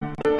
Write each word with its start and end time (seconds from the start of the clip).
Muy 0.00 0.37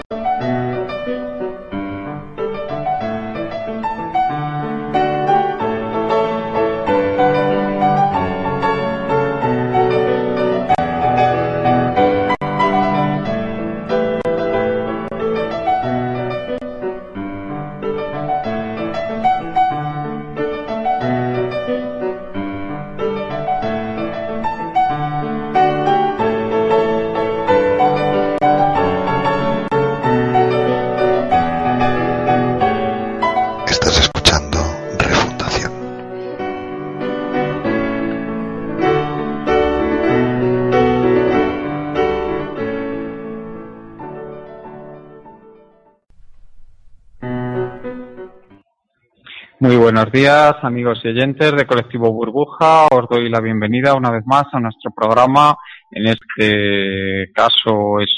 buenos 49.98 50.12
días, 50.12 50.54
amigos 50.62 51.00
y 51.02 51.08
oyentes 51.08 51.56
de 51.56 51.66
Colectivo 51.66 52.12
Burbuja. 52.12 52.86
Os 52.86 53.08
doy 53.10 53.28
la 53.28 53.40
bienvenida 53.40 53.94
una 53.94 54.12
vez 54.12 54.22
más 54.26 54.44
a 54.52 54.60
nuestro 54.60 54.92
programa. 54.92 55.56
En 55.90 56.06
este 56.06 57.32
caso, 57.32 57.98
es, 57.98 58.08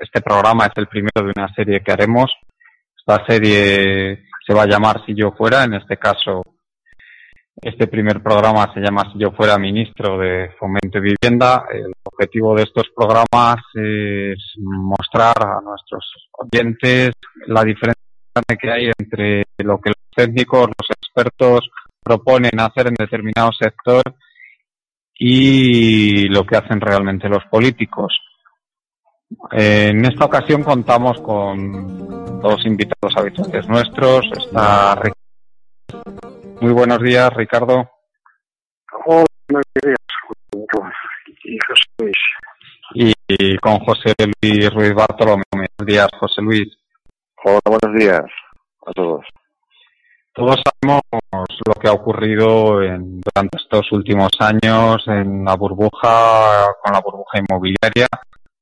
este 0.00 0.20
programa 0.20 0.66
es 0.66 0.72
el 0.74 0.88
primero 0.88 1.22
de 1.22 1.32
una 1.36 1.54
serie 1.54 1.80
que 1.80 1.92
haremos. 1.92 2.32
Esta 2.98 3.24
serie 3.24 4.24
se 4.44 4.52
va 4.52 4.64
a 4.64 4.66
llamar 4.66 5.04
Si 5.06 5.14
yo 5.14 5.30
fuera. 5.38 5.62
En 5.62 5.74
este 5.74 5.96
caso, 5.96 6.42
este 7.62 7.86
primer 7.86 8.20
programa 8.20 8.74
se 8.74 8.80
llama 8.80 9.08
Si 9.12 9.20
yo 9.20 9.30
fuera 9.30 9.58
ministro 9.58 10.18
de 10.18 10.50
Fomento 10.58 10.98
y 10.98 11.14
Vivienda. 11.14 11.66
El 11.72 11.92
objetivo 12.02 12.56
de 12.56 12.64
estos 12.64 12.88
programas 12.96 13.58
es 13.74 14.54
mostrar 14.58 15.36
a 15.38 15.60
nuestros 15.60 16.04
oyentes 16.32 17.12
la 17.46 17.62
diferencia 17.62 17.94
que 18.60 18.70
hay 18.70 18.90
entre 18.98 19.44
lo 19.58 19.80
que 19.80 19.92
técnicos, 20.16 20.68
los 20.68 20.90
expertos 20.90 21.68
proponen 22.02 22.58
hacer 22.60 22.88
en 22.88 22.94
determinado 22.94 23.52
sector 23.52 24.02
y 25.18 26.28
lo 26.28 26.44
que 26.44 26.56
hacen 26.56 26.80
realmente 26.80 27.28
los 27.28 27.44
políticos. 27.46 28.18
En 29.50 30.04
esta 30.04 30.24
ocasión 30.24 30.62
contamos 30.62 31.20
con 31.20 32.40
dos 32.40 32.64
invitados 32.64 33.16
habituales 33.16 33.68
nuestros. 33.68 34.26
Está 34.36 35.00
Muy 36.60 36.72
buenos 36.72 37.00
días, 37.00 37.30
Ricardo. 37.34 37.90
Hola, 39.04 39.26
buenos 39.48 39.64
días, 39.82 39.96
y 42.92 43.02
Y 43.34 43.58
con 43.58 43.78
José 43.80 44.14
Luis 44.40 44.72
Ruiz 44.72 44.94
Bartolomé. 44.94 45.42
Buenos 45.50 45.86
días, 45.86 46.08
José 46.18 46.42
Luis. 46.42 46.68
Hola, 47.44 47.60
buenos 47.64 47.98
días 47.98 48.24
a 48.86 48.92
todos. 48.92 49.24
Todos 50.36 50.56
sabemos 50.62 51.00
lo 51.66 51.72
que 51.80 51.88
ha 51.88 51.92
ocurrido 51.92 52.82
en, 52.82 53.22
durante 53.22 53.56
estos 53.56 53.90
últimos 53.92 54.28
años 54.38 55.02
en 55.06 55.42
la 55.42 55.56
burbuja, 55.56 56.74
con 56.82 56.92
la 56.92 57.00
burbuja 57.00 57.38
inmobiliaria. 57.38 58.06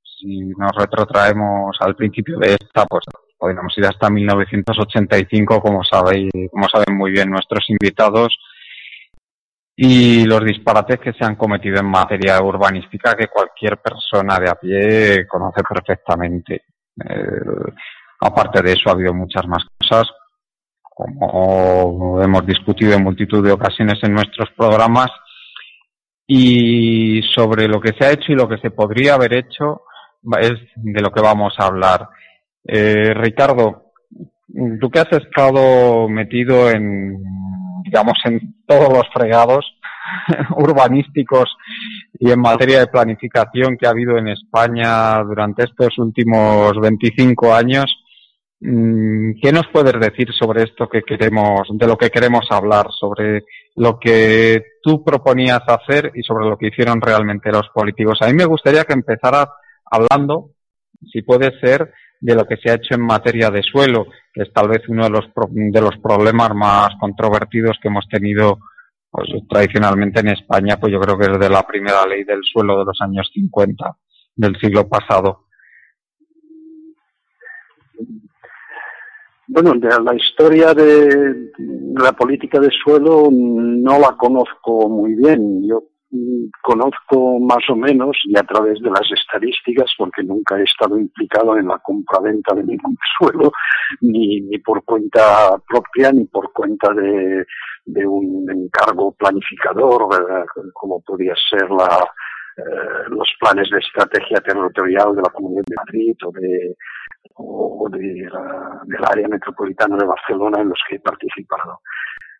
Si 0.00 0.50
nos 0.56 0.70
retrotraemos 0.76 1.76
al 1.80 1.96
principio 1.96 2.38
de 2.38 2.52
esta, 2.52 2.86
pues 2.86 3.04
podríamos 3.36 3.76
ir 3.76 3.86
hasta 3.86 4.08
1985, 4.08 5.60
como 5.60 5.82
sabéis, 5.82 6.30
como 6.48 6.68
saben 6.68 6.96
muy 6.96 7.10
bien 7.10 7.28
nuestros 7.28 7.68
invitados, 7.68 8.32
y 9.74 10.26
los 10.26 10.44
disparates 10.44 11.00
que 11.00 11.12
se 11.12 11.24
han 11.24 11.34
cometido 11.34 11.80
en 11.80 11.86
materia 11.86 12.40
urbanística 12.40 13.16
que 13.16 13.26
cualquier 13.26 13.78
persona 13.78 14.38
de 14.38 14.48
a 14.48 14.54
pie 14.54 15.26
conoce 15.26 15.64
perfectamente. 15.68 16.66
Eh, 17.04 17.72
aparte 18.20 18.62
de 18.62 18.74
eso, 18.74 18.90
ha 18.90 18.92
habido 18.92 19.12
muchas 19.12 19.44
más 19.48 19.64
cosas 19.76 20.06
como 20.94 22.22
hemos 22.22 22.46
discutido 22.46 22.94
en 22.94 23.04
multitud 23.04 23.44
de 23.44 23.52
ocasiones 23.52 23.98
en 24.02 24.14
nuestros 24.14 24.50
programas, 24.56 25.10
y 26.26 27.22
sobre 27.34 27.68
lo 27.68 27.80
que 27.80 27.92
se 27.98 28.04
ha 28.04 28.12
hecho 28.12 28.32
y 28.32 28.36
lo 28.36 28.48
que 28.48 28.58
se 28.58 28.70
podría 28.70 29.14
haber 29.14 29.34
hecho 29.34 29.82
es 30.40 30.54
de 30.76 31.00
lo 31.02 31.10
que 31.10 31.20
vamos 31.20 31.54
a 31.58 31.66
hablar. 31.66 32.08
Eh, 32.66 33.12
Ricardo, 33.14 33.92
tú 34.80 34.90
que 34.90 35.00
has 35.00 35.12
estado 35.12 36.08
metido 36.08 36.70
en, 36.70 37.22
digamos, 37.82 38.14
en 38.24 38.54
todos 38.66 38.90
los 38.90 39.04
fregados 39.12 39.66
urbanísticos 40.56 41.54
y 42.18 42.30
en 42.30 42.40
materia 42.40 42.80
de 42.80 42.86
planificación 42.86 43.76
que 43.76 43.86
ha 43.86 43.90
habido 43.90 44.16
en 44.16 44.28
España 44.28 45.22
durante 45.22 45.64
estos 45.64 45.98
últimos 45.98 46.72
25 46.80 47.54
años, 47.54 47.84
¿Qué 48.60 49.52
nos 49.52 49.66
puedes 49.72 50.00
decir 50.00 50.28
sobre 50.32 50.62
esto 50.62 50.88
que 50.88 51.02
queremos, 51.02 51.68
de 51.70 51.86
lo 51.86 51.96
que 51.96 52.10
queremos 52.10 52.46
hablar, 52.50 52.86
sobre 52.98 53.44
lo 53.76 53.98
que 53.98 54.62
tú 54.82 55.04
proponías 55.04 55.60
hacer 55.66 56.12
y 56.14 56.22
sobre 56.22 56.48
lo 56.48 56.56
que 56.56 56.68
hicieron 56.68 57.00
realmente 57.00 57.52
los 57.52 57.68
políticos? 57.74 58.18
A 58.22 58.28
mí 58.28 58.34
me 58.34 58.46
gustaría 58.46 58.84
que 58.84 58.94
empezaras 58.94 59.48
hablando, 59.90 60.50
si 61.12 61.22
puede 61.22 61.58
ser, 61.60 61.92
de 62.20 62.34
lo 62.34 62.46
que 62.46 62.56
se 62.56 62.70
ha 62.70 62.74
hecho 62.74 62.94
en 62.94 63.02
materia 63.02 63.50
de 63.50 63.62
suelo, 63.62 64.06
que 64.32 64.42
es 64.44 64.52
tal 64.52 64.68
vez 64.68 64.80
uno 64.88 65.04
de 65.04 65.10
los, 65.10 65.26
de 65.50 65.80
los 65.80 65.98
problemas 66.02 66.54
más 66.54 66.88
controvertidos 66.98 67.76
que 67.82 67.88
hemos 67.88 68.08
tenido 68.08 68.60
pues, 69.10 69.28
tradicionalmente 69.48 70.20
en 70.20 70.28
España, 70.28 70.78
pues 70.80 70.92
yo 70.92 71.00
creo 71.00 71.18
que 71.18 71.30
es 71.30 71.38
de 71.38 71.50
la 71.50 71.62
primera 71.64 72.06
ley 72.06 72.24
del 72.24 72.40
suelo 72.42 72.78
de 72.78 72.86
los 72.86 72.98
años 73.00 73.30
50 73.32 73.94
del 74.36 74.56
siglo 74.58 74.88
pasado. 74.88 75.44
Bueno, 79.46 79.74
de 79.74 79.88
la 79.88 80.14
historia 80.14 80.72
de 80.72 81.50
la 81.96 82.12
política 82.12 82.58
de 82.58 82.70
suelo 82.70 83.28
no 83.30 83.98
la 83.98 84.16
conozco 84.16 84.88
muy 84.88 85.14
bien. 85.14 85.66
Yo 85.68 85.82
conozco 86.62 87.38
más 87.40 87.62
o 87.68 87.76
menos 87.76 88.16
y 88.24 88.38
a 88.38 88.42
través 88.42 88.80
de 88.80 88.90
las 88.90 89.06
estadísticas, 89.10 89.90
porque 89.98 90.22
nunca 90.22 90.58
he 90.58 90.62
estado 90.62 90.98
implicado 90.98 91.58
en 91.58 91.68
la 91.68 91.78
compra-venta 91.78 92.54
de 92.54 92.64
ningún 92.64 92.96
suelo, 93.18 93.52
ni, 94.00 94.40
ni 94.40 94.58
por 94.58 94.82
cuenta 94.84 95.58
propia, 95.68 96.12
ni 96.12 96.24
por 96.24 96.52
cuenta 96.52 96.92
de 96.94 98.06
un 98.06 98.46
encargo 98.50 99.12
planificador, 99.12 100.08
como 100.72 101.02
podría 101.02 101.34
ser 101.50 101.68
la, 101.70 102.02
eh, 102.56 103.08
los 103.08 103.28
planes 103.40 103.68
de 103.70 103.78
estrategia 103.78 104.40
territorial 104.40 105.14
de 105.14 105.22
la 105.22 105.30
Comunidad 105.30 105.64
de 105.66 105.76
Madrid 105.76 106.16
o 106.24 106.32
de 106.32 106.76
o 107.36 107.88
de 107.90 108.28
del 108.86 109.04
área 109.04 109.28
metropolitana 109.28 109.96
de 109.96 110.06
Barcelona 110.06 110.60
en 110.60 110.68
los 110.68 110.78
que 110.88 110.96
he 110.96 111.00
participado. 111.00 111.80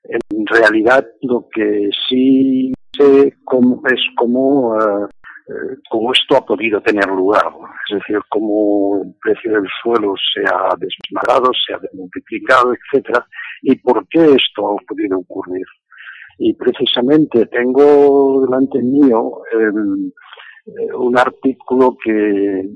En 0.04 0.46
realidad, 0.46 1.06
lo 1.22 1.48
que 1.52 1.88
sí 2.08 2.72
sé 2.96 3.34
cómo, 3.44 3.82
es 3.86 4.00
cómo, 4.16 4.78
eh, 4.78 5.08
eh, 5.48 5.76
cómo 5.90 6.12
esto 6.12 6.36
ha 6.36 6.44
podido 6.44 6.80
tener 6.82 7.06
lugar, 7.06 7.46
es 7.88 7.98
decir, 7.98 8.20
cómo 8.28 9.02
el 9.02 9.14
precio 9.20 9.52
del 9.52 9.68
suelo 9.82 10.14
se 10.34 10.42
ha 10.42 10.74
desmadrado, 10.76 11.50
se 11.66 11.74
ha 11.74 11.80
multiplicado, 11.94 12.74
etcétera, 12.74 13.26
y 13.62 13.74
por 13.76 14.06
qué 14.08 14.24
esto 14.34 14.72
ha 14.72 14.76
podido 14.86 15.18
ocurrir. 15.18 15.66
Y 16.38 16.54
precisamente 16.54 17.46
tengo 17.46 18.44
delante 18.44 18.80
mío 18.82 19.42
el, 19.52 20.12
eh, 20.66 20.94
un 20.94 21.18
artículo 21.18 21.96
que 22.02 22.68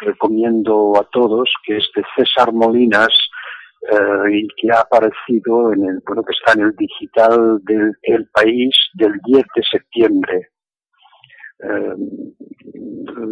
recomiendo 0.00 0.92
a 0.98 1.08
todos, 1.10 1.48
que 1.64 1.76
es 1.76 1.88
de 1.94 2.02
César 2.16 2.52
Molinas, 2.52 3.14
eh, 3.82 4.30
y 4.32 4.48
que 4.48 4.70
ha 4.72 4.80
aparecido 4.80 5.72
en 5.72 5.84
el, 5.84 6.00
bueno, 6.06 6.22
que 6.22 6.32
está 6.32 6.52
en 6.52 6.66
el 6.66 6.76
digital 6.76 7.60
del 7.62 7.92
El 8.02 8.28
País 8.28 8.74
del 8.94 9.12
10 9.24 9.44
de 9.54 9.62
septiembre. 9.62 10.48
Eh, 11.60 11.94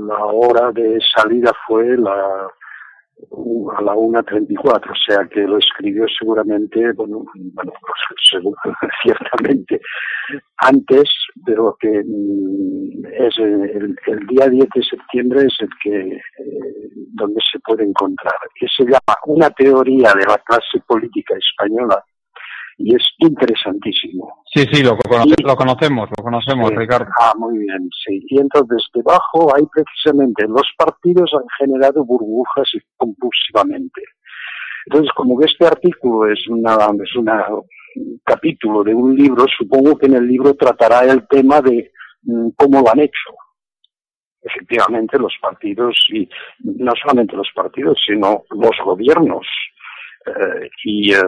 la 0.07 0.25
hora 0.27 0.73
de 0.73 0.99
salida 1.15 1.53
fue 1.67 1.97
la, 1.97 2.49
a 3.77 3.83
la 3.83 3.95
1.34, 3.95 4.91
o 4.91 4.95
sea 5.07 5.29
que 5.29 5.41
lo 5.41 5.59
escribió 5.59 6.07
seguramente, 6.19 6.93
bueno, 6.93 7.25
bueno 7.35 7.73
seguro, 8.31 8.59
ciertamente 9.03 9.81
antes 10.59 11.09
de 11.35 11.55
lo 11.55 11.77
que 11.79 12.03
mm, 12.05 13.07
es 13.07 13.39
el, 13.39 14.27
día 14.29 14.49
10 14.49 14.69
de 14.75 14.83
septiembre 14.83 15.47
es 15.47 15.57
el 15.61 15.69
que 15.83 16.17
eh, 16.17 16.21
donde 17.15 17.41
se 17.51 17.59
puede 17.61 17.85
encontrar. 17.85 18.35
Que 18.55 18.67
se 18.75 18.85
llama 18.85 19.17
Una 19.27 19.51
teoría 19.51 20.13
de 20.15 20.25
la 20.27 20.39
clase 20.39 20.81
política 20.87 21.35
española 21.37 22.03
y 22.79 22.95
es 22.95 23.03
interesantísimo. 23.19 24.43
Sí, 24.55 24.65
sí, 24.73 24.83
lo, 24.85 24.97
lo 25.45 25.57
conocemos, 25.57 26.09
lo 26.17 26.23
conocemos, 26.23 26.71
Ricardo. 26.71 27.11
Ah, 27.21 27.33
muy 27.37 27.59
bien, 27.59 27.91
sí. 28.07 28.25
Y 28.29 28.41
entonces 28.41 28.87
debajo 28.95 29.55
hay 29.55 29.65
precisamente, 29.67 30.47
los 30.47 30.67
partidos 30.77 31.31
han 31.35 31.47
generado 31.59 32.05
burbujas 32.05 32.71
compulsivamente. 32.97 34.01
Entonces, 34.87 35.11
como 35.15 35.39
que 35.39 35.47
este 35.47 35.67
artículo 35.67 36.31
es 36.33 36.47
una, 36.49 36.77
es 37.03 37.17
una, 37.17 37.49
un 37.49 38.21
capítulo 38.25 38.85
de 38.85 38.95
un 38.95 39.15
libro, 39.15 39.45
supongo 39.59 39.99
que 39.99 40.07
en 40.07 40.15
el 40.15 40.27
libro 40.27 40.55
tratará 40.55 41.01
el 41.01 41.27
tema 41.27 41.61
de 41.61 41.91
mm, 42.23 42.51
cómo 42.57 42.81
lo 42.81 42.91
han 42.93 43.01
hecho. 43.01 43.35
Efectivamente, 44.41 45.19
los 45.19 45.35
partidos, 45.43 45.99
y 46.11 46.29
no 46.61 46.93
solamente 47.03 47.37
los 47.37 47.49
partidos, 47.53 47.99
sino 48.07 48.45
los 48.51 48.77
gobiernos, 48.85 49.47
eh, 50.29 50.71
y, 50.85 51.13
eh, 51.13 51.23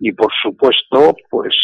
y 0.00 0.12
por 0.12 0.32
supuesto, 0.42 1.14
pues 1.30 1.54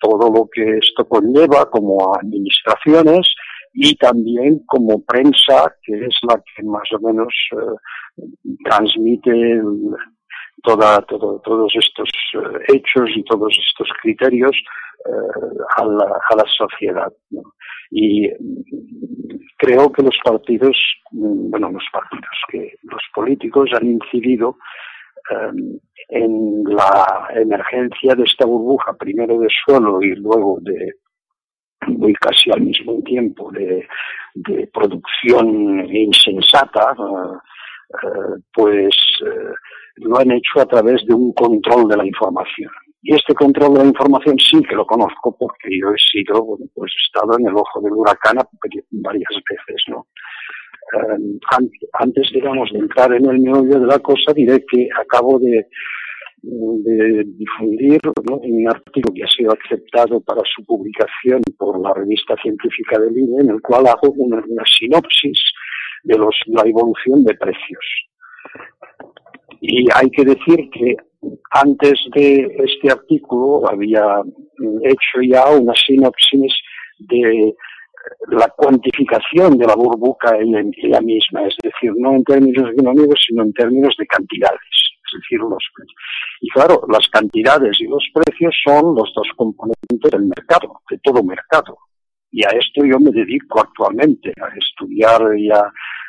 todo 0.00 0.32
lo 0.32 0.48
que 0.52 0.78
esto 0.78 1.06
conlleva 1.08 1.68
como 1.70 2.14
administraciones 2.14 3.28
y 3.72 3.94
también 3.96 4.62
como 4.66 5.02
prensa, 5.04 5.74
que 5.82 6.06
es 6.06 6.14
la 6.22 6.42
que 6.56 6.62
más 6.62 6.88
o 6.92 7.00
menos 7.00 7.32
eh, 7.52 8.24
transmite 8.64 9.60
toda, 10.62 11.00
todo, 11.02 11.40
todos 11.44 11.72
estos 11.74 12.08
hechos 12.68 13.10
y 13.14 13.22
todos 13.24 13.56
estos 13.68 13.88
criterios 14.02 14.56
a, 15.76 15.84
la, 15.84 16.04
a 16.28 16.36
la 16.36 16.44
sociedad. 16.58 17.10
Y 17.90 18.28
creo 19.56 19.90
que 19.90 20.02
los 20.02 20.16
partidos, 20.22 20.76
bueno, 21.10 21.70
los 21.70 21.84
partidos, 21.92 22.36
que 22.50 22.74
los 22.82 23.02
políticos 23.14 23.70
han 23.74 23.86
incidido 23.86 24.56
en 26.08 26.64
la 26.64 27.28
emergencia 27.34 28.14
de 28.14 28.24
esta 28.24 28.44
burbuja, 28.44 28.92
primero 28.94 29.38
de 29.38 29.48
suelo 29.64 30.02
y 30.02 30.14
luego 30.16 30.58
de 30.60 30.94
muy 31.86 32.14
casi 32.14 32.50
al 32.50 32.62
mismo 32.62 33.02
tiempo 33.02 33.50
de, 33.52 33.86
producción 34.72 35.86
insensata, 35.94 36.94
eh, 36.98 37.36
eh, 38.02 38.42
pues 38.52 38.94
eh, 39.26 39.52
lo 39.96 40.18
han 40.18 40.30
hecho 40.30 40.60
a 40.60 40.66
través 40.66 41.04
de 41.06 41.14
un 41.14 41.32
control 41.32 41.88
de 41.88 41.96
la 41.96 42.06
información. 42.06 42.70
Y 43.02 43.14
este 43.14 43.34
control 43.34 43.74
de 43.74 43.80
la 43.80 43.88
información 43.88 44.38
sí 44.38 44.62
que 44.62 44.74
lo 44.74 44.86
conozco 44.86 45.36
porque 45.36 45.68
yo 45.80 45.88
he 45.90 45.98
sido, 45.98 46.58
pues 46.74 46.92
he 46.92 47.06
estado 47.06 47.38
en 47.38 47.48
el 47.48 47.56
ojo 47.56 47.80
del 47.80 47.92
huracán 47.92 48.36
varias 48.90 49.34
veces, 49.48 49.82
¿no? 49.88 50.06
Antes, 51.98 52.30
digamos, 52.32 52.70
de 52.72 52.78
entrar 52.78 53.12
en 53.12 53.26
el 53.26 53.40
meollo 53.40 53.80
de 53.80 53.86
la 53.86 53.98
cosa, 53.98 54.32
diré 54.32 54.64
que 54.70 54.88
acabo 54.98 55.38
de 55.38 55.66
difundir 56.42 58.00
un 58.42 58.68
artículo 58.68 59.14
que 59.14 59.24
ha 59.24 59.28
sido 59.28 59.52
aceptado 59.52 60.20
para 60.20 60.40
su 60.54 60.64
publicación 60.64 61.42
por 61.58 61.80
la 61.80 61.92
revista 61.92 62.34
científica 62.42 62.98
del 62.98 63.16
INE, 63.16 63.42
en 63.42 63.50
el 63.50 63.60
cual 63.60 63.86
hago 63.86 64.12
una, 64.16 64.42
sinopsis 64.64 65.38
de 66.04 66.16
los, 66.16 66.34
la 66.46 66.62
evolución 66.62 67.24
de 67.24 67.34
precios. 67.34 67.84
Y 69.60 69.86
hay 69.94 70.10
que 70.10 70.24
decir 70.24 70.70
que 70.70 70.96
antes 71.50 72.00
de 72.14 72.56
este 72.64 72.90
artículo 72.90 73.68
había 73.68 74.22
hecho 74.84 75.20
ya 75.22 75.44
una 75.50 75.74
sinopsis 75.74 76.52
de 77.00 77.54
la 78.28 78.48
cuantificación 78.56 79.58
de 79.58 79.66
la 79.66 79.74
burbuja 79.74 80.36
en 80.36 80.72
ella 80.76 81.00
misma, 81.00 81.46
es 81.46 81.56
decir, 81.62 81.92
no 81.96 82.14
en 82.14 82.24
términos 82.24 82.70
económicos, 82.72 83.20
sino 83.26 83.42
en 83.42 83.52
términos 83.52 83.94
de 83.98 84.06
cantidades 84.06 84.80
es 85.12 85.20
decir, 85.20 85.40
los 85.40 85.64
Y 86.40 86.48
claro, 86.50 86.82
las 86.88 87.06
cantidades 87.08 87.80
y 87.80 87.84
los 87.84 88.04
precios 88.14 88.54
son 88.64 88.94
los 88.94 89.12
dos 89.14 89.28
componentes 89.36 90.10
del 90.10 90.24
mercado, 90.24 90.80
de 90.90 90.98
todo 91.02 91.22
mercado. 91.22 91.78
Y 92.30 92.44
a 92.44 92.50
esto 92.50 92.84
yo 92.84 92.98
me 93.00 93.10
dedico 93.10 93.60
actualmente, 93.60 94.32
a 94.40 94.54
estudiar 94.56 95.36
y 95.36 95.50
a 95.50 95.60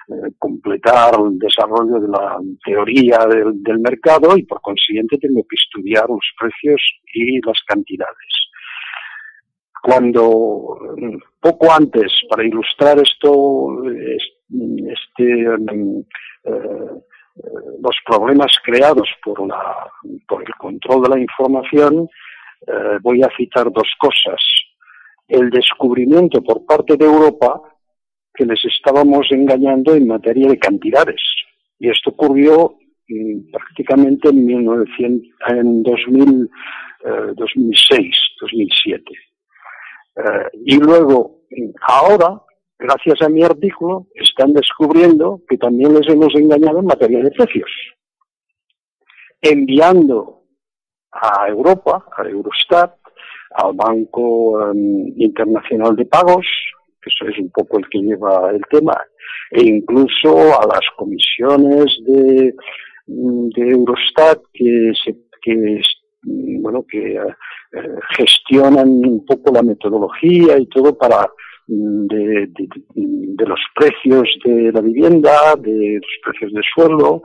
eh, 0.10 0.32
completar 0.38 1.16
el 1.20 1.40
desarrollo 1.40 2.00
de 2.00 2.08
la 2.08 2.38
teoría 2.64 3.26
del, 3.26 3.64
del 3.64 3.80
mercado 3.80 4.38
y 4.38 4.44
por 4.44 4.62
consiguiente 4.62 5.18
tengo 5.18 5.42
que 5.50 5.56
estudiar 5.56 6.08
los 6.08 6.26
precios 6.40 6.82
y 7.14 7.40
las 7.46 7.60
cantidades 7.66 8.41
cuando 9.82 10.78
mm, 10.98 11.18
poco 11.40 11.72
antes, 11.72 12.12
para 12.30 12.46
ilustrar 12.46 13.00
esto, 13.00 13.84
este, 13.84 15.48
mm, 15.58 16.00
eh, 16.46 17.02
los 17.82 17.96
problemas 18.06 18.52
creados 18.64 19.10
por, 19.24 19.48
la, 19.48 19.90
por 20.28 20.44
el 20.44 20.54
control 20.56 21.04
de 21.04 21.10
la 21.10 21.20
información, 21.20 22.08
eh, 22.68 22.98
voy 23.02 23.24
a 23.24 23.30
citar 23.36 23.72
dos 23.72 23.88
cosas. 23.98 24.40
El 25.28 25.50
descubrimiento 25.50 26.44
por 26.44 26.66
parte 26.66 26.96
de 26.98 27.06
Europa 27.06 27.62
que 28.34 28.46
les 28.46 28.64
estábamos 28.66 29.28
engañando 29.32 29.96
en 29.96 30.08
materia 30.08 30.48
de 30.48 30.60
cantidades. 30.60 31.22
Y 31.80 31.90
esto 31.90 32.12
ocurrió 32.12 32.76
mm, 33.08 33.52
prácticamente 33.52 34.30
en, 34.30 34.46
1900, 34.46 35.28
en 35.48 35.84
2000, 35.84 36.50
2006, 37.36 38.16
2007. 38.42 39.31
Y 40.54 40.78
luego, 40.78 41.42
ahora, 41.82 42.42
gracias 42.78 43.22
a 43.22 43.30
mi 43.30 43.44
artículo, 43.44 44.08
están 44.16 44.54
descubriendo 44.54 45.42
que 45.48 45.58
también 45.58 45.94
les 45.94 46.08
hemos 46.10 46.34
engañado 46.36 46.80
en 46.80 46.86
materia 46.86 47.24
de 47.24 47.32
precios, 47.32 47.70
enviando 49.42 50.44
a 51.12 51.48
Europa, 51.48 52.06
a 52.18 52.24
Eurostat, 52.28 52.96
al 53.56 53.74
Banco 53.74 54.72
em, 54.72 55.14
Internacional 55.18 55.96
de 55.96 56.06
Pagos, 56.06 56.46
que 57.02 57.10
eso 57.10 57.30
es 57.30 57.38
un 57.40 57.52
poco 57.52 57.80
el 57.80 57.90
que 57.90 58.00
lleva 58.00 58.52
el 58.52 58.62
tema, 58.70 58.96
e 59.52 59.64
incluso 59.64 60.60
a 60.60 60.66
las 60.66 60.86
comisiones 60.96 61.86
de, 62.06 62.54
Eurostat 63.56 64.40
que, 64.54 64.94
se, 65.04 65.18
que 65.42 65.82
bueno 66.24 66.86
que 66.88 67.16
eh, 67.16 67.96
gestionan 68.18 68.88
un 68.88 69.26
poco 69.26 69.54
la 69.54 69.64
metodología 69.64 70.58
y 70.58 70.68
todo 70.68 70.98
para 70.98 71.30
de, 71.68 72.50
de, 72.54 73.46
los 73.46 73.60
precios 73.74 74.28
de 74.44 74.72
la 74.72 74.82
vivienda, 74.82 75.56
de 75.58 76.00
los 76.02 76.12
precios 76.24 76.52
de 76.54 76.62
suelo 76.74 77.24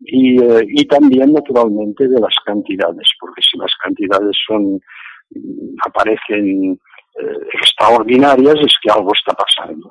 y, 0.00 0.42
eh, 0.42 0.66
y 0.68 0.84
también 0.86 1.32
naturalmente 1.32 2.08
de 2.08 2.20
las 2.20 2.34
cantidades, 2.44 3.08
porque 3.20 3.42
si 3.42 3.56
las 3.58 3.72
cantidades 3.82 4.36
son 4.46 4.80
aparecen 5.84 6.72
eh, 7.20 7.38
extraordinarias 7.54 8.56
es 8.60 8.74
que 8.82 8.90
algo 8.90 9.12
está 9.14 9.34
pasando 9.34 9.90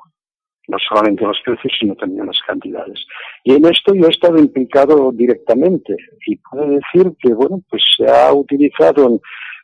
no 0.68 0.78
solamente 0.88 1.24
los 1.24 1.38
precios, 1.44 1.72
sino 1.78 1.94
también 1.94 2.26
las 2.26 2.40
cantidades. 2.46 3.06
Y 3.44 3.54
en 3.54 3.66
esto 3.66 3.94
yo 3.94 4.06
he 4.06 4.10
estado 4.10 4.38
implicado 4.38 5.12
directamente 5.12 5.96
y 6.26 6.36
puedo 6.36 6.66
decir 6.68 7.12
que, 7.20 7.32
bueno, 7.34 7.62
pues 7.70 7.82
se 7.96 8.10
ha 8.10 8.32
utilizado, 8.32 9.20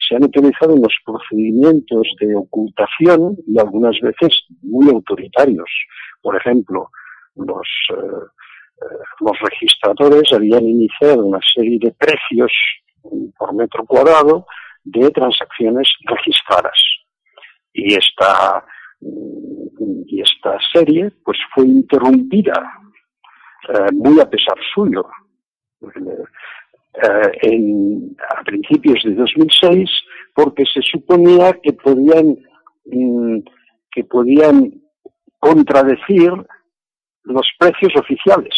se 0.08 0.16
han 0.16 0.24
utilizado 0.24 0.74
unos 0.74 0.94
procedimientos 1.04 2.06
de 2.20 2.36
ocultación 2.36 3.36
y 3.46 3.58
algunas 3.58 3.98
veces 4.00 4.44
muy 4.62 4.88
autoritarios. 4.90 5.68
Por 6.20 6.36
ejemplo, 6.36 6.88
los, 7.34 7.68
eh, 7.90 7.94
eh, 7.96 8.98
los 9.20 9.38
registradores 9.40 10.32
habían 10.32 10.64
iniciado 10.64 11.24
una 11.24 11.40
serie 11.54 11.78
de 11.80 11.92
precios 11.92 12.52
por 13.36 13.54
metro 13.54 13.84
cuadrado 13.84 14.46
de 14.84 15.10
transacciones 15.10 15.88
registradas. 16.04 16.78
Y 17.72 17.94
esta, 17.94 18.64
y 20.06 20.20
esta 20.20 20.58
serie 20.72 21.10
pues 21.24 21.38
fue 21.54 21.66
interrumpida 21.66 22.80
eh, 23.68 23.92
muy 23.92 24.20
a 24.20 24.28
pesar 24.28 24.56
suyo. 24.74 25.06
Eh, 25.82 27.32
en, 27.42 28.16
a 28.36 28.42
principios 28.44 29.02
de 29.02 29.14
2006 29.14 29.90
porque 30.34 30.64
se 30.66 30.82
suponía 30.82 31.52
que 31.62 31.72
podían 31.72 32.36
mm, 32.84 33.38
que 33.90 34.04
podían 34.04 34.72
contradecir 35.38 36.32
los 37.24 37.46
precios 37.58 37.92
oficiales. 37.96 38.54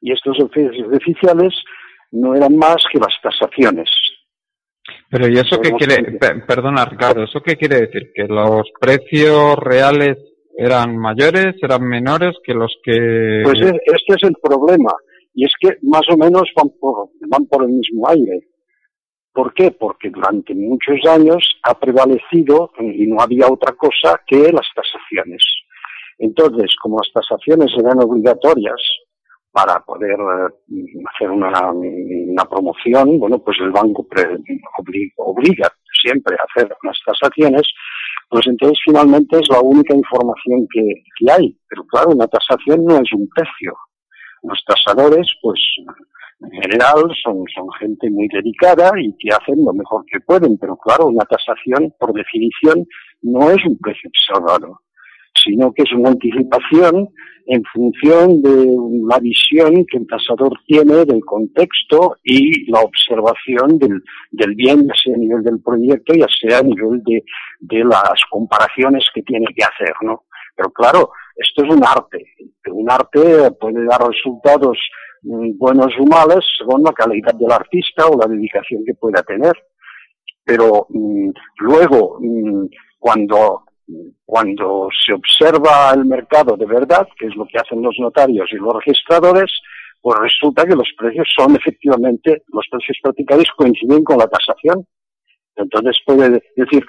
Y 0.00 0.12
estos 0.12 0.36
precios 0.50 0.86
oficiales 0.92 1.54
no 2.10 2.34
eran 2.34 2.56
más 2.56 2.76
que 2.92 2.98
las 2.98 3.14
tasaciones 3.22 3.90
pero 5.14 5.28
¿y 5.28 5.34
eso 5.34 5.60
qué 5.62 5.70
quiere, 5.70 6.18
perdona 6.44 6.84
Ricardo, 6.86 7.22
eso 7.22 7.40
qué 7.40 7.54
quiere 7.54 7.82
decir? 7.82 8.10
¿Que 8.12 8.24
los 8.24 8.68
precios 8.80 9.56
reales 9.58 10.18
eran 10.58 10.98
mayores, 10.98 11.54
eran 11.62 11.84
menores 11.84 12.34
que 12.42 12.52
los 12.52 12.74
que... 12.82 13.42
Pues 13.44 13.60
este 13.60 14.14
es 14.14 14.22
el 14.24 14.34
problema, 14.42 14.90
Y 15.32 15.44
es 15.44 15.52
que 15.60 15.76
más 15.82 16.02
o 16.12 16.16
menos 16.16 16.50
van 16.56 16.68
por, 16.80 17.10
van 17.28 17.46
por 17.46 17.62
el 17.62 17.68
mismo 17.68 18.08
aire. 18.08 18.40
¿Por 19.32 19.54
qué? 19.54 19.70
Porque 19.70 20.10
durante 20.10 20.52
muchos 20.52 20.98
años 21.08 21.60
ha 21.62 21.78
prevalecido, 21.78 22.72
y 22.80 23.06
no 23.06 23.20
había 23.20 23.46
otra 23.46 23.72
cosa, 23.74 24.20
que 24.26 24.50
las 24.50 24.66
tasaciones. 24.74 25.44
Entonces, 26.18 26.74
como 26.82 26.98
las 26.98 27.12
tasaciones 27.12 27.72
eran 27.78 28.02
obligatorias 28.02 28.82
para 29.54 29.78
poder 29.84 30.18
eh, 30.18 30.84
hacer 31.14 31.30
una, 31.30 32.44
promoción, 32.50 33.20
bueno, 33.20 33.38
pues 33.38 33.56
el 33.60 33.70
banco 33.70 34.04
obliga, 35.18 35.72
siempre 36.02 36.34
a 36.34 36.44
hacer 36.50 36.76
unas 36.82 36.98
tasaciones, 37.06 37.62
pues 38.28 38.48
entonces 38.48 38.76
finalmente 38.84 39.38
es 39.38 39.48
la 39.48 39.60
única 39.60 39.94
información 39.94 40.66
que, 40.72 41.30
hay. 41.30 41.56
Pero 41.68 41.84
claro, 41.84 42.10
una 42.10 42.26
tasación 42.26 42.84
no 42.84 42.96
es 42.96 43.12
un 43.12 43.28
precio. 43.28 43.76
Los 44.42 44.60
tasadores, 44.66 45.28
pues 45.40 45.60
en 46.40 46.62
general 46.62 47.04
son, 47.22 47.44
son 47.54 47.70
gente 47.78 48.10
muy 48.10 48.26
dedicada 48.34 48.90
y 49.00 49.16
que 49.18 49.28
hacen 49.28 49.64
lo 49.64 49.72
mejor 49.72 50.04
que 50.10 50.18
pueden, 50.18 50.58
pero 50.58 50.76
claro, 50.76 51.06
una 51.06 51.24
tasación, 51.26 51.94
por 52.00 52.12
definición, 52.12 52.84
no 53.22 53.50
es 53.50 53.64
un 53.64 53.78
precio 53.78 54.10
observado, 54.10 54.80
sino 55.42 55.72
que 55.72 55.82
es 55.82 55.92
una 55.92 56.10
anticipación 56.10 57.08
en 57.46 57.62
función 57.72 58.40
de 58.40 58.66
la 59.06 59.18
visión 59.18 59.84
que 59.84 59.98
el 59.98 60.06
tasador 60.06 60.58
tiene 60.66 61.04
del 61.04 61.22
contexto 61.24 62.16
y 62.24 62.70
la 62.70 62.80
observación 62.80 63.78
del, 63.78 64.02
del 64.30 64.54
bien, 64.54 64.86
ya 64.86 64.94
sea 65.02 65.14
a 65.14 65.18
nivel 65.18 65.42
del 65.42 65.60
proyecto, 65.60 66.14
ya 66.14 66.26
sea 66.40 66.58
a 66.58 66.62
nivel 66.62 67.02
de, 67.04 67.22
de 67.60 67.84
las 67.84 68.20
comparaciones 68.30 69.04
que 69.14 69.22
tiene 69.22 69.46
que 69.54 69.64
hacer, 69.64 69.94
¿no? 70.02 70.24
Pero 70.56 70.70
claro, 70.70 71.10
esto 71.36 71.64
es 71.64 71.74
un 71.74 71.84
arte. 71.84 72.24
Un 72.72 72.90
arte 72.90 73.50
puede 73.60 73.84
dar 73.84 74.00
resultados 74.08 74.78
Mm, 75.24 75.56
buenos 75.56 75.90
o 75.98 76.04
malos 76.04 76.44
según 76.58 76.82
la 76.82 76.92
calidad 76.92 77.32
del 77.34 77.50
artista 77.50 78.06
o 78.06 78.18
la 78.18 78.26
dedicación 78.26 78.84
que 78.84 78.94
pueda 78.94 79.22
tener. 79.22 79.54
Pero 80.44 80.86
mm, 80.90 81.30
luego, 81.60 82.18
mm, 82.20 82.66
cuando, 82.98 83.63
cuando 84.24 84.88
se 85.04 85.12
observa 85.12 85.92
el 85.94 86.04
mercado 86.04 86.56
de 86.56 86.66
verdad, 86.66 87.06
que 87.18 87.26
es 87.26 87.36
lo 87.36 87.46
que 87.46 87.58
hacen 87.58 87.82
los 87.82 87.96
notarios 87.98 88.48
y 88.52 88.56
los 88.56 88.74
registradores, 88.74 89.50
pues 90.00 90.18
resulta 90.20 90.66
que 90.66 90.76
los 90.76 90.88
precios 90.98 91.28
son 91.36 91.56
efectivamente, 91.56 92.42
los 92.48 92.66
precios 92.70 92.98
practicados 93.02 93.46
coinciden 93.56 94.04
con 94.04 94.18
la 94.18 94.28
tasación. 94.28 94.86
Entonces 95.56 95.96
puede 96.04 96.42
decir, 96.56 96.84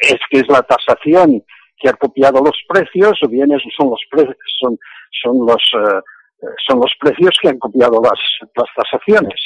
es 0.00 0.18
que 0.30 0.38
es 0.38 0.48
la 0.48 0.62
tasación 0.62 1.44
que 1.76 1.88
ha 1.88 1.94
copiado 1.94 2.42
los 2.42 2.56
precios 2.68 3.18
o 3.22 3.28
bien 3.28 3.52
esos 3.52 3.72
son 3.76 3.90
los 3.90 4.02
precios, 4.10 4.36
son, 4.58 4.78
son 5.22 5.46
los, 5.46 5.62
eh, 5.74 6.46
son 6.66 6.80
los 6.80 6.92
precios 6.98 7.36
que 7.40 7.48
han 7.48 7.58
copiado 7.58 8.00
las, 8.02 8.20
las 8.54 8.68
tasaciones. 8.74 9.40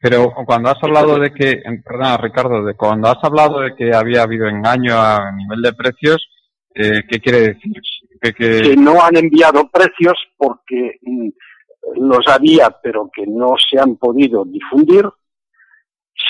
Pero 0.00 0.32
cuando 0.46 0.70
has 0.70 0.82
hablado 0.82 1.18
de 1.18 1.30
que, 1.30 1.62
perdona 1.84 2.16
Ricardo, 2.16 2.64
de 2.64 2.74
cuando 2.74 3.08
has 3.08 3.22
hablado 3.22 3.60
de 3.60 3.74
que 3.76 3.94
había 3.94 4.22
habido 4.22 4.46
engaño 4.46 4.98
a 4.98 5.30
nivel 5.32 5.60
de 5.60 5.74
precios, 5.74 6.26
eh, 6.74 7.02
¿qué 7.06 7.20
quiere 7.20 7.40
decir? 7.40 7.72
Que, 8.22 8.74
no 8.78 9.02
han 9.02 9.16
enviado 9.16 9.68
precios 9.68 10.14
porque 10.38 10.98
mm, 11.02 11.28
los 11.96 12.26
había, 12.28 12.70
pero 12.82 13.10
que 13.12 13.26
no 13.26 13.56
se 13.58 13.78
han 13.78 13.96
podido 13.96 14.44
difundir, 14.46 15.04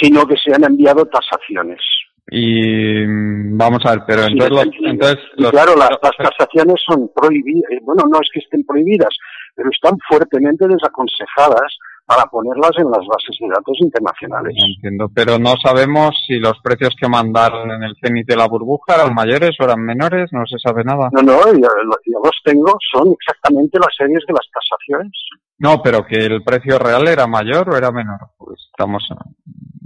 sino 0.01 0.27
que 0.27 0.37
se 0.37 0.53
han 0.53 0.65
enviado 0.65 1.07
tasaciones. 1.07 1.81
Y 2.29 3.07
mm, 3.07 3.57
vamos 3.57 3.87
a 3.87 3.91
ver, 3.91 4.05
pero 4.05 4.23
entonces, 4.25 5.19
claro, 5.37 5.77
las, 5.77 5.91
las, 6.03 6.17
tasaciones 6.17 6.77
son 6.85 7.09
prohibidas, 7.15 7.71
eh, 7.71 7.79
bueno, 7.83 8.03
no 8.09 8.19
es 8.21 8.29
que 8.33 8.41
estén 8.41 8.65
prohibidas, 8.65 9.15
pero 9.55 9.71
están 9.71 9.97
fuertemente 10.09 10.67
desaconsejadas 10.67 11.77
para 12.11 12.27
ponerlas 12.27 12.73
en 12.77 12.91
las 12.91 13.07
bases 13.07 13.37
de 13.39 13.47
datos 13.47 13.79
internacionales. 13.79 14.53
Entiendo, 14.59 15.09
pero 15.15 15.39
no 15.39 15.55
sabemos 15.63 16.11
si 16.27 16.41
los 16.41 16.59
precios 16.61 16.93
que 17.01 17.09
mandaron 17.09 17.71
en 17.71 17.85
el 17.85 17.95
cenit 18.03 18.27
de 18.27 18.35
la 18.35 18.49
burbuja 18.49 18.97
eran 18.97 19.15
mayores 19.15 19.51
o 19.61 19.65
eran 19.65 19.81
menores, 19.81 20.29
no 20.33 20.45
se 20.45 20.59
sabe 20.59 20.83
nada. 20.83 21.09
No, 21.13 21.23
no, 21.23 21.39
yo, 21.53 21.69
los 22.25 22.37
tengo, 22.45 22.77
son 22.93 23.13
exactamente 23.13 23.79
las 23.79 23.95
series 23.97 24.25
de 24.27 24.35
las 24.35 24.47
tasaciones. 24.51 25.13
No, 25.59 25.81
pero 25.85 26.05
que 26.05 26.17
el 26.17 26.43
precio 26.43 26.81
real 26.81 27.07
era 27.07 27.29
mayor 27.29 27.71
o 27.71 27.77
era 27.77 27.93
menor. 27.93 28.19
Pues 28.37 28.59
estamos. 28.73 29.07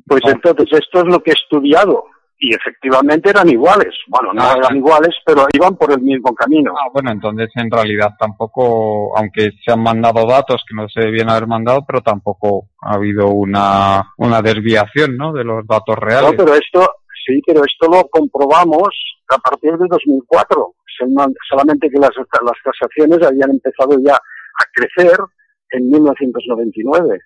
Pues 0.06 0.22
entonces, 0.24 0.80
esto 0.80 1.00
es 1.00 1.12
lo 1.12 1.22
que 1.22 1.32
he 1.32 1.34
estudiado 1.34 2.04
y 2.44 2.54
efectivamente 2.54 3.30
eran 3.30 3.48
iguales. 3.48 3.94
Bueno, 4.06 4.34
no 4.34 4.42
ah, 4.42 4.54
eran 4.58 4.76
iguales, 4.76 5.16
pero 5.24 5.46
iban 5.50 5.76
por 5.76 5.90
el 5.92 6.02
mismo 6.02 6.34
camino. 6.34 6.74
Ah, 6.76 6.90
bueno, 6.92 7.10
entonces 7.10 7.48
en 7.54 7.70
realidad 7.70 8.10
tampoco, 8.18 9.16
aunque 9.16 9.52
se 9.64 9.72
han 9.72 9.82
mandado 9.82 10.26
datos 10.26 10.62
que 10.68 10.74
no 10.76 10.86
se 10.90 11.00
debían 11.00 11.30
haber 11.30 11.46
mandado, 11.46 11.84
pero 11.86 12.02
tampoco 12.02 12.68
ha 12.82 12.96
habido 12.96 13.28
una, 13.28 14.12
una 14.18 14.42
desviación, 14.42 15.16
¿no? 15.16 15.32
De 15.32 15.42
los 15.42 15.66
datos 15.66 15.96
reales. 15.96 16.32
No, 16.32 16.36
pero 16.36 16.54
esto, 16.54 16.86
sí, 17.26 17.40
pero 17.46 17.62
esto 17.64 17.90
lo 17.90 18.04
comprobamos 18.08 18.90
a 19.28 19.38
partir 19.38 19.72
de 19.78 19.86
2004. 19.88 20.74
Solamente 21.48 21.88
que 21.88 21.98
las, 21.98 22.12
las 22.14 22.58
tasaciones 22.62 23.26
habían 23.26 23.50
empezado 23.52 23.96
ya 24.04 24.14
a 24.14 24.64
crecer 24.74 25.18
en 25.70 25.88
1999. 25.88 27.18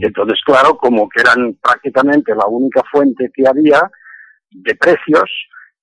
Entonces, 0.00 0.40
claro, 0.44 0.76
como 0.76 1.08
que 1.08 1.20
eran 1.20 1.54
prácticamente 1.62 2.34
la 2.34 2.46
única 2.46 2.82
fuente 2.90 3.30
que 3.32 3.46
había, 3.46 3.80
de 4.52 4.74
precios, 4.74 5.30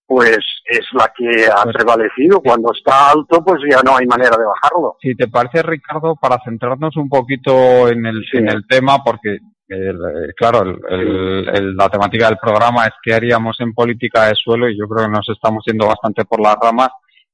pues 0.06 0.40
es 0.66 0.86
la 0.94 1.12
que 1.16 1.46
ha 1.48 1.64
pues 1.64 1.76
prevalecido. 1.76 2.42
Cuando 2.42 2.72
está 2.74 3.12
alto, 3.12 3.44
pues 3.46 3.62
ya 3.70 3.82
no 3.84 3.96
hay 3.96 4.08
manera 4.08 4.36
de 4.38 4.46
bajarlo. 4.46 4.98
Si 5.02 5.16
te 5.16 5.28
parece, 5.28 5.62
Ricardo, 5.62 6.16
para 6.16 6.40
centrarnos 6.44 6.98
un 6.98 7.08
poquito 7.08 7.88
en 7.88 8.06
el, 8.06 8.26
en 8.34 8.50
el 8.50 8.66
tema, 8.68 9.04
porque, 9.04 9.38
eh, 9.70 9.94
claro, 10.36 10.64
la 10.66 11.90
temática 11.90 12.28
del 12.28 12.40
programa 12.40 12.86
es 12.86 12.94
qué 13.04 13.14
haríamos 13.14 13.56
en 13.60 13.74
política 13.74 14.26
de 14.26 14.34
suelo 14.36 14.68
y 14.68 14.78
yo 14.78 14.88
creo 14.88 15.06
que 15.06 15.12
nos 15.12 15.30
estamos 15.30 15.64
yendo 15.68 15.86
bastante 15.86 16.26
por 16.26 16.42
las 16.42 16.56
ramas. 16.60 16.90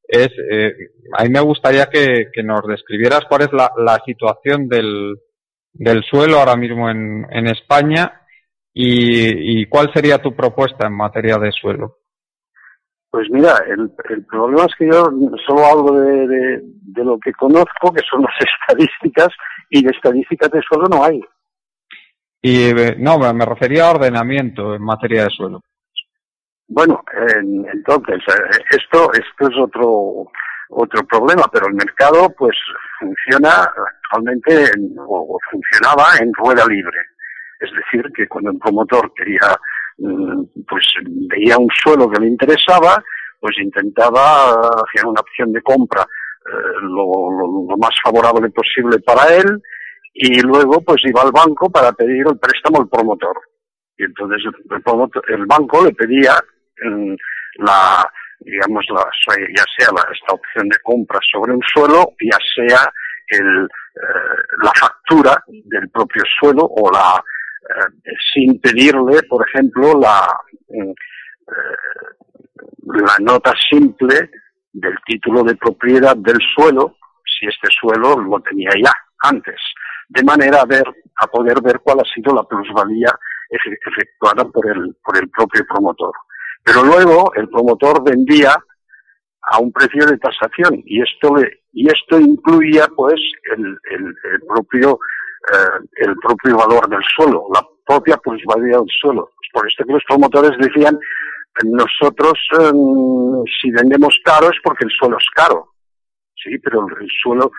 Es, 0.07 0.29
eh, 0.51 0.73
a 1.17 1.23
mí 1.23 1.29
me 1.29 1.39
gustaría 1.39 1.85
que, 1.85 2.27
nos 2.43 2.61
describieras 2.67 3.21
cuál 3.29 3.43
es 3.43 3.53
la, 3.53 3.71
la 3.77 4.01
situación 4.05 4.67
del, 4.67 5.15
del 5.71 6.03
suelo 6.03 6.39
ahora 6.39 6.57
mismo 6.57 6.89
en, 6.89 7.25
en 7.31 7.47
España 7.47 8.21
¿Y, 8.77 9.65
cuál 9.67 9.89
sería 9.93 10.21
tu 10.21 10.35
propuesta 10.35 10.85
en 10.85 10.97
materia 10.97 11.37
de 11.37 11.49
suelo? 11.53 11.99
Pues 13.09 13.29
mira, 13.31 13.55
el, 13.69 13.89
problema 14.25 14.65
es 14.65 14.75
que 14.75 14.87
yo 14.87 15.09
solo 15.47 15.65
hablo 15.65 16.01
de, 16.01 16.61
lo 16.97 17.17
que 17.17 17.31
conozco, 17.31 17.93
que 17.93 18.01
son 18.09 18.23
las 18.23 18.35
estadísticas, 18.61 19.29
y 19.69 19.81
de 19.81 19.91
estadísticas 19.91 20.51
de 20.51 20.61
suelo 20.61 20.87
no 20.89 21.05
hay. 21.05 21.21
Y 22.41 22.73
no, 22.97 23.17
me 23.33 23.45
refería 23.45 23.87
a 23.87 23.91
ordenamiento 23.91 24.75
en 24.75 24.83
materia 24.83 25.23
de 25.23 25.29
suelo. 25.29 25.61
Bueno, 26.67 27.01
entonces, 27.71 28.21
eh, 28.27 28.59
esto, 28.71 29.09
esto 29.13 29.49
es 29.49 29.57
otro, 29.57 30.27
otro 30.69 31.03
problema, 31.07 31.43
pero 31.51 31.67
el 31.67 31.75
mercado 31.75 32.29
pues 32.37 32.57
funciona 32.99 33.71
actualmente 34.03 34.69
o 34.97 35.37
funcionaba 35.49 36.17
en 36.19 36.33
rueda 36.33 36.65
libre. 36.67 36.97
Es 37.59 37.69
decir, 37.71 38.11
que 38.13 38.27
cuando 38.27 38.51
el 38.51 38.59
promotor 38.59 39.13
quería, 39.13 39.55
mm, 39.97 40.43
pues 40.67 40.85
veía 41.29 41.57
un 41.57 41.69
suelo 41.83 42.09
que 42.09 42.19
le 42.19 42.27
interesaba, 42.27 43.01
pues 43.39 43.57
intentaba 43.59 44.49
hacer 44.49 45.05
una 45.05 45.21
opción 45.21 45.53
de 45.53 45.61
compra 45.61 46.01
eh, 46.01 46.79
lo, 46.81 47.77
más 47.77 47.91
favorable 48.03 48.49
posible 48.49 48.99
para 48.99 49.35
él 49.35 49.61
y 50.13 50.41
luego 50.41 50.81
pues 50.81 51.01
iba 51.05 51.21
al 51.21 51.31
banco 51.31 51.69
para 51.69 51.91
pedir 51.91 52.25
el 52.27 52.39
préstamo 52.39 52.81
al 52.81 52.89
promotor. 52.89 53.35
Y 53.97 54.03
entonces 54.03 54.41
el, 55.27 55.45
banco 55.45 55.85
le 55.85 55.93
pedía 55.93 56.33
mm, 56.83 57.13
la, 57.59 58.11
digamos, 58.39 58.85
la, 58.89 59.03
ya 59.55 59.63
sea 59.77 59.89
la, 59.93 60.01
esta 60.11 60.33
opción 60.33 60.67
de 60.69 60.77
compra 60.83 61.19
sobre 61.31 61.53
un 61.53 61.61
suelo, 61.73 62.13
ya 62.19 62.37
sea 62.55 62.91
el, 63.27 63.65
eh, 63.65 64.41
la 64.63 64.71
factura 64.79 65.43
del 65.47 65.89
propio 65.89 66.23
suelo 66.39 66.63
o 66.63 66.91
la, 66.91 67.23
eh, 67.67 68.13
sin 68.33 68.59
pedirle, 68.59 69.23
por 69.23 69.47
ejemplo, 69.47 69.99
la, 69.99 70.27
eh, 70.69 70.93
la 72.85 73.15
nota 73.21 73.53
simple 73.69 74.29
del 74.71 74.95
título 75.05 75.43
de 75.43 75.55
propiedad 75.55 76.15
del 76.15 76.37
suelo, 76.55 76.97
si 77.23 77.47
este 77.47 77.69
suelo 77.79 78.19
lo 78.19 78.39
tenía 78.41 78.69
ya 78.83 78.93
antes, 79.23 79.59
de 80.09 80.23
manera 80.23 80.61
a 80.61 80.65
ver, 80.65 80.83
a 81.21 81.27
poder 81.27 81.61
ver 81.61 81.79
cuál 81.79 82.01
ha 82.01 82.13
sido 82.13 82.35
la 82.35 82.43
plusvalía 82.43 83.17
efectuada 83.49 84.45
por 84.45 84.69
el, 84.69 84.95
por 85.03 85.17
el 85.17 85.29
propio 85.29 85.65
promotor. 85.67 86.13
Pero 86.63 86.83
luego 86.83 87.33
el 87.35 87.49
promotor 87.49 88.03
vendía 88.03 88.55
a 89.41 89.59
un 89.59 89.71
precio 89.71 90.05
de 90.05 90.17
tasación 90.17 90.81
y 90.85 91.01
esto 91.01 91.35
y 91.71 91.87
esto 91.87 92.19
incluía 92.19 92.87
pues 92.95 93.19
el, 93.55 93.77
el 93.91 94.41
propio 94.47 94.99
eh, 95.53 95.79
el 95.97 96.15
propio 96.17 96.57
valor 96.57 96.89
del 96.89 97.03
suelo, 97.15 97.47
la 97.53 97.65
propia 97.85 98.17
plusvalía 98.17 98.77
del 98.77 98.89
suelo. 98.99 99.31
Por 99.53 99.67
esto 99.67 99.85
que 99.85 99.93
los 99.93 100.03
promotores 100.03 100.51
decían, 100.59 100.97
nosotros 101.63 102.33
em, 102.59 103.43
si 103.61 103.71
vendemos 103.71 104.19
caro 104.23 104.49
es 104.49 104.57
porque 104.63 104.85
el 104.85 104.91
suelo 104.91 105.17
es 105.17 105.25
caro. 105.33 105.69
sí, 106.35 106.57
pero 106.59 106.85
el 106.99 107.07
suelo, 107.23 107.51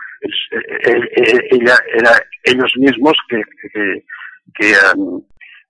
ella, 1.51 1.75
era 1.93 2.11
ellos 2.43 2.71
mismos 2.77 3.13
que, 3.27 3.41
um, 4.95 5.21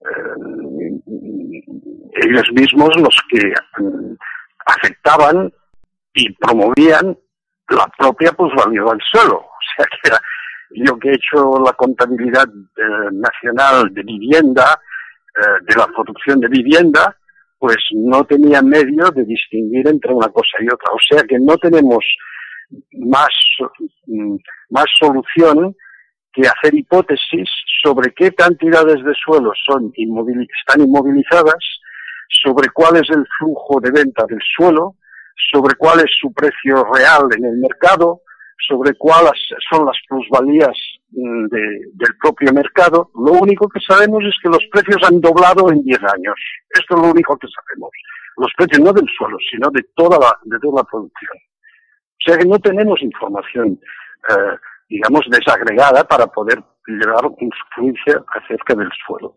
eh, 0.05 1.01
ellos 2.23 2.51
mismos 2.53 2.89
los 2.97 3.17
que 3.29 3.53
afectaban 4.65 5.51
y 6.13 6.31
promovían 6.33 7.17
la 7.69 7.87
propia 7.97 8.31
plusvalía 8.33 8.83
del 8.83 9.01
suelo. 9.11 9.45
O 9.57 9.75
sea 9.75 9.85
que 9.85 10.07
era, 10.07 10.19
yo 10.71 10.97
que 10.99 11.09
he 11.09 11.15
hecho 11.15 11.59
la 11.63 11.73
contabilidad 11.73 12.47
eh, 12.47 13.09
nacional 13.11 13.93
de 13.93 14.03
vivienda, 14.03 14.79
eh, 15.35 15.63
de 15.67 15.75
la 15.75 15.87
producción 15.87 16.39
de 16.39 16.47
vivienda, 16.47 17.15
pues 17.59 17.77
no 17.93 18.23
tenía 18.25 18.61
medio 18.61 19.09
de 19.11 19.23
distinguir 19.23 19.87
entre 19.87 20.13
una 20.13 20.27
cosa 20.29 20.57
y 20.59 20.65
otra. 20.65 20.93
O 20.93 20.99
sea 20.99 21.23
que 21.23 21.39
no 21.39 21.57
tenemos 21.57 22.05
más, 22.91 23.29
mm, 24.05 24.35
más 24.69 24.85
solución 24.99 25.75
que 26.33 26.47
hacer 26.47 26.75
hipótesis 26.75 27.49
sobre 27.83 28.13
qué 28.13 28.31
cantidades 28.31 29.03
de 29.03 29.13
suelo 29.25 29.51
son 29.65 29.91
están 29.95 30.81
inmovilizadas, 30.81 31.63
sobre 32.43 32.69
cuál 32.69 32.97
es 32.97 33.09
el 33.09 33.25
flujo 33.39 33.79
de 33.81 33.91
venta 33.91 34.25
del 34.27 34.39
suelo, 34.55 34.95
sobre 35.51 35.75
cuál 35.75 35.99
es 35.99 36.11
su 36.19 36.31
precio 36.33 36.83
real 36.93 37.27
en 37.37 37.45
el 37.45 37.57
mercado, 37.57 38.21
sobre 38.67 38.93
cuáles 38.95 39.37
son 39.69 39.85
las 39.85 39.97
plusvalías 40.07 40.75
mm, 41.11 41.47
del 41.47 42.17
propio 42.21 42.51
mercado. 42.53 43.11
Lo 43.15 43.33
único 43.33 43.67
que 43.69 43.79
sabemos 43.79 44.23
es 44.23 44.35
que 44.41 44.49
los 44.49 44.63
precios 44.71 45.01
han 45.07 45.21
doblado 45.21 45.71
en 45.71 45.83
10 45.83 45.99
años. 45.99 46.35
Esto 46.69 46.95
es 46.95 47.01
lo 47.01 47.11
único 47.11 47.37
que 47.37 47.47
sabemos. 47.47 47.91
Los 48.37 48.51
precios 48.57 48.79
no 48.79 48.93
del 48.93 49.07
suelo, 49.17 49.37
sino 49.51 49.69
de 49.71 49.83
toda 49.95 50.17
la, 50.19 50.37
de 50.43 50.59
toda 50.59 50.81
la 50.81 50.87
producción. 50.89 51.37
O 51.37 52.23
sea 52.25 52.37
que 52.37 52.45
no 52.45 52.59
tenemos 52.59 53.01
información, 53.01 53.79
eh, 54.29 54.57
digamos, 54.89 55.25
desagregada 55.29 56.03
para 56.03 56.27
poder 56.27 56.61
llevar 56.87 57.23
juicio 57.75 58.25
acerca 58.33 58.75
del 58.75 58.89
suelo. 59.05 59.35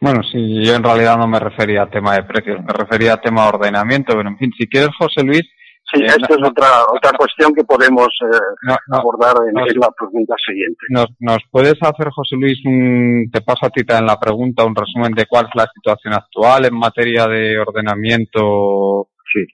Bueno, 0.00 0.22
sí, 0.22 0.64
yo 0.64 0.74
en 0.74 0.84
realidad 0.84 1.18
no 1.18 1.26
me 1.26 1.40
refería 1.40 1.82
a 1.82 1.90
tema 1.90 2.14
de 2.14 2.22
precios, 2.22 2.62
me 2.62 2.72
refería 2.72 3.14
a 3.14 3.20
tema 3.20 3.42
de 3.42 3.48
ordenamiento, 3.48 4.14
pero 4.14 4.28
en 4.28 4.38
fin, 4.38 4.52
si 4.56 4.68
quieres, 4.68 4.90
José 4.96 5.24
Luis, 5.24 5.42
Sí, 5.92 6.02
esta 6.04 6.34
es 6.34 6.42
otra 6.42 6.68
otra 6.92 7.16
cuestión 7.16 7.54
que 7.54 7.64
podemos 7.64 8.08
eh, 8.22 8.74
abordar 8.90 9.36
en, 9.48 9.54
la 9.54 9.90
pregunta 9.90 10.34
siguiente. 10.46 10.78
Nos, 10.90 11.40
puedes 11.50 11.76
hacer, 11.80 12.10
José 12.10 12.36
Luis, 12.36 12.58
un, 12.66 13.30
te 13.32 13.40
paso 13.40 13.66
a 13.66 13.70
ti 13.70 13.82
en 13.88 14.04
la 14.04 14.20
pregunta, 14.20 14.66
un 14.66 14.76
resumen 14.76 15.12
de 15.12 15.24
cuál 15.24 15.46
es 15.46 15.54
la 15.54 15.66
situación 15.74 16.12
actual 16.12 16.66
en 16.66 16.74
materia 16.74 17.26
de 17.26 17.58
ordenamiento 17.58 19.08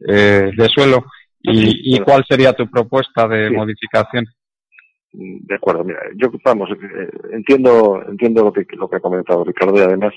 eh, 0.08 0.50
de 0.56 0.68
suelo 0.68 1.04
y, 1.40 2.00
cuál 2.00 2.24
sería 2.28 2.52
tu 2.52 2.68
propuesta 2.68 3.28
de 3.28 3.50
modificación? 3.50 4.24
De 5.12 5.54
acuerdo, 5.54 5.84
mira, 5.84 6.00
yo 6.16 6.32
vamos, 6.44 6.68
eh, 6.70 7.10
entiendo 7.32 8.02
entiendo 8.08 8.42
lo 8.42 8.52
que 8.52 8.66
lo 8.76 8.88
que 8.88 8.96
ha 8.96 9.00
comentado 9.00 9.44
Ricardo 9.44 9.78
y 9.78 9.82
además 9.82 10.12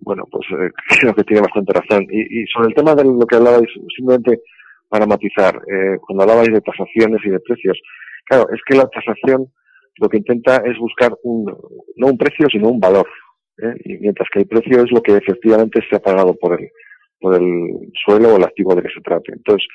bueno, 0.00 0.24
pues 0.30 0.46
creo 1.00 1.14
que 1.14 1.24
tiene 1.24 1.42
bastante 1.42 1.74
razón. 1.74 2.06
Y, 2.10 2.42
y 2.42 2.46
sobre 2.46 2.68
el 2.68 2.74
tema 2.74 2.94
de 2.94 3.04
lo 3.04 3.26
que 3.26 3.36
hablabais, 3.36 3.68
simplemente 3.94 4.40
para 4.88 5.06
matizar, 5.06 5.54
eh, 5.70 5.98
cuando 6.00 6.22
hablabais 6.22 6.52
de 6.52 6.60
tasaciones 6.60 7.20
y 7.24 7.30
de 7.30 7.40
precios, 7.40 7.78
claro, 8.24 8.46
es 8.52 8.60
que 8.66 8.76
la 8.76 8.88
tasación 8.88 9.46
lo 10.00 10.08
que 10.08 10.18
intenta 10.18 10.62
es 10.64 10.78
buscar 10.78 11.12
un, 11.22 11.44
no 11.96 12.06
un 12.06 12.18
precio, 12.18 12.46
sino 12.50 12.68
un 12.68 12.80
valor. 12.80 13.06
¿eh? 13.58 13.74
Y 13.84 13.98
mientras 13.98 14.28
que 14.32 14.40
el 14.40 14.46
precio 14.46 14.82
es 14.84 14.92
lo 14.92 15.02
que 15.02 15.16
efectivamente 15.16 15.80
se 15.88 15.96
ha 15.96 16.00
pagado 16.00 16.34
por 16.34 16.58
el, 16.58 16.68
por 17.20 17.34
el 17.34 17.90
suelo 18.04 18.34
o 18.34 18.36
el 18.36 18.44
activo 18.44 18.74
de 18.74 18.82
que 18.82 18.94
se 18.94 19.00
trate. 19.00 19.32
Entonces, 19.32 19.66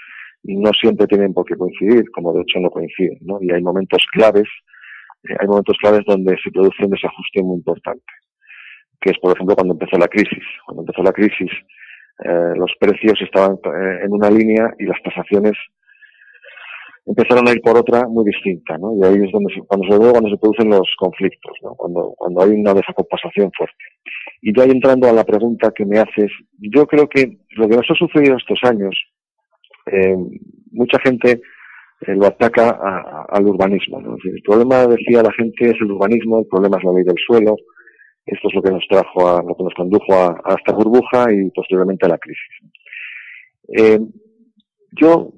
no 0.44 0.72
siempre 0.74 1.08
tienen 1.08 1.34
por 1.34 1.46
qué 1.46 1.56
coincidir, 1.56 2.10
como 2.12 2.34
de 2.34 2.42
hecho 2.42 2.60
no 2.60 2.70
coinciden, 2.70 3.18
¿no? 3.22 3.40
Y 3.42 3.52
hay 3.52 3.62
momentos 3.62 4.06
claves, 4.12 4.48
eh, 5.24 5.36
hay 5.40 5.48
momentos 5.48 5.78
claves 5.80 6.02
donde 6.06 6.38
se 6.44 6.52
produce 6.52 6.84
un 6.84 6.92
desajuste 6.92 7.42
muy 7.42 7.58
importante, 7.58 8.04
que 9.00 9.12
es, 9.12 9.20
por 9.20 9.34
ejemplo, 9.34 9.56
cuando 9.56 9.74
empezó 9.74 9.98
la 9.98 10.08
crisis. 10.08 10.44
Cuando 10.66 10.84
empezó 10.84 11.04
la 11.04 11.12
crisis, 11.12 11.52
eh, 12.20 12.54
los 12.56 12.72
precios 12.80 13.20
estaban 13.22 13.54
eh, 13.54 14.06
en 14.06 14.14
una 14.14 14.30
línea 14.30 14.74
y 14.78 14.86
las 14.86 15.02
tasaciones 15.04 15.54
empezaron 17.06 17.48
a 17.48 17.52
ir 17.52 17.62
por 17.62 17.78
otra 17.78 18.08
muy 18.08 18.26
distinta, 18.26 18.78
¿no? 18.78 18.96
Y 18.96 19.04
ahí 19.04 19.26
es 19.26 19.32
donde 19.32 19.54
se, 19.54 19.62
cuando 19.62 19.86
se 19.88 20.12
cuando 20.12 20.30
se 20.30 20.38
producen 20.38 20.70
los 20.70 20.88
conflictos, 20.98 21.54
¿no? 21.62 21.76
Cuando, 21.76 22.14
cuando 22.18 22.44
hay 22.44 22.52
una 22.52 22.74
desacompensación 22.74 23.52
fuerte. 23.58 23.84
Y 24.42 24.56
ya 24.56 24.64
entrando 24.64 25.10
a 25.10 25.14
la 25.14 25.24
pregunta 25.24 25.74
que 25.76 25.86
me 25.86 26.00
haces, 26.00 26.32
yo 26.60 26.86
creo 26.86 27.08
que 27.10 27.40
lo 27.58 27.68
que 27.68 27.76
nos 27.76 27.90
ha 27.90 27.96
sucedido 27.96 28.38
estos 28.38 28.60
años, 28.64 28.96
eh, 29.88 30.16
mucha 30.72 31.00
gente 31.00 31.42
eh, 32.02 32.16
lo 32.16 32.28
ataca 32.28 33.26
al 33.30 33.46
urbanismo, 33.48 34.02
¿no? 34.02 34.16
el 34.24 34.42
problema, 34.44 34.88
decía 34.88 35.24
la 35.24 35.32
gente, 35.34 35.72
es 35.72 35.76
el 35.82 35.92
urbanismo, 35.92 36.40
el 36.40 36.48
problema 36.48 36.78
es 36.78 36.84
la 36.84 36.94
ley 36.94 37.04
del 37.04 37.18
suelo, 37.26 37.56
esto 38.26 38.48
es 38.48 38.54
lo 38.56 38.62
que 38.62 38.72
nos 38.72 38.88
trajo 38.88 39.28
a, 39.28 39.44
lo 39.44 39.56
que 39.56 39.64
nos 39.64 39.74
condujo 39.74 40.14
a, 40.14 40.56
esta 40.58 40.74
burbuja 40.74 41.32
y 41.32 41.50
posteriormente 41.52 42.06
a 42.06 42.10
la 42.10 42.18
crisis. 42.18 42.50
Eh, 43.78 44.00
yo 44.92 45.34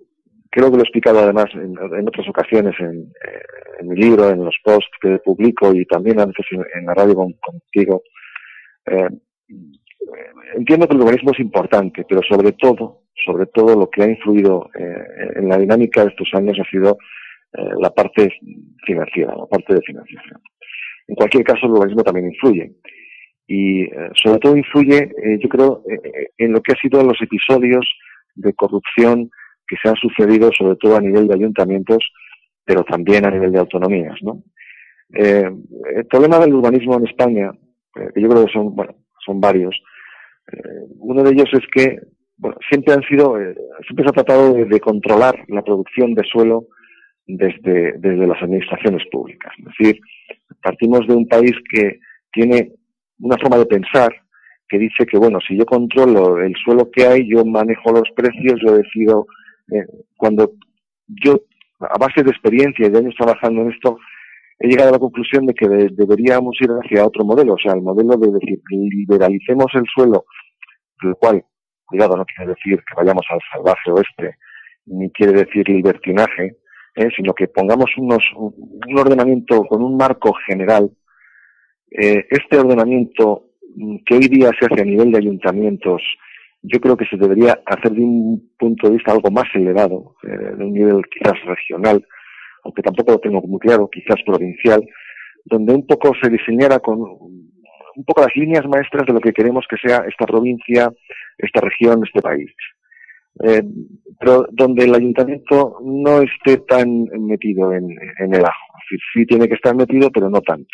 creo 0.50 0.70
que 0.70 0.78
lo 0.78 0.84
he 0.84 0.88
explicado 0.88 1.20
además 1.20 1.48
en, 1.54 2.08
otras 2.08 2.28
ocasiones 2.30 2.76
en, 2.80 3.12
eh, 3.26 3.42
en, 3.80 3.88
mi 3.88 3.96
libro, 3.98 4.30
en 4.30 4.46
los 4.46 4.56
posts 4.64 4.92
que 5.02 5.18
publico 5.20 5.74
y 5.74 5.86
también 5.86 6.20
a 6.20 6.26
veces 6.26 6.46
en, 6.52 6.86
la 6.86 6.94
radio 6.94 7.16
contigo. 7.16 8.04
Eh, 8.86 9.10
entiendo 10.56 10.88
que 10.88 10.96
el 10.96 11.02
urbanismo 11.02 11.32
es 11.32 11.40
importante, 11.40 12.06
pero 12.08 12.22
sobre 12.22 12.52
todo, 12.52 13.06
sobre 13.26 13.48
todo 13.48 13.76
lo 13.76 13.90
que 13.90 14.04
ha 14.04 14.08
influido 14.08 14.70
en 14.76 15.50
la 15.50 15.58
dinámica 15.58 16.04
de 16.04 16.10
estos 16.10 16.30
años 16.34 16.58
ha 16.60 16.70
sido 16.70 16.98
la 17.80 17.90
parte 17.90 18.32
financiera, 18.86 19.34
la 19.36 19.46
parte 19.48 19.74
de 19.74 19.82
financiación. 19.82 20.42
En 21.08 21.16
cualquier 21.16 21.44
caso, 21.44 21.66
el 21.66 21.74
urbanismo 21.74 22.04
también 22.04 22.32
influye. 22.32 22.74
Y 23.48 23.84
eh, 23.84 24.10
sobre 24.24 24.40
todo 24.40 24.58
influye, 24.58 25.12
eh, 25.24 25.38
yo 25.40 25.50
creo, 25.50 25.84
eh, 25.90 26.30
en 26.38 26.52
lo 26.52 26.62
que 26.62 26.74
ha 26.74 26.76
sido 26.76 27.04
los 27.04 27.22
episodios 27.22 27.88
de 28.34 28.54
corrupción 28.54 29.30
que 29.68 29.76
se 29.82 29.90
han 29.90 29.96
sucedido, 29.96 30.52
sobre 30.58 30.76
todo 30.78 30.96
a 30.96 31.02
nivel 31.02 31.28
de 31.28 31.36
ayuntamientos, 31.36 32.00
pero 32.64 32.84
también 32.84 33.26
a 33.26 33.32
nivel 33.32 33.52
de 33.52 33.60
autonomías. 33.60 34.18
¿no? 34.22 34.44
el 35.08 36.08
problema 36.10 36.40
del 36.40 36.56
urbanismo 36.56 36.98
en 36.98 37.08
España, 37.08 37.52
que 37.94 38.20
yo 38.20 38.28
creo 38.28 38.46
que 38.46 38.52
son, 38.52 38.76
bueno, 38.76 38.96
son 39.24 39.40
varios, 39.40 39.80
uno 40.98 41.24
de 41.24 41.32
ellos 41.32 41.48
es 41.54 41.62
que 41.72 42.00
bueno, 42.38 42.58
siempre 42.68 42.96
han 42.96 43.04
sido, 43.04 43.38
siempre 43.86 44.04
se 44.04 44.10
ha 44.10 44.14
tratado 44.14 44.54
de, 44.54 44.66
de, 44.66 44.80
controlar 44.80 45.46
la 45.48 45.62
producción 45.62 46.16
de 46.16 46.24
suelo 46.24 46.68
desde, 47.28 47.94
desde 47.98 48.28
las 48.28 48.42
administraciones 48.42 49.04
públicas. 49.12 49.54
Es 49.58 49.66
decir, 49.66 50.02
partimos 50.62 51.08
de 51.08 51.16
un 51.16 51.28
país 51.28 51.54
que 51.72 52.00
tiene 52.32 52.72
una 53.20 53.38
forma 53.38 53.58
de 53.58 53.66
pensar 53.66 54.14
que 54.68 54.80
dice 54.80 55.06
que, 55.06 55.18
bueno, 55.18 55.40
si 55.48 55.58
yo 55.58 55.66
controlo 55.66 56.40
el 56.40 56.56
suelo 56.64 56.90
que 56.92 57.06
hay, 57.06 57.30
yo 57.30 57.46
manejo 57.46 57.92
los 57.92 58.10
precios, 58.16 58.60
yo 58.66 58.76
decido, 58.76 59.28
eh, 59.72 59.86
cuando 60.18 60.52
yo, 61.08 61.40
a 61.80 61.98
base 62.00 62.24
de 62.24 62.32
experiencia 62.32 62.88
y 62.88 62.90
de 62.90 62.98
años 62.98 63.16
trabajando 63.18 63.62
en 63.62 63.72
esto, 63.72 64.00
he 64.60 64.68
llegado 64.68 64.90
a 64.90 64.94
la 64.94 65.00
conclusión 65.00 65.46
de 65.46 65.54
que 65.54 65.68
deberíamos 65.68 66.56
ir 66.62 66.70
hacia 66.72 67.06
otro 67.06 67.24
modelo, 67.24 67.54
o 67.54 67.58
sea, 67.60 67.74
el 67.74 67.82
modelo 67.82 68.18
de 68.18 68.32
decir, 68.32 68.60
liberalicemos 68.70 69.68
el 69.76 69.84
suelo, 69.94 70.26
lo 71.02 71.16
cual, 71.16 71.44
cuidado, 71.86 72.18
no 72.18 72.26
quiere 72.26 72.54
decir 72.54 72.78
que 72.78 72.96
vayamos 72.96 73.26
al 73.30 73.40
salvaje 73.54 73.92
oeste, 73.92 74.38
ni 74.86 75.12
quiere 75.12 75.34
decir 75.34 75.68
libertinaje, 75.68 76.56
¿eh? 76.96 77.10
sino 77.16 77.34
que 77.34 77.48
pongamos 77.48 77.92
unos, 77.98 78.24
un 78.36 78.98
ordenamiento 78.98 79.64
con 79.66 79.84
un 79.84 79.98
marco 79.98 80.34
general. 80.48 80.90
Eh, 81.92 82.26
este 82.30 82.58
ordenamiento 82.58 83.50
mm, 83.76 83.98
que 84.06 84.16
hoy 84.16 84.28
día 84.28 84.52
se 84.60 84.66
hace 84.66 84.82
a 84.82 84.86
nivel 84.86 85.12
de 85.12 85.20
ayuntamientos, 85.20 86.02
yo 86.62 86.80
creo 86.80 86.98
que 86.98 87.06
se 87.06 87.18
debería 87.18 87.60
hacer 87.66 87.92
de 87.92 88.02
un 88.02 88.52
punto 88.58 88.88
de 88.88 88.96
vista 88.96 89.12
algo 89.12 89.30
más 89.30 89.46
elevado, 89.54 90.16
eh, 90.24 90.56
de 90.58 90.64
un 90.64 90.74
nivel 90.74 91.02
quizás 91.12 91.40
regional, 91.46 92.06
aunque 92.64 92.82
tampoco 92.82 93.12
lo 93.12 93.20
tengo 93.20 93.42
muy 93.42 93.60
claro, 93.60 93.90
quizás 93.90 94.18
provincial, 94.26 94.84
donde 95.46 95.74
un 95.74 95.86
poco 95.86 96.12
se 96.22 96.30
diseñara 96.30 96.80
con 96.80 97.00
un 97.00 98.04
poco 98.04 98.22
las 98.22 98.36
líneas 98.36 98.66
maestras 98.68 99.06
de 99.06 99.14
lo 99.14 99.22
que 99.22 99.32
queremos 99.32 99.66
que 99.70 99.78
sea 99.78 100.04
esta 100.08 100.26
provincia, 100.26 100.92
esta 101.38 101.62
región, 101.62 102.02
este 102.04 102.22
país 102.22 102.52
eh, 103.44 103.64
pero 104.20 104.48
donde 104.52 104.86
el 104.86 104.96
ayuntamiento 104.96 105.78
no 105.84 106.22
esté 106.22 106.58
tan 106.68 107.04
metido 107.20 107.74
en, 107.74 107.90
el 108.20 108.46
ajo. 108.46 108.66
Sí 109.14 109.26
tiene 109.26 109.48
que 109.48 109.56
estar 109.56 109.76
metido, 109.76 110.10
pero 110.12 110.30
no 110.30 110.42
tanto. 110.42 110.70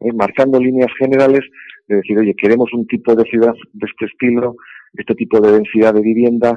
¿eh? 0.00 0.12
Marcando 0.12 0.60
líneas 0.60 0.90
generales 0.98 1.40
de 1.88 1.96
decir, 1.96 2.18
oye, 2.18 2.34
queremos 2.36 2.72
un 2.74 2.86
tipo 2.86 3.14
de 3.14 3.24
ciudad 3.24 3.54
de 3.72 3.86
este 3.86 4.06
estilo, 4.06 4.56
este 4.94 5.14
tipo 5.14 5.40
de 5.40 5.52
densidad 5.52 5.94
de 5.94 6.02
vivienda, 6.02 6.54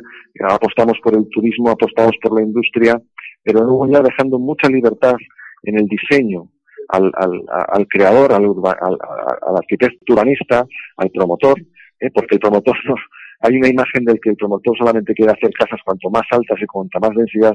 apostamos 0.50 0.98
por 1.02 1.16
el 1.16 1.28
turismo, 1.30 1.70
apostamos 1.70 2.16
por 2.22 2.38
la 2.38 2.46
industria, 2.46 3.02
pero 3.44 3.62
luego 3.62 3.88
ya 3.90 4.02
dejando 4.02 4.38
mucha 4.40 4.68
libertad 4.68 5.16
en 5.64 5.80
el 5.80 5.88
diseño 5.88 6.50
al, 6.90 7.12
al, 7.16 7.42
al 7.50 7.88
creador, 7.88 8.34
al, 8.34 8.46
al, 8.46 9.58
arquitecto 9.58 10.14
urbanista, 10.14 10.66
al 10.98 11.10
promotor, 11.12 11.60
¿eh? 12.00 12.10
porque 12.14 12.36
el 12.36 12.40
promotor 12.40 12.76
no, 12.88 12.96
hay 13.42 13.56
una 13.56 13.70
imagen 13.70 14.06
del 14.06 14.20
que 14.22 14.32
el 14.32 14.36
promotor 14.36 14.78
solamente 14.78 15.14
quiere 15.14 15.32
hacer 15.32 15.52
casas 15.52 15.80
cuanto 15.84 16.10
más 16.10 16.24
altas 16.32 16.58
y 16.62 16.66
cuanta 16.66 17.00
más 17.00 17.12
densidad 17.16 17.54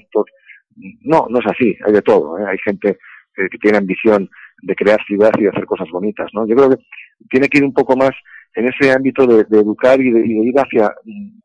No, 1.03 1.27
no 1.29 1.39
es 1.39 1.47
así, 1.47 1.77
hay 1.87 1.93
de 1.93 2.03
todo. 2.03 2.39
¿eh? 2.39 2.45
Hay 2.49 2.59
gente 2.65 2.97
que 3.35 3.59
tiene 3.59 3.79
ambición 3.79 4.29
de 4.63 4.75
crear 4.75 4.99
ciudad 5.07 5.31
y 5.39 5.45
de 5.45 5.49
hacer 5.49 5.65
cosas 5.65 5.89
bonitas. 5.91 6.29
¿no? 6.35 6.47
Yo 6.47 6.55
creo 6.57 6.71
que 6.71 6.77
tiene 7.31 7.49
que 7.49 7.59
ir 7.59 7.65
un 7.65 7.73
poco 7.73 7.97
más 7.97 8.11
en 8.55 8.69
ese 8.69 8.93
ámbito 8.93 9.27
de, 9.27 9.43
educar 9.59 10.01
y 10.01 10.11
de, 10.11 10.27
ir 10.27 10.55
hacia 10.57 10.93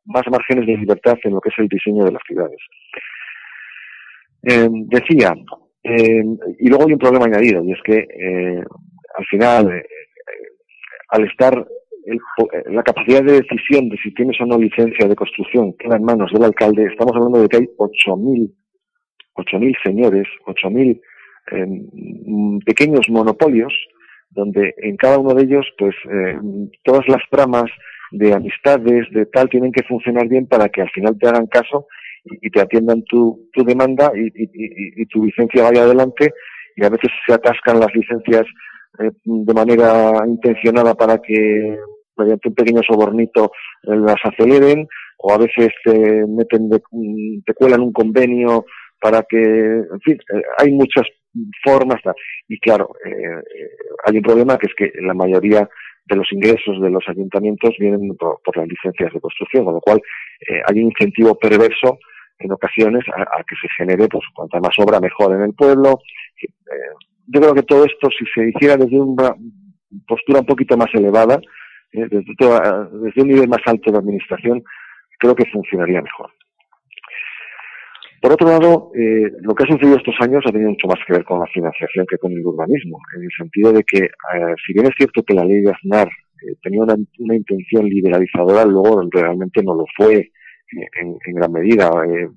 más 0.06 0.24
márgenes 0.30 0.65
de 0.65 0.78
libertad 0.78 1.17
en 1.24 1.34
lo 1.34 1.41
que 1.41 1.50
es 1.50 1.56
el 1.58 1.67
diseño 1.67 2.04
de 2.06 2.12
las 2.12 2.21
ciudades. 2.28 2.60
Eh, 4.43 4.69
decía, 4.71 5.34
eh, 5.84 6.24
y 6.60 6.67
luego 6.67 6.86
hay 6.86 6.93
un 6.93 7.00
problema 7.00 7.26
añadido, 7.26 7.63
y 7.63 7.71
es 7.71 7.82
que 7.84 7.98
eh, 7.98 8.63
al 9.17 9.26
final, 9.26 9.84
al 11.10 11.26
estar 11.26 11.67
la 12.68 12.84
capacidad 12.84 13.24
de 13.24 13.41
decisión 13.41 13.89
de 13.89 13.98
si 13.98 14.13
tienes 14.13 14.39
o 14.39 14.46
no 14.46 14.58
licencia 14.58 15.08
de 15.08 15.15
construcción 15.15 15.74
queda 15.74 15.96
en 15.96 16.04
manos 16.04 16.32
del 16.32 16.44
alcalde, 16.44 16.86
estamos 16.86 17.15
hablando 17.15 17.41
de 17.41 17.48
que 17.48 17.58
hay 17.58 17.70
8.000 17.78 18.54
8.000 19.36 19.76
señores, 19.84 20.28
8.000 20.46 21.02
pequeños 22.65 23.08
monopolios 23.10 23.74
donde 24.30 24.74
en 24.78 24.98
cada 24.98 25.18
uno 25.18 25.34
de 25.34 25.44
ellos, 25.44 25.65
pues, 25.78 25.96
eh, 26.12 26.38
todas 26.84 27.08
las 27.08 27.22
tramas 27.30 27.72
de 28.12 28.34
amistades, 28.34 29.08
de 29.12 29.26
tal, 29.28 29.50
tienen 29.50 29.72
que 29.72 29.84
funcionar 29.84 30.28
bien 30.28 30.46
para 30.48 30.68
que 30.70 30.82
al 30.82 30.89
final 30.89 31.18
te 31.18 31.28
hagan 31.28 31.48
caso 31.48 31.88
y, 32.26 32.50
te 32.50 32.60
atiendan 32.60 33.04
tu, 33.04 33.50
tu 33.54 33.63
demanda 33.63 34.12
y, 34.13 35.06
tu 35.06 35.24
licencia 35.24 35.63
vaya 35.63 35.84
adelante. 35.84 36.34
Y 36.76 36.84
a 36.84 36.89
veces 36.89 37.10
se 37.26 37.34
atascan 37.34 37.80
las 37.80 37.94
licencias 37.96 38.44
eh, 39.00 39.12
de 39.24 39.54
manera 39.54 40.12
intencionada 40.28 40.94
para 40.96 41.18
que 41.20 41.78
mediante 42.17 42.49
un 42.49 42.56
pequeño 42.56 42.82
sobornito 42.84 43.51
eh, 43.84 43.95
las 43.95 44.17
aceleren 44.23 44.88
o 45.17 45.34
a 45.34 45.38
veces 45.38 45.69
te 45.84 46.25
meten 46.28 46.69
de, 46.69 46.82
te 47.45 47.54
cuelan 47.54 47.82
un 47.82 47.93
convenio 47.93 48.65
para 48.99 49.23
que, 49.23 49.38
en 49.38 50.01
fin, 50.01 50.17
hay 50.58 50.71
muchas 50.71 51.06
formas. 51.63 52.01
Y 52.47 52.60
claro, 52.60 52.89
eh, 53.06 53.10
eh, 53.10 53.69
hay 54.06 54.17
un 54.17 54.23
problema 54.23 54.58
que 54.58 54.67
es 54.67 54.73
que 54.75 54.91
la 55.01 55.13
mayoría 55.13 55.67
de 56.06 56.15
los 56.15 56.32
ingresos 56.32 56.82
de 56.82 56.89
los 56.89 57.04
ayuntamientos 57.08 57.71
vienen 57.80 58.15
por, 58.17 58.39
las 58.56 58.67
licencias 58.67 59.12
de 59.13 59.19
construcción, 59.19 59.65
con 59.65 59.75
lo 59.75 59.82
cual 59.82 60.01
eh, 60.47 60.62
hay 60.67 60.80
un 60.80 60.91
incentivo 60.91 61.36
perverso 61.36 61.99
en 62.38 62.51
ocasiones 62.51 63.04
a, 63.15 63.43
que 63.43 63.56
se 63.62 63.67
genere, 63.78 64.08
pues 64.08 64.23
cuanta 64.34 64.60
más 64.60 64.75
obra 64.78 64.99
mejor 64.99 65.36
en 65.36 65.41
el 65.41 65.54
pueblo. 65.54 65.99
yo 67.28 67.41
creo 67.41 67.54
que 67.54 67.63
todo 67.63 67.86
esto, 67.86 68.10
si 68.10 68.25
se 68.34 68.49
hiciera 68.49 68.75
desde 68.78 68.99
una 68.99 69.36
postura 70.08 70.41
un 70.41 70.45
poquito 70.45 70.78
más 70.78 70.93
elevada, 70.93 71.39
desde, 71.95 72.23
desde 72.25 73.21
un 73.21 73.27
nivel 73.27 73.47
más 73.47 73.62
alto 73.65 73.91
de 73.91 73.97
administración, 73.97 74.63
creo 75.19 75.36
que 75.36 75.45
funcionaría 75.51 76.01
mejor. 76.01 76.31
Por 78.25 78.34
otro 78.34 78.47
lado, 78.47 78.91
eh, 78.95 79.29
lo 79.41 79.53
que 79.53 79.63
ha 79.63 79.67
sucedido 79.67 79.97
estos 79.97 80.15
años 80.19 80.43
ha 80.47 80.51
tenido 80.51 80.71
mucho 80.71 80.88
más 80.88 80.97
que 81.05 81.13
ver 81.13 81.23
con 81.23 81.39
la 81.39 81.45
financiación 81.45 82.08
que 82.10 82.17
con 82.17 82.31
el 82.31 82.43
urbanismo, 82.43 82.97
en 83.15 83.23
el 83.23 83.29
sentido 83.38 83.71
de 83.71 83.84
que, 83.84 84.05
eh, 84.05 84.55
si 84.65 84.73
bien 84.73 84.88
es 84.88 84.93
cierto 84.97 85.21
que 85.21 85.36
la 85.36 85.45
ley 85.45 85.62
de 85.62 85.71
Aznar 85.71 86.08
eh, 86.08 86.55
tenía 86.63 86.81
una, 86.81 87.36
intención 87.36 87.86
liberalizadora, 87.86 88.65
luego 88.65 89.08
realmente 89.12 89.62
no 89.62 89.75
lo 89.75 89.86
fue 89.95 90.31
en, 90.71 91.36
gran 91.36 91.51
medida. 91.51 91.91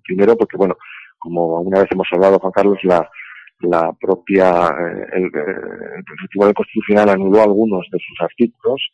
primero 0.04 0.36
porque, 0.36 0.58
bueno, 0.58 0.76
como 1.18 1.62
una 1.62 1.80
vez 1.80 1.88
hemos 1.90 2.08
hablado, 2.12 2.38
Juan 2.38 2.52
Carlos, 2.52 2.78
la, 2.82 3.90
propia, 3.98 4.68
el, 5.14 5.30
el 5.32 6.54
Constitucional 6.54 7.08
anuló 7.08 7.42
algunos 7.42 7.86
de 7.90 7.98
sus 7.98 8.20
artículos, 8.20 8.90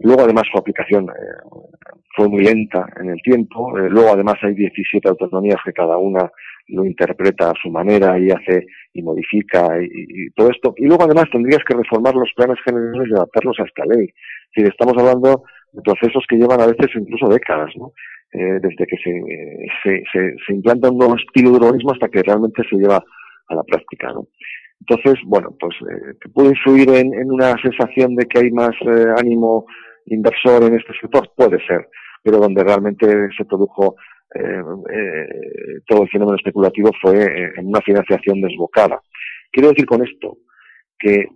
Luego, 0.00 0.22
además, 0.22 0.44
su 0.50 0.58
aplicación 0.58 1.06
eh, 1.08 1.92
fue 2.16 2.28
muy 2.28 2.42
lenta 2.42 2.86
en 3.00 3.10
el 3.10 3.20
tiempo. 3.22 3.76
Eh, 3.78 3.88
luego, 3.90 4.12
además, 4.12 4.36
hay 4.42 4.54
17 4.54 5.08
autonomías 5.08 5.58
que 5.64 5.72
cada 5.72 5.96
una 5.98 6.30
lo 6.68 6.84
interpreta 6.84 7.50
a 7.50 7.54
su 7.60 7.70
manera 7.70 8.18
y 8.18 8.30
hace 8.30 8.66
y 8.94 9.02
modifica 9.02 9.68
y, 9.82 10.30
todo 10.30 10.50
esto. 10.50 10.74
Y 10.76 10.86
luego, 10.86 11.04
además, 11.04 11.26
tendrías 11.30 11.62
que 11.66 11.76
reformar 11.76 12.14
los 12.14 12.30
planes 12.34 12.58
generales 12.64 13.08
y 13.10 13.14
adaptarlos 13.14 13.58
a 13.60 13.64
esta 13.64 13.84
ley. 13.84 14.08
Es 14.54 14.68
estamos 14.68 14.94
hablando 14.96 15.42
de 15.72 15.82
procesos 15.82 16.24
que 16.28 16.36
llevan 16.36 16.60
a 16.60 16.66
veces 16.66 16.88
incluso 16.94 17.28
décadas, 17.28 17.70
¿no? 17.76 17.92
Eh, 18.32 18.60
desde 18.62 18.86
que 18.86 18.96
se, 18.96 19.12
se, 19.82 20.02
se, 20.12 20.34
se, 20.46 20.54
implanta 20.54 20.88
un 20.88 20.98
nuevo 20.98 21.16
estilo 21.16 21.50
de 21.50 21.56
urbanismo 21.56 21.92
hasta 21.92 22.08
que 22.08 22.22
realmente 22.22 22.62
se 22.70 22.76
lleva 22.76 23.02
a 23.48 23.54
la 23.54 23.62
práctica, 23.64 24.12
¿no? 24.12 24.28
Entonces, 24.80 25.20
bueno, 25.26 25.54
pues 25.58 25.74
eh, 25.82 26.14
puede 26.32 26.50
influir 26.50 26.88
en, 26.90 27.30
una 27.30 27.54
sensación 27.60 28.14
de 28.14 28.26
que 28.26 28.38
hay 28.38 28.50
más 28.50 28.70
ánimo 29.18 29.66
inversor 30.10 30.64
en 30.64 30.74
este 30.74 30.92
sector, 31.00 31.30
puede 31.36 31.64
ser, 31.66 31.88
pero 32.22 32.38
donde 32.38 32.62
realmente 32.64 33.06
se 33.36 33.44
produjo 33.44 33.96
eh, 34.34 34.62
eh, 34.92 35.80
todo 35.86 36.02
el 36.02 36.08
fenómeno 36.08 36.36
especulativo 36.36 36.90
fue 37.00 37.22
eh, 37.22 37.52
en 37.56 37.66
una 37.66 37.80
financiación 37.80 38.40
desbocada. 38.40 39.00
Quiero 39.50 39.70
decir 39.70 39.86
con 39.86 40.06
esto 40.06 40.38
que 40.98 41.26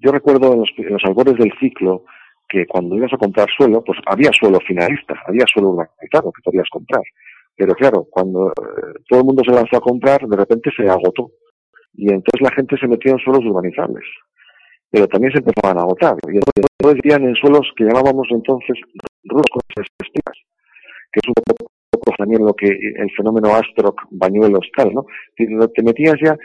yo 0.00 0.10
recuerdo 0.10 0.52
en 0.52 0.60
los, 0.60 0.70
en 0.76 0.92
los 0.92 1.04
albores 1.04 1.34
del 1.36 1.52
ciclo 1.60 2.04
que 2.48 2.66
cuando 2.66 2.96
ibas 2.96 3.12
a 3.12 3.18
comprar 3.18 3.46
suelo, 3.56 3.84
pues 3.84 3.98
había 4.06 4.30
suelo 4.32 4.58
finalista, 4.66 5.14
había 5.26 5.44
suelo 5.46 5.70
urbanizado 5.70 6.32
que 6.32 6.42
podías 6.42 6.68
comprar. 6.68 7.02
Pero 7.54 7.74
claro, 7.74 8.06
cuando 8.10 8.52
todo 9.08 9.20
el 9.20 9.26
mundo 9.26 9.42
se 9.44 9.52
lanzó 9.52 9.76
a 9.76 9.80
comprar, 9.80 10.26
de 10.26 10.36
repente 10.36 10.70
se 10.76 10.88
agotó. 10.88 11.30
Y 11.94 12.10
entonces 12.10 12.40
la 12.40 12.50
gente 12.50 12.76
se 12.78 12.88
metió 12.88 13.12
en 13.12 13.18
suelos 13.18 13.44
urbanizables 13.44 14.04
pero 14.90 15.06
también 15.06 15.32
se 15.32 15.38
empezaban 15.38 15.78
a 15.78 15.82
agotar. 15.82 16.16
Y 16.26 16.36
entonces 16.36 17.02
vivían 17.02 17.24
en 17.24 17.34
suelos 17.36 17.70
que 17.76 17.84
llamábamos 17.84 18.26
entonces 18.30 18.76
rudos 19.24 19.46
con 19.52 19.62
espinas, 19.78 20.36
que 21.12 21.20
es 21.22 21.28
un 21.28 21.34
poco, 21.34 21.70
también 22.18 22.44
lo 22.44 22.52
que 22.54 22.66
el 22.66 23.10
fenómeno 23.16 23.54
Astroc, 23.54 24.02
bañuelos, 24.10 24.68
tal, 24.76 24.92
¿no? 24.92 25.06
Te 25.36 25.82
metías 25.82 26.16
ya, 26.22 26.36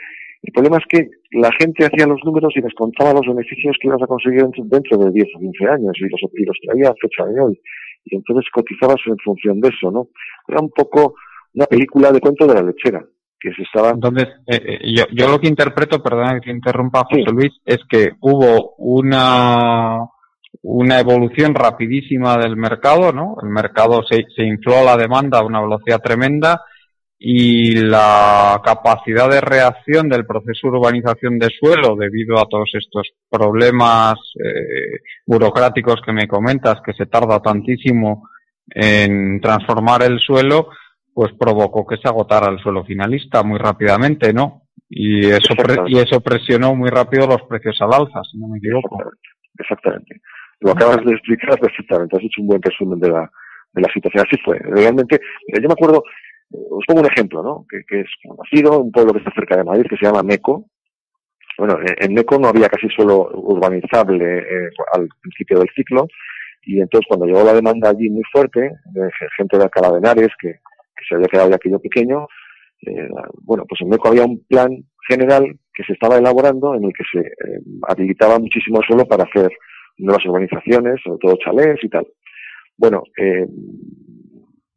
el 0.42 0.52
problema 0.52 0.78
es 0.78 0.84
que 0.88 1.10
la 1.32 1.50
gente 1.60 1.84
hacía 1.84 2.06
los 2.06 2.20
números 2.24 2.52
y 2.56 2.60
les 2.60 2.72
contaba 2.74 3.12
los 3.12 3.26
beneficios 3.26 3.76
que 3.80 3.88
ibas 3.88 4.02
a 4.02 4.06
conseguir 4.06 4.46
dentro 4.64 4.96
de 4.98 5.10
10 5.10 5.26
o 5.34 5.38
15 5.40 5.66
años 5.66 5.92
y 5.96 6.08
los, 6.08 6.20
y 6.34 6.44
los 6.44 6.56
traía 6.62 6.90
a 6.90 6.94
fecha 7.00 7.24
de 7.26 7.40
hoy. 7.40 7.60
Y 8.04 8.16
entonces 8.16 8.48
cotizabas 8.52 9.00
en 9.06 9.18
función 9.18 9.60
de 9.60 9.68
eso, 9.68 9.90
¿no? 9.90 10.08
Era 10.48 10.60
un 10.60 10.70
poco 10.70 11.16
una 11.54 11.66
película 11.66 12.12
de 12.12 12.20
cuento 12.20 12.46
de 12.46 12.54
la 12.54 12.62
lechera 12.62 13.04
que 13.38 13.50
se 13.52 13.62
estaba... 13.62 13.90
Entonces, 13.90 14.28
eh, 14.46 14.78
eh, 14.82 14.94
yo, 14.94 15.04
yo 15.12 15.28
lo 15.28 15.40
que 15.40 15.48
interpreto, 15.48 16.02
perdona 16.02 16.34
que 16.34 16.46
te 16.46 16.50
interrumpa, 16.50 17.04
José 17.04 17.30
Luis, 17.32 17.52
es 17.64 17.78
que 17.88 18.12
hubo 18.20 18.74
una 18.78 20.00
una 20.62 20.98
evolución 20.98 21.54
rapidísima 21.54 22.36
del 22.38 22.56
mercado, 22.56 23.12
¿no? 23.12 23.36
El 23.40 23.50
mercado 23.50 24.02
se, 24.08 24.24
se 24.34 24.42
infló 24.42 24.78
a 24.78 24.82
la 24.82 24.96
demanda 24.96 25.38
a 25.38 25.44
una 25.44 25.60
velocidad 25.60 26.00
tremenda 26.00 26.62
y 27.18 27.76
la 27.76 28.60
capacidad 28.64 29.30
de 29.30 29.40
reacción 29.40 30.08
del 30.08 30.26
proceso 30.26 30.68
de 30.70 30.78
urbanización 30.78 31.38
de 31.38 31.48
suelo 31.58 31.96
debido 31.96 32.38
a 32.38 32.46
todos 32.48 32.70
estos 32.74 33.08
problemas 33.30 34.14
eh, 34.34 35.00
burocráticos 35.24 36.00
que 36.04 36.12
me 36.12 36.28
comentas, 36.28 36.80
que 36.84 36.92
se 36.92 37.06
tarda 37.06 37.40
tantísimo 37.40 38.28
en 38.68 39.40
transformar 39.40 40.02
el 40.02 40.18
suelo, 40.18 40.68
pues 41.16 41.32
provocó 41.32 41.86
que 41.86 41.96
se 41.96 42.08
agotara 42.08 42.52
el 42.52 42.58
suelo 42.58 42.84
finalista 42.84 43.42
muy 43.42 43.58
rápidamente, 43.58 44.34
¿no? 44.34 44.64
Y 44.90 45.24
eso, 45.28 45.54
y 45.86 45.96
eso 45.96 46.20
presionó 46.20 46.74
muy 46.74 46.90
rápido 46.90 47.26
los 47.26 47.40
precios 47.48 47.74
al 47.80 47.94
alza, 47.94 48.20
si 48.30 48.36
no 48.36 48.48
me 48.48 48.58
equivoco. 48.58 48.98
Exactamente. 49.58 50.20
Lo 50.60 50.72
acabas 50.72 51.02
de 51.06 51.12
explicar 51.12 51.58
perfectamente. 51.58 52.18
Has 52.18 52.22
hecho 52.22 52.42
un 52.42 52.48
buen 52.48 52.60
resumen 52.60 53.00
de 53.00 53.08
la, 53.08 53.30
de 53.72 53.80
la 53.80 53.88
situación. 53.94 54.26
Así 54.26 54.38
fue. 54.44 54.58
Realmente, 54.58 55.18
yo 55.48 55.66
me 55.66 55.72
acuerdo, 55.72 56.02
os 56.52 56.84
pongo 56.86 57.00
un 57.00 57.10
ejemplo, 57.10 57.42
¿no? 57.42 57.64
Que, 57.66 57.80
que 57.88 58.00
es 58.00 58.10
conocido, 58.22 58.78
un 58.78 58.92
pueblo 58.92 59.14
que 59.14 59.20
está 59.20 59.32
cerca 59.32 59.56
de 59.56 59.64
Madrid, 59.64 59.86
que 59.88 59.96
se 59.96 60.04
llama 60.04 60.22
Meco. 60.22 60.66
Bueno, 61.56 61.78
en 61.80 62.12
Meco 62.12 62.38
no 62.38 62.48
había 62.48 62.68
casi 62.68 62.90
suelo 62.90 63.30
urbanizable 63.32 64.40
eh, 64.40 64.70
al 64.92 65.08
principio 65.22 65.60
del 65.60 65.70
ciclo. 65.74 66.08
Y 66.64 66.78
entonces 66.78 67.06
cuando 67.08 67.24
llegó 67.24 67.42
la 67.42 67.54
demanda 67.54 67.88
allí 67.88 68.10
muy 68.10 68.24
fuerte, 68.30 68.60
de 68.92 69.10
gente 69.38 69.56
de 69.56 69.64
Alcalá 69.64 69.92
de 69.92 69.98
Henares, 69.98 70.32
que 70.38 70.56
que 70.96 71.04
se 71.08 71.14
había 71.14 71.28
quedado 71.28 71.48
de 71.50 71.56
aquello 71.56 71.78
pequeño, 71.78 72.26
eh, 72.82 73.08
bueno, 73.42 73.64
pues 73.68 73.80
en 73.80 73.88
Meco 73.88 74.08
había 74.08 74.24
un 74.24 74.44
plan 74.46 74.70
general 75.08 75.58
que 75.74 75.84
se 75.84 75.92
estaba 75.92 76.16
elaborando 76.16 76.74
en 76.74 76.84
el 76.84 76.92
que 76.92 77.04
se 77.10 77.20
eh, 77.20 77.60
habilitaba 77.88 78.38
muchísimo 78.38 78.80
suelo 78.86 79.06
para 79.06 79.24
hacer 79.24 79.50
nuevas 79.98 80.24
urbanizaciones, 80.26 81.00
sobre 81.02 81.18
todo 81.20 81.38
chalés 81.44 81.78
y 81.82 81.88
tal. 81.88 82.06
Bueno, 82.76 83.02
eh, 83.18 83.46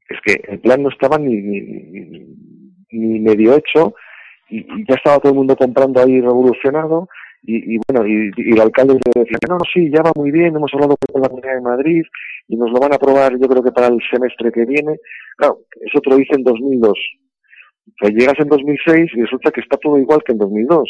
es 0.10 0.18
que 0.26 0.42
el 0.52 0.60
plan 0.60 0.82
no 0.82 0.90
estaba 0.90 1.18
ni, 1.18 1.42
ni, 2.92 3.20
medio 3.20 3.56
hecho 3.56 3.94
y, 4.50 4.66
ya 4.88 4.96
estaba 4.96 5.20
todo 5.20 5.32
el 5.32 5.38
mundo 5.38 5.56
comprando 5.56 6.02
ahí 6.02 6.22
revolucionado 6.22 7.08
y, 7.42 7.80
bueno, 7.88 8.06
y, 8.06 8.32
el 8.52 8.62
alcalde 8.62 9.00
decía, 9.16 9.38
no, 9.48 9.56
no, 9.56 9.64
sí, 9.74 9.90
ya 9.90 10.02
va 10.02 10.12
muy 10.16 10.32
bien, 10.32 10.56
hemos 10.56 10.74
hablado 10.74 10.96
con 11.12 11.22
la 11.22 11.30
Comunidad 11.30 11.56
de 11.56 11.62
Madrid 11.62 12.04
y 12.48 12.58
nos 12.58 12.72
lo 12.72 12.80
van 12.80 12.92
a 12.92 12.96
aprobar 12.96 13.32
yo 13.40 13.48
creo 13.48 13.64
que 13.64 13.72
para 13.72 13.88
el 13.88 14.00
semestre 14.12 14.52
que 14.52 14.66
viene. 14.66 14.98
Claro, 15.38 15.60
eso 15.82 16.00
te 16.02 16.10
lo 16.10 16.18
dice 16.18 16.36
en 16.36 16.44
2002. 16.44 16.94
O 18.02 18.08
llegas 18.10 18.40
en 18.40 18.50
2006 18.50 19.12
y 19.14 19.22
resulta 19.22 19.52
que 19.52 19.62
está 19.62 19.78
todo 19.78 19.98
igual 19.98 20.22
que 20.26 20.34
en 20.34 20.38
2002. 20.38 20.90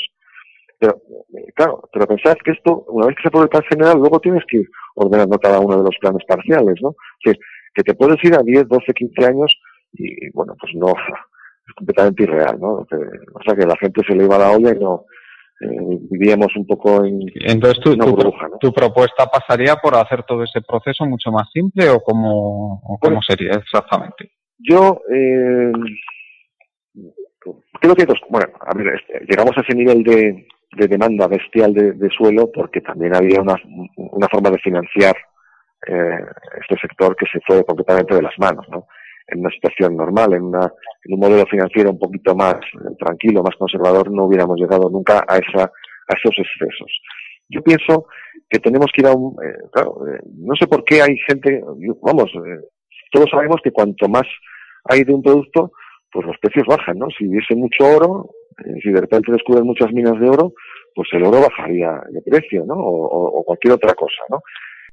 Pero, 0.80 1.02
eh, 1.38 1.52
claro, 1.56 1.88
pero 1.94 2.08
pensad 2.08 2.36
que 2.44 2.52
esto, 2.52 2.86
una 2.88 3.08
vez 3.08 3.16
que 3.16 3.24
se 3.24 3.28
apruebe 3.28 3.46
el 3.46 3.50
plan 3.50 3.64
general, 3.70 3.98
luego 3.98 4.20
tienes 4.20 4.44
que 4.48 4.58
ir 4.58 4.70
ordenando 4.96 5.38
cada 5.38 5.60
uno 5.60 5.78
de 5.78 5.84
los 5.84 5.98
planes 6.00 6.24
parciales, 6.28 6.76
¿no? 6.82 6.96
Que, 7.22 7.34
que 7.74 7.84
te 7.84 7.94
puedes 7.94 8.24
ir 8.24 8.34
a 8.34 8.42
10, 8.42 8.68
12, 8.68 8.94
15 8.94 9.26
años 9.26 9.56
y, 9.94 10.30
bueno, 10.32 10.56
pues 10.60 10.74
no, 10.76 10.90
es 10.90 11.74
completamente 11.76 12.24
irreal, 12.24 12.60
¿no? 12.60 12.74
O 12.76 13.44
sea 13.46 13.56
que 13.56 13.66
la 13.66 13.76
gente 13.78 14.02
se 14.08 14.16
le 14.16 14.24
iba 14.24 14.36
a 14.36 14.40
la 14.40 14.52
olla 14.52 14.74
y 14.74 14.80
no, 14.80 15.06
eh, 15.62 15.98
vivíamos 16.10 16.56
un 16.56 16.66
poco 16.66 17.04
en 17.04 17.20
entonces 17.46 17.84
tu, 17.84 17.98
tu, 18.60 18.72
propuesta 18.72 19.26
pasaría 19.26 19.76
por 19.76 19.96
hacer 19.96 20.24
todo 20.24 20.44
ese 20.44 20.62
proceso 20.62 21.06
mucho 21.06 21.32
más 21.32 21.50
simple 21.52 21.90
o 21.90 22.00
cómo, 22.00 22.82
cómo 23.02 23.22
sería 23.22 23.52
exactamente 23.52 24.32
yo 24.58 25.02
eh, 25.14 25.72
creo 27.82 27.96
que 27.96 28.06
bueno 28.30 28.48
a 28.62 28.78
ver 28.78 28.88
este, 28.96 29.26
llegamos 29.28 29.58
a 29.58 29.62
ese 29.62 29.76
nivel 29.76 30.02
de, 30.04 30.48
de 30.78 30.88
demanda 30.88 31.28
bestial 31.28 31.74
de, 31.74 32.10
suelo 32.10 32.50
porque 32.54 32.80
también 32.80 33.16
había 33.16 33.42
una, 33.42 33.56
una 33.98 34.28
forma 34.30 34.52
de 34.52 34.60
financiar 34.60 35.16
eh, 35.88 36.26
este 36.62 36.76
sector 36.80 37.16
que 37.18 37.26
se 37.32 37.40
fue 37.46 37.66
completamente 37.66 38.16
de 38.16 38.22
las 38.22 38.38
manos 38.38 38.66
no 38.70 38.88
en 39.32 39.40
una 39.40 39.50
situación 39.50 39.96
normal, 39.96 40.34
en, 40.34 40.44
una, 40.44 40.72
en 41.04 41.14
un 41.14 41.20
modelo 41.20 41.46
financiero 41.46 41.92
un 41.92 42.00
poquito 42.00 42.36
más 42.36 42.56
eh, 42.56 42.96
tranquilo, 42.98 43.44
más 43.44 43.56
conservador, 43.58 44.12
no 44.12 44.26
hubiéramos 44.26 44.60
llegado 44.60 44.90
nunca 44.90 45.24
a, 45.28 45.38
esa, 45.38 45.64
a 45.64 46.14
esos 46.18 46.36
excesos. 46.38 46.92
Yo 47.50 47.62
pienso 47.62 48.08
que 48.50 48.60
tenemos 48.60 48.88
que 48.94 49.02
ir 49.02 49.08
a 49.08 49.14
un... 49.14 49.34
Eh, 49.44 49.58
claro, 49.72 50.08
eh, 50.08 50.20
no 50.38 50.56
sé 50.56 50.68
por 50.68 50.84
qué 50.84 51.02
hay 51.02 51.18
gente... 51.28 51.64
Vamos, 52.02 52.32
todos 53.12 53.30
sabemos 53.30 53.58
que 53.64 53.72
cuanto 53.72 54.08
más 54.08 54.28
hay 54.86 55.04
de 55.04 55.14
un 55.14 55.24
producto, 55.24 55.72
pues 56.12 56.26
los 56.26 56.38
precios 56.40 56.66
bajan, 56.68 56.98
¿no? 56.98 57.08
Si 57.18 57.28
hubiese 57.28 57.56
mucho 57.56 57.86
oro, 57.86 58.30
si 58.84 58.92
de 58.92 59.02
repente 59.02 59.32
descubren 59.32 59.66
muchas 59.66 59.92
minas 59.92 60.20
de 60.20 60.30
oro, 60.30 60.54
pues 60.96 61.08
el 61.14 61.24
oro 61.24 61.42
bajaría 61.42 62.02
de 62.10 62.22
precio, 62.22 62.66
¿no? 62.66 62.76
O, 62.76 63.40
o 63.40 63.44
cualquier 63.44 63.74
otra 63.74 63.94
cosa, 63.94 64.22
¿no? 64.30 64.42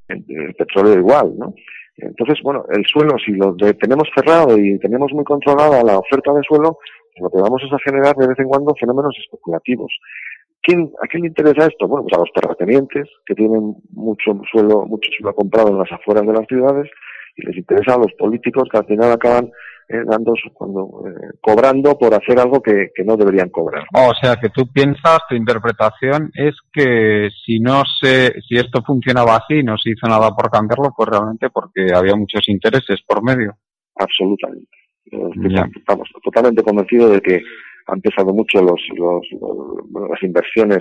El, 0.09 0.55
petróleo 0.55 0.99
igual, 0.99 1.35
¿no? 1.37 1.55
Entonces, 1.98 2.38
bueno, 2.42 2.64
el 2.70 2.85
suelo, 2.85 3.16
si 3.18 3.32
lo 3.32 3.56
tenemos 3.56 4.09
cerrado 4.14 4.59
y 4.59 4.78
tenemos 4.78 5.12
muy 5.12 5.24
controlada 5.24 5.82
la 5.82 5.98
oferta 5.98 6.32
de 6.32 6.42
suelo, 6.42 6.78
pues 7.12 7.22
lo 7.22 7.30
que 7.30 7.42
vamos 7.42 7.62
es 7.64 7.72
a 7.72 7.78
generar 7.78 8.14
de 8.16 8.28
vez 8.28 8.38
en 8.38 8.48
cuando 8.48 8.74
fenómenos 8.78 9.16
especulativos. 9.18 9.92
¿Quién, 10.62 10.90
¿A 11.02 11.06
quién 11.06 11.22
le 11.22 11.28
interesa 11.28 11.66
esto? 11.66 11.88
Bueno, 11.88 12.04
pues 12.04 12.18
a 12.18 12.20
los 12.20 12.32
terratenientes, 12.35 13.09
que 13.24 13.35
tienen 13.35 13.76
mucho 13.92 14.38
suelo, 14.50 14.85
mucho 14.85 15.09
suelo 15.16 15.35
comprado 15.35 15.68
en 15.68 15.78
las 15.78 15.90
afueras 15.92 16.26
de 16.26 16.32
las 16.32 16.46
ciudades, 16.46 16.90
y 17.37 17.46
les 17.46 17.56
interesa 17.56 17.94
a 17.94 17.98
los 17.98 18.12
políticos 18.14 18.68
que 18.70 18.78
al 18.78 18.87
final 18.87 19.12
acaban 19.12 19.50
eh, 19.88 20.03
dando 20.05 20.35
cuando 20.53 21.05
eh, 21.07 21.37
cobrando 21.40 21.96
por 21.96 22.12
hacer 22.12 22.40
algo 22.40 22.61
que, 22.61 22.90
no 23.05 23.16
deberían 23.16 23.51
cobrar. 23.51 23.85
o 23.94 24.12
sea 24.20 24.35
que 24.35 24.49
tú 24.49 24.66
piensas, 24.72 25.20
tu 25.29 25.37
interpretación 25.37 26.33
es 26.35 26.57
que 26.72 27.29
si 27.44 27.61
no 27.61 27.85
se, 28.01 28.33
si 28.49 28.57
esto 28.57 28.83
funcionaba 28.85 29.37
así 29.37 29.61
y 29.61 29.62
no 29.62 29.77
se 29.79 29.90
hizo 29.90 30.09
nada 30.09 30.35
por 30.35 30.51
cambiarlo, 30.51 30.92
pues 30.96 31.09
realmente 31.09 31.51
porque 31.51 31.94
había 31.94 32.16
muchos 32.16 32.49
intereses 32.49 33.01
por 33.07 33.22
medio. 33.22 33.55
Absolutamente. 33.94 34.77
Estamos 35.79 36.09
totalmente 36.20 36.64
convencidos 36.64 37.12
de 37.12 37.20
que 37.20 37.42
han 37.87 38.01
pesado 38.01 38.35
mucho 38.35 38.61
los, 38.61 38.81
los, 38.96 39.22
las 40.11 40.20
inversiones 40.20 40.81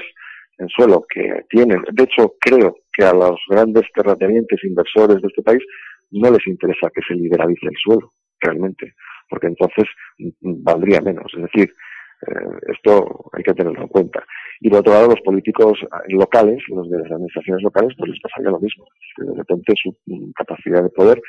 en 0.57 0.67
suelo 0.69 1.05
que 1.07 1.45
tienen. 1.47 1.83
De 1.91 2.05
hecho, 2.05 2.33
creo 2.39 2.77
que 2.91 3.05
a 3.05 3.13
los 3.13 3.39
grandes 3.47 3.83
terratenientes 3.93 4.63
inversores 4.63 5.21
de 5.21 5.27
este 5.27 5.43
país 5.43 5.61
no 6.09 6.31
les 6.31 6.47
interesa 6.47 6.89
que 6.91 7.01
se 7.07 7.13
liberalice 7.13 7.67
el 7.67 7.77
suelo 7.83 8.14
realmente, 8.41 8.93
porque 9.29 9.47
entonces 9.47 9.85
valdría 10.41 11.01
menos. 11.01 11.31
Es 11.35 11.43
decir, 11.43 11.73
eh, 12.27 12.73
esto 12.73 13.29
hay 13.33 13.43
que 13.43 13.53
tenerlo 13.53 13.81
en 13.81 13.87
cuenta. 13.87 14.23
Y 14.61 14.69
por 14.69 14.79
otro 14.79 14.93
lado, 14.93 15.09
los 15.09 15.21
políticos 15.21 15.77
locales, 16.07 16.63
los 16.69 16.89
de 16.89 16.99
las 16.99 17.11
administraciones 17.11 17.63
locales, 17.63 17.93
pues 17.97 18.11
les 18.11 18.21
pasaría 18.21 18.51
lo 18.51 18.59
mismo. 18.59 18.85
De 19.17 19.35
repente 19.35 19.73
su 19.75 19.95
capacidad 20.35 20.83
de 20.83 20.89
poder 20.89 21.21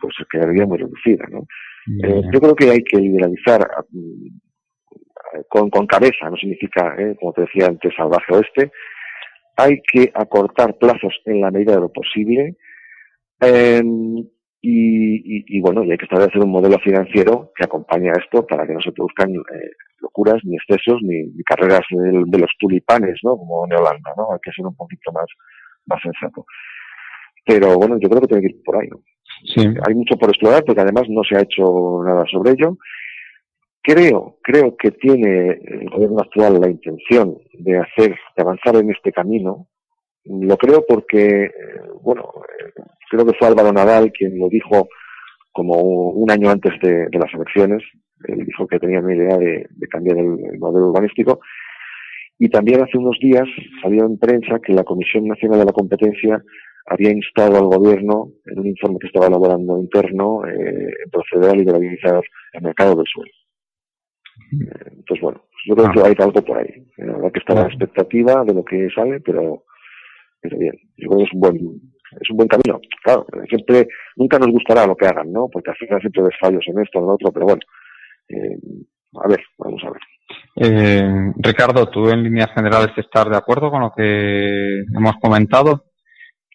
pues 0.00 0.14
quedaría 0.30 0.66
muy 0.66 0.78
reducida. 0.78 1.24
¿no? 1.30 1.46
Eh, 2.02 2.22
yo 2.32 2.40
creo 2.40 2.54
que 2.54 2.70
hay 2.70 2.84
que 2.84 2.98
liberalizar 2.98 3.66
mm, 3.90 4.28
con, 5.48 5.70
con 5.70 5.86
cabeza, 5.86 6.30
no 6.30 6.36
significa, 6.36 6.94
eh, 6.98 7.16
como 7.18 7.32
te 7.32 7.42
decía 7.42 7.66
antes, 7.66 7.94
salvaje 7.96 8.34
oeste. 8.34 8.72
Hay 9.56 9.80
que 9.92 10.10
acortar 10.14 10.78
plazos 10.78 11.14
en 11.24 11.40
la 11.40 11.50
medida 11.50 11.74
de 11.74 11.80
lo 11.80 11.92
posible. 11.92 12.56
Eh, 13.40 13.82
y, 14.60 15.56
y, 15.56 15.60
bueno, 15.60 15.84
y 15.84 15.92
hay 15.92 15.98
que 15.98 16.04
establecer 16.04 16.42
un 16.42 16.50
modelo 16.50 16.78
financiero 16.80 17.52
que 17.54 17.64
acompañe 17.64 18.08
a 18.08 18.20
esto 18.20 18.44
para 18.44 18.66
que 18.66 18.74
no 18.74 18.80
se 18.80 18.90
produzcan 18.90 19.30
eh, 19.32 19.70
locuras, 20.00 20.42
ni 20.44 20.56
excesos, 20.56 21.00
ni, 21.02 21.30
carreras 21.44 21.82
de, 21.90 22.38
los 22.38 22.50
tulipanes, 22.58 23.20
¿no? 23.22 23.36
Como 23.36 23.66
en 23.66 23.74
Holanda, 23.74 24.12
¿no? 24.16 24.32
Hay 24.32 24.38
que 24.42 24.50
ser 24.50 24.66
un 24.66 24.74
poquito 24.74 25.12
más, 25.12 25.26
más 25.86 26.00
sensato. 26.02 26.44
Pero 27.46 27.76
bueno, 27.76 27.98
yo 28.00 28.08
creo 28.08 28.20
que 28.22 28.26
tiene 28.26 28.42
que 28.42 28.56
ir 28.56 28.62
por 28.64 28.76
ahí, 28.76 28.88
¿no? 28.88 29.00
Sí. 29.54 29.64
Hay 29.86 29.94
mucho 29.94 30.16
por 30.16 30.30
explorar 30.30 30.64
porque 30.64 30.80
además 30.80 31.04
no 31.08 31.22
se 31.22 31.36
ha 31.36 31.42
hecho 31.42 32.02
nada 32.04 32.24
sobre 32.30 32.52
ello. 32.52 32.76
Creo, 33.80 34.38
creo 34.42 34.76
que 34.76 34.90
tiene 34.90 35.50
el 35.52 35.88
gobierno 35.88 36.18
actual 36.18 36.60
la 36.60 36.68
intención 36.68 37.38
de 37.52 37.78
hacer, 37.78 38.16
de 38.36 38.42
avanzar 38.42 38.76
en 38.76 38.90
este 38.90 39.12
camino. 39.12 39.68
Lo 40.28 40.56
creo 40.56 40.84
porque, 40.86 41.44
eh, 41.44 41.52
bueno, 42.02 42.30
creo 43.10 43.26
que 43.26 43.34
fue 43.38 43.48
Álvaro 43.48 43.72
Nadal 43.72 44.12
quien 44.12 44.38
lo 44.38 44.48
dijo 44.48 44.88
como 45.52 46.10
un 46.10 46.30
año 46.30 46.50
antes 46.50 46.72
de, 46.80 47.08
las 47.12 47.32
elecciones. 47.34 47.82
Él 48.24 48.44
dijo 48.44 48.66
que 48.66 48.78
tenía 48.78 49.00
una 49.00 49.14
idea 49.14 49.36
de, 49.38 49.66
cambiar 49.90 50.18
el, 50.18 50.58
modelo 50.58 50.90
urbanístico. 50.90 51.40
Y 52.38 52.48
también 52.50 52.82
hace 52.82 52.98
unos 52.98 53.18
días 53.20 53.48
salió 53.82 54.04
en 54.04 54.18
prensa 54.18 54.60
que 54.60 54.72
la 54.72 54.84
Comisión 54.84 55.26
Nacional 55.26 55.60
de 55.60 55.64
la 55.64 55.72
Competencia 55.72 56.42
había 56.86 57.10
instado 57.10 57.56
al 57.56 57.66
gobierno, 57.66 58.30
en 58.46 58.60
un 58.60 58.66
informe 58.66 58.98
que 59.00 59.08
estaba 59.08 59.26
elaborando 59.26 59.78
interno, 59.78 60.42
eh, 60.46 60.92
proceder 61.10 61.50
a 61.50 61.56
liberalizar 61.56 62.22
el 62.52 62.62
mercado 62.62 62.96
del 62.96 63.06
suelo. 63.06 63.30
Eh, 64.52 64.92
entonces, 64.98 65.20
bueno, 65.20 65.42
yo 65.66 65.74
creo 65.74 65.92
que 65.92 66.00
hay 66.00 66.14
algo 66.18 66.42
por 66.42 66.58
ahí. 66.58 66.86
Eh, 66.96 67.30
que 67.32 67.40
está 67.40 67.54
la 67.54 67.66
expectativa 67.66 68.44
de 68.44 68.54
lo 68.54 68.64
que 68.64 68.88
sale, 68.94 69.20
pero, 69.20 69.64
pero 70.40 70.58
bien, 70.58 70.74
yo 70.96 71.08
creo 71.08 71.18
que 71.18 71.24
es 71.24 71.32
un 71.32 71.40
buen, 71.40 71.56
es 72.20 72.30
un 72.30 72.36
buen 72.36 72.48
camino. 72.48 72.80
Claro, 73.02 73.26
siempre, 73.48 73.88
nunca 74.16 74.38
nos 74.38 74.48
gustará 74.48 74.86
lo 74.86 74.96
que 74.96 75.06
hagan, 75.06 75.32
¿no? 75.32 75.48
Porque 75.52 75.70
al 75.70 75.76
final 75.76 76.00
siempre 76.00 76.22
ves 76.22 76.34
fallos 76.40 76.64
en 76.66 76.80
esto, 76.80 76.98
en 76.98 77.06
lo 77.06 77.14
otro, 77.14 77.32
pero 77.32 77.46
bueno, 77.46 77.60
eh, 78.28 78.58
a 79.14 79.28
ver, 79.28 79.40
vamos 79.58 79.82
a 79.84 79.90
ver. 79.90 80.02
Eh, 80.56 81.32
Ricardo, 81.36 81.86
¿tú 81.86 82.08
en 82.10 82.22
líneas 82.22 82.52
generales 82.54 82.90
estás 82.96 83.30
de 83.30 83.36
acuerdo 83.36 83.70
con 83.70 83.80
lo 83.80 83.92
que 83.96 84.80
hemos 84.94 85.16
comentado? 85.20 85.84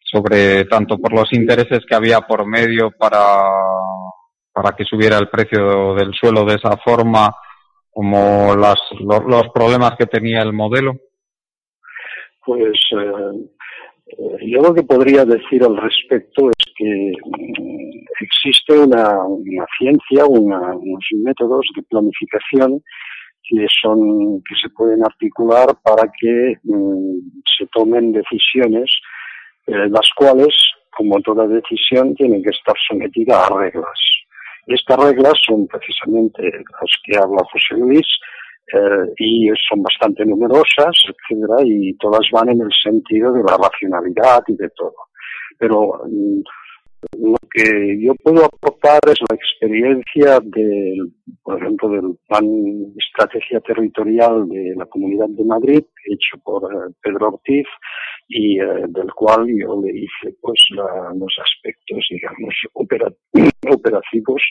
Sobre 0.03 0.65
tanto 0.65 0.97
por 0.97 1.13
los 1.13 1.31
intereses 1.33 1.79
que 1.87 1.95
había 1.95 2.21
por 2.21 2.45
medio 2.45 2.91
para, 2.91 3.19
para 4.51 4.75
que 4.75 4.83
subiera 4.83 5.17
el 5.17 5.29
precio 5.29 5.95
del 5.95 6.13
suelo 6.13 6.45
de 6.45 6.55
esa 6.55 6.77
forma, 6.77 7.33
como 7.89 8.55
las, 8.55 8.79
los, 8.99 9.49
problemas 9.53 9.93
que 9.97 10.05
tenía 10.05 10.41
el 10.41 10.53
modelo? 10.53 10.93
Pues 12.45 12.73
eh, 12.91 13.49
yo 14.41 14.61
lo 14.61 14.73
que 14.73 14.83
podría 14.83 15.25
decir 15.25 15.63
al 15.63 15.77
respecto 15.77 16.49
es 16.49 16.73
que 16.75 17.13
mm, 17.23 18.03
existe 18.21 18.77
una, 18.77 19.17
ciencia, 19.77 20.25
unos 20.25 21.05
métodos 21.23 21.65
de 21.75 21.83
planificación 21.83 22.81
que 23.43 23.65
son 23.81 24.41
que 24.47 24.55
se 24.61 24.69
pueden 24.69 25.03
articular 25.03 25.67
para 25.83 26.09
que 26.19 26.57
mm, 26.63 27.19
se 27.57 27.67
tomen 27.67 28.13
decisiones, 28.13 28.89
eh, 29.67 29.89
las 29.89 30.09
cuales, 30.15 30.55
como 30.95 31.19
toda 31.21 31.47
decisión, 31.47 32.15
tienen 32.15 32.41
que 32.41 32.51
estar 32.51 32.75
sometidas 32.87 33.49
a 33.49 33.57
reglas. 33.57 33.99
Y 34.67 34.75
estas 34.75 34.97
reglas 34.97 35.33
son 35.45 35.67
precisamente 35.67 36.43
las 36.43 36.91
que 37.03 37.17
habla 37.17 37.43
José 37.51 37.75
Luis, 37.81 38.07
eh, 38.71 39.13
y 39.17 39.49
son 39.69 39.83
bastante 39.83 40.25
numerosas, 40.25 40.95
etcétera, 41.07 41.57
y 41.63 41.93
todas 41.97 42.27
van 42.31 42.49
en 42.49 42.61
el 42.61 42.71
sentido 42.71 43.33
de 43.33 43.43
la 43.43 43.57
racionalidad 43.57 44.43
y 44.47 44.55
de 44.55 44.69
todo. 44.69 44.95
Pero 45.57 46.01
mm, 46.05 46.41
lo 47.17 47.35
que 47.51 47.99
yo 48.01 48.13
puedo 48.15 48.45
aportar 48.45 48.99
es 49.07 49.19
la 49.29 49.35
experiencia 49.35 50.39
del, 50.41 51.13
por 51.43 51.61
ejemplo, 51.61 51.89
del 51.89 52.17
plan 52.27 52.45
estrategia 52.97 53.59
territorial 53.61 54.47
de 54.49 54.73
la 54.75 54.85
Comunidad 54.85 55.29
de 55.29 55.45
Madrid, 55.45 55.83
hecho 56.05 56.37
por 56.43 56.71
eh, 56.71 56.93
Pedro 57.01 57.29
Ortiz, 57.29 57.67
y 58.27 58.59
eh, 58.59 58.85
del 58.89 59.13
cual 59.13 59.45
yo 59.47 59.81
le 59.81 59.91
hice 59.97 60.35
pues 60.41 60.59
los 60.71 61.33
aspectos, 61.41 62.05
digamos, 62.09 62.53
operativos 62.73 64.41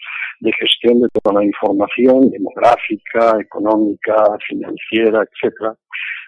de 0.41 0.53
gestión 0.53 1.01
de 1.01 1.09
toda 1.21 1.41
la 1.41 1.45
información 1.45 2.31
demográfica, 2.31 3.41
económica, 3.41 4.37
financiera, 4.49 5.25
etcétera. 5.25 5.77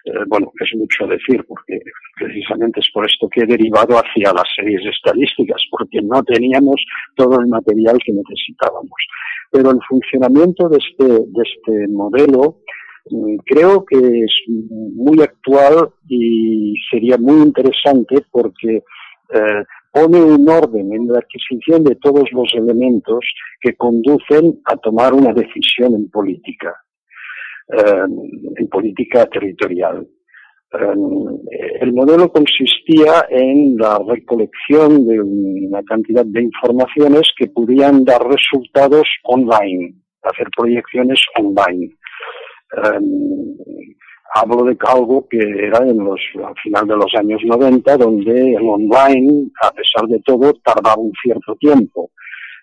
Eh, 0.04 0.12
bueno, 0.26 0.52
es 0.60 0.70
mucho 0.76 1.06
decir, 1.06 1.44
porque 1.48 1.80
precisamente 2.16 2.80
es 2.80 2.90
por 2.92 3.06
esto 3.06 3.28
que 3.28 3.40
he 3.40 3.46
derivado 3.46 3.96
hacia 3.96 4.32
las 4.34 4.48
series 4.54 4.82
estadísticas, 4.86 5.62
porque 5.70 6.00
no 6.02 6.22
teníamos 6.22 6.76
todo 7.16 7.40
el 7.40 7.46
material 7.46 7.98
que 8.04 8.12
necesitábamos. 8.12 9.00
Pero 9.50 9.70
el 9.70 9.78
funcionamiento 9.88 10.68
de 10.68 10.78
este, 10.78 11.04
de 11.04 11.42
este 11.42 11.88
modelo 11.88 12.58
mm, 13.10 13.36
creo 13.46 13.84
que 13.86 13.96
es 13.96 14.32
muy 14.48 15.22
actual 15.22 15.88
y 16.06 16.74
sería 16.90 17.16
muy 17.16 17.42
interesante 17.42 18.26
porque 18.30 18.82
eh, 19.32 19.64
pone 19.90 20.20
un 20.20 20.46
orden 20.48 20.92
en 20.92 21.06
la 21.06 21.20
adquisición 21.20 21.84
de 21.84 21.94
todos 21.96 22.30
los 22.32 22.52
elementos 22.54 23.24
que 23.60 23.74
conducen 23.74 24.60
a 24.66 24.76
tomar 24.76 25.14
una 25.14 25.32
decisión 25.32 25.94
en 25.94 26.10
política, 26.10 26.74
en 27.68 28.68
política 28.68 29.26
territorial. 29.26 30.06
Eh, 30.74 31.78
el 31.80 31.92
modelo 31.92 32.28
consistía 32.30 33.26
en 33.30 33.76
la 33.76 33.98
recolección 34.06 35.06
de 35.06 35.20
una 35.20 35.82
cantidad 35.84 36.24
de 36.24 36.42
informaciones 36.42 37.32
que 37.38 37.46
podían 37.46 38.04
dar 38.04 38.22
resultados 38.26 39.06
online, 39.24 39.94
hacer 40.22 40.48
proyecciones 40.56 41.20
online. 41.38 41.96
Hablo 44.36 44.64
de 44.64 44.76
algo 44.88 45.28
que 45.28 45.38
era 45.38 45.78
en 45.78 45.96
los, 45.98 46.20
al 46.44 46.54
final 46.60 46.88
de 46.88 46.96
los 46.96 47.14
años 47.16 47.40
90, 47.44 47.96
donde 47.96 48.54
el 48.54 48.68
online, 48.68 49.48
a 49.62 49.70
pesar 49.70 50.08
de 50.08 50.20
todo, 50.24 50.52
tardaba 50.54 50.96
un 50.96 51.12
cierto 51.22 51.54
tiempo. 51.54 52.10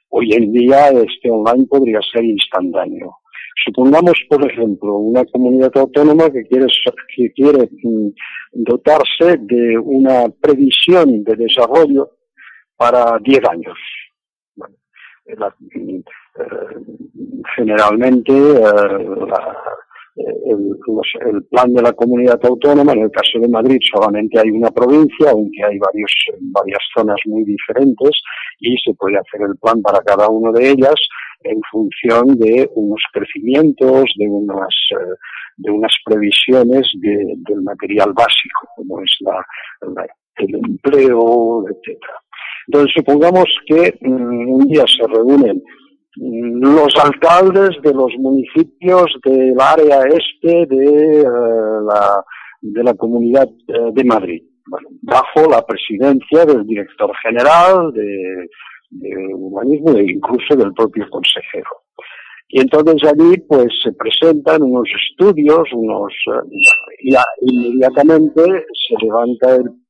Hoy 0.10 0.34
en 0.34 0.52
día 0.52 0.90
este 0.90 1.32
online 1.32 1.66
podría 1.70 2.02
ser 2.14 2.26
instantáneo. 2.26 3.21
Supongamos, 3.66 4.14
por 4.30 4.50
ejemplo, 4.50 4.96
una 4.96 5.26
comunidad 5.26 5.72
autónoma 5.76 6.30
que 6.32 6.44
quiere, 6.46 7.70
mm, 7.84 8.10
dotarse 8.54 9.38
de 9.40 9.78
una 9.78 10.30
previsión 10.42 11.24
de 11.24 11.36
desarrollo 11.36 12.12
para 12.76 13.20
10 13.20 13.42
años. 13.50 13.78
Mm, 14.56 16.00
eh, 16.00 16.04
generalmente 17.56 18.32
eh, 18.32 18.58
la, 18.60 19.58
el, 20.16 21.44
plan 21.50 21.74
de 21.74 21.82
la 21.82 21.94
comunidad 21.94 22.40
autónoma, 22.44 22.94
en 22.94 23.04
el 23.04 23.12
caso 23.12 23.40
de 23.40 23.48
Madrid 23.48 23.78
solamente 23.94 24.40
hay 24.40 24.50
una 24.50 24.70
provincia, 24.72 25.32
aunque 25.32 25.64
hay 25.64 25.78
varias 25.80 26.82
zonas 26.96 27.18
muy 27.26 27.44
diferentes, 27.46 28.12
y 28.60 28.76
se 28.84 28.94
puede 28.96 29.18
hacer 29.18 29.42
el 29.42 29.58
plan 29.58 29.82
para 29.82 30.00
cada 30.02 30.30
una 30.30 30.52
de 30.52 30.72
ellas 30.72 30.96
en 31.44 31.60
función 31.72 32.38
de 32.38 32.70
unos 32.76 33.02
crecimientos, 33.12 34.06
de 34.18 34.28
unas, 34.28 34.76
eh, 34.92 35.16
de 35.58 35.72
unas 35.72 35.94
previsiones 36.06 36.88
del 37.02 37.62
material 37.64 38.14
básico, 38.14 38.68
como 38.76 39.02
es 39.02 39.18
la, 39.22 39.46
el 40.38 40.56
empleo, 40.56 41.66
etcétera. 41.68 42.14
Entonces, 42.68 42.94
supongamos 42.96 43.46
que 43.66 43.98
mm, 44.02 44.50
un 44.50 44.68
día 44.68 44.86
se 44.88 45.08
reúnen 45.08 45.62
los 46.16 46.94
alcaldes 47.04 47.82
de 47.84 47.94
los 47.94 48.12
municipios 48.18 49.06
del 49.24 49.60
área 49.60 50.02
este 50.08 50.66
de, 50.66 51.22
eh, 51.22 51.24
la, 51.24 52.24
de 52.62 52.84
la 52.84 52.94
Comunidad 52.96 53.48
de 53.68 54.04
Madrid, 54.04 54.44
bajo 55.02 55.50
la 55.50 55.66
presidencia 55.66 56.46
del 56.46 56.66
director 56.66 57.12
general 57.24 57.92
de, 57.94 58.50
urbanismo 59.36 59.98
e 59.98 60.12
incluso 60.12 60.56
del 60.56 60.74
propio 60.74 61.10
consejero. 61.10 61.70
Y 62.50 62.60
entonces 62.60 63.10
allí 63.10 63.38
pues 63.48 63.70
se 63.82 63.94
presentan 63.94 64.62
unos 64.62 64.88
estudios, 65.10 65.64
unos 65.72 66.14
eh, 66.28 66.50
y 67.02 67.16
inmediatamente 67.42 68.42
se 68.44 69.06
levanta 69.06 69.56
el 69.56 69.81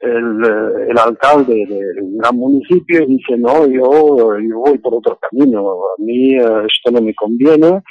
el, 0.00 0.44
el, 0.88 0.98
alcalde 0.98 1.54
de 1.66 2.02
un 2.02 2.18
gran 2.18 2.36
municipio 2.36 3.06
dice, 3.06 3.36
no, 3.36 3.66
yo, 3.66 4.38
yo 4.40 4.58
voy 4.58 4.78
por 4.78 4.94
otro 4.94 5.18
camino, 5.18 5.60
a 5.70 6.02
mí 6.02 6.34
eh, 6.34 6.66
esto 6.66 6.90
no 6.90 7.00
me 7.00 7.14
conviene. 7.14 7.82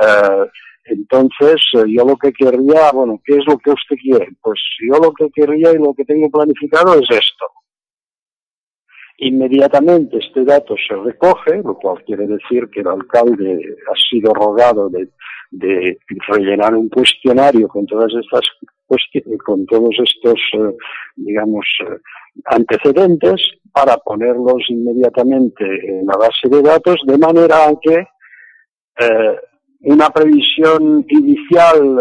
Eh, 0.00 0.46
entonces, 0.84 1.60
eh, 1.74 1.84
yo 1.88 2.04
lo 2.04 2.16
que 2.16 2.32
querría, 2.32 2.90
bueno, 2.92 3.20
¿qué 3.24 3.34
es 3.34 3.46
lo 3.46 3.58
que 3.58 3.70
usted 3.70 3.96
quiere? 3.96 4.28
Pues 4.40 4.60
yo 4.88 4.98
lo 4.98 5.12
que 5.12 5.30
querría 5.34 5.72
y 5.72 5.78
lo 5.78 5.92
que 5.94 6.04
tengo 6.04 6.30
planificado 6.30 6.94
es 6.94 7.10
esto. 7.10 7.46
Inmediatamente 9.18 10.18
este 10.18 10.44
dato 10.44 10.76
se 10.88 10.94
recoge, 10.94 11.60
lo 11.64 11.74
cual 11.74 12.04
quiere 12.04 12.26
decir 12.26 12.68
que 12.70 12.80
el 12.80 12.88
alcalde 12.88 13.76
ha 13.90 13.96
sido 14.08 14.32
rogado 14.32 14.88
de, 14.88 15.08
de 15.50 15.98
rellenar 16.28 16.74
un 16.74 16.88
cuestionario 16.88 17.66
con 17.66 17.84
todas 17.84 18.12
estas 18.14 18.42
con 19.44 19.66
todos 19.66 19.94
estos, 20.02 20.40
eh, 20.54 20.76
digamos, 21.16 21.66
eh, 21.86 21.98
antecedentes 22.46 23.40
para 23.72 23.96
ponerlos 23.98 24.62
inmediatamente 24.68 25.64
en 25.64 26.06
la 26.06 26.16
base 26.16 26.48
de 26.48 26.62
datos 26.62 26.96
de 27.06 27.18
manera 27.18 27.72
que 27.82 28.06
eh, 29.00 29.36
una 29.80 30.08
previsión 30.10 31.04
inicial 31.08 31.98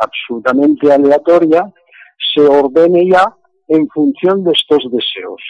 absolutamente 0.00 0.92
aleatoria 0.92 1.72
se 2.34 2.40
ordene 2.40 3.08
ya 3.08 3.34
en 3.68 3.86
función 3.88 4.42
de 4.44 4.52
estos 4.52 4.90
deseos. 4.90 5.42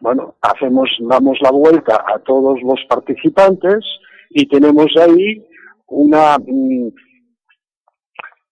Bueno, 0.00 0.34
hacemos, 0.42 0.90
damos 1.00 1.38
la 1.40 1.50
vuelta 1.50 2.04
a 2.06 2.18
todos 2.18 2.60
los 2.62 2.80
participantes 2.88 3.84
y 4.30 4.46
tenemos 4.48 4.88
ahí 4.96 5.46
una, 5.86 6.38
mm, 6.38 6.88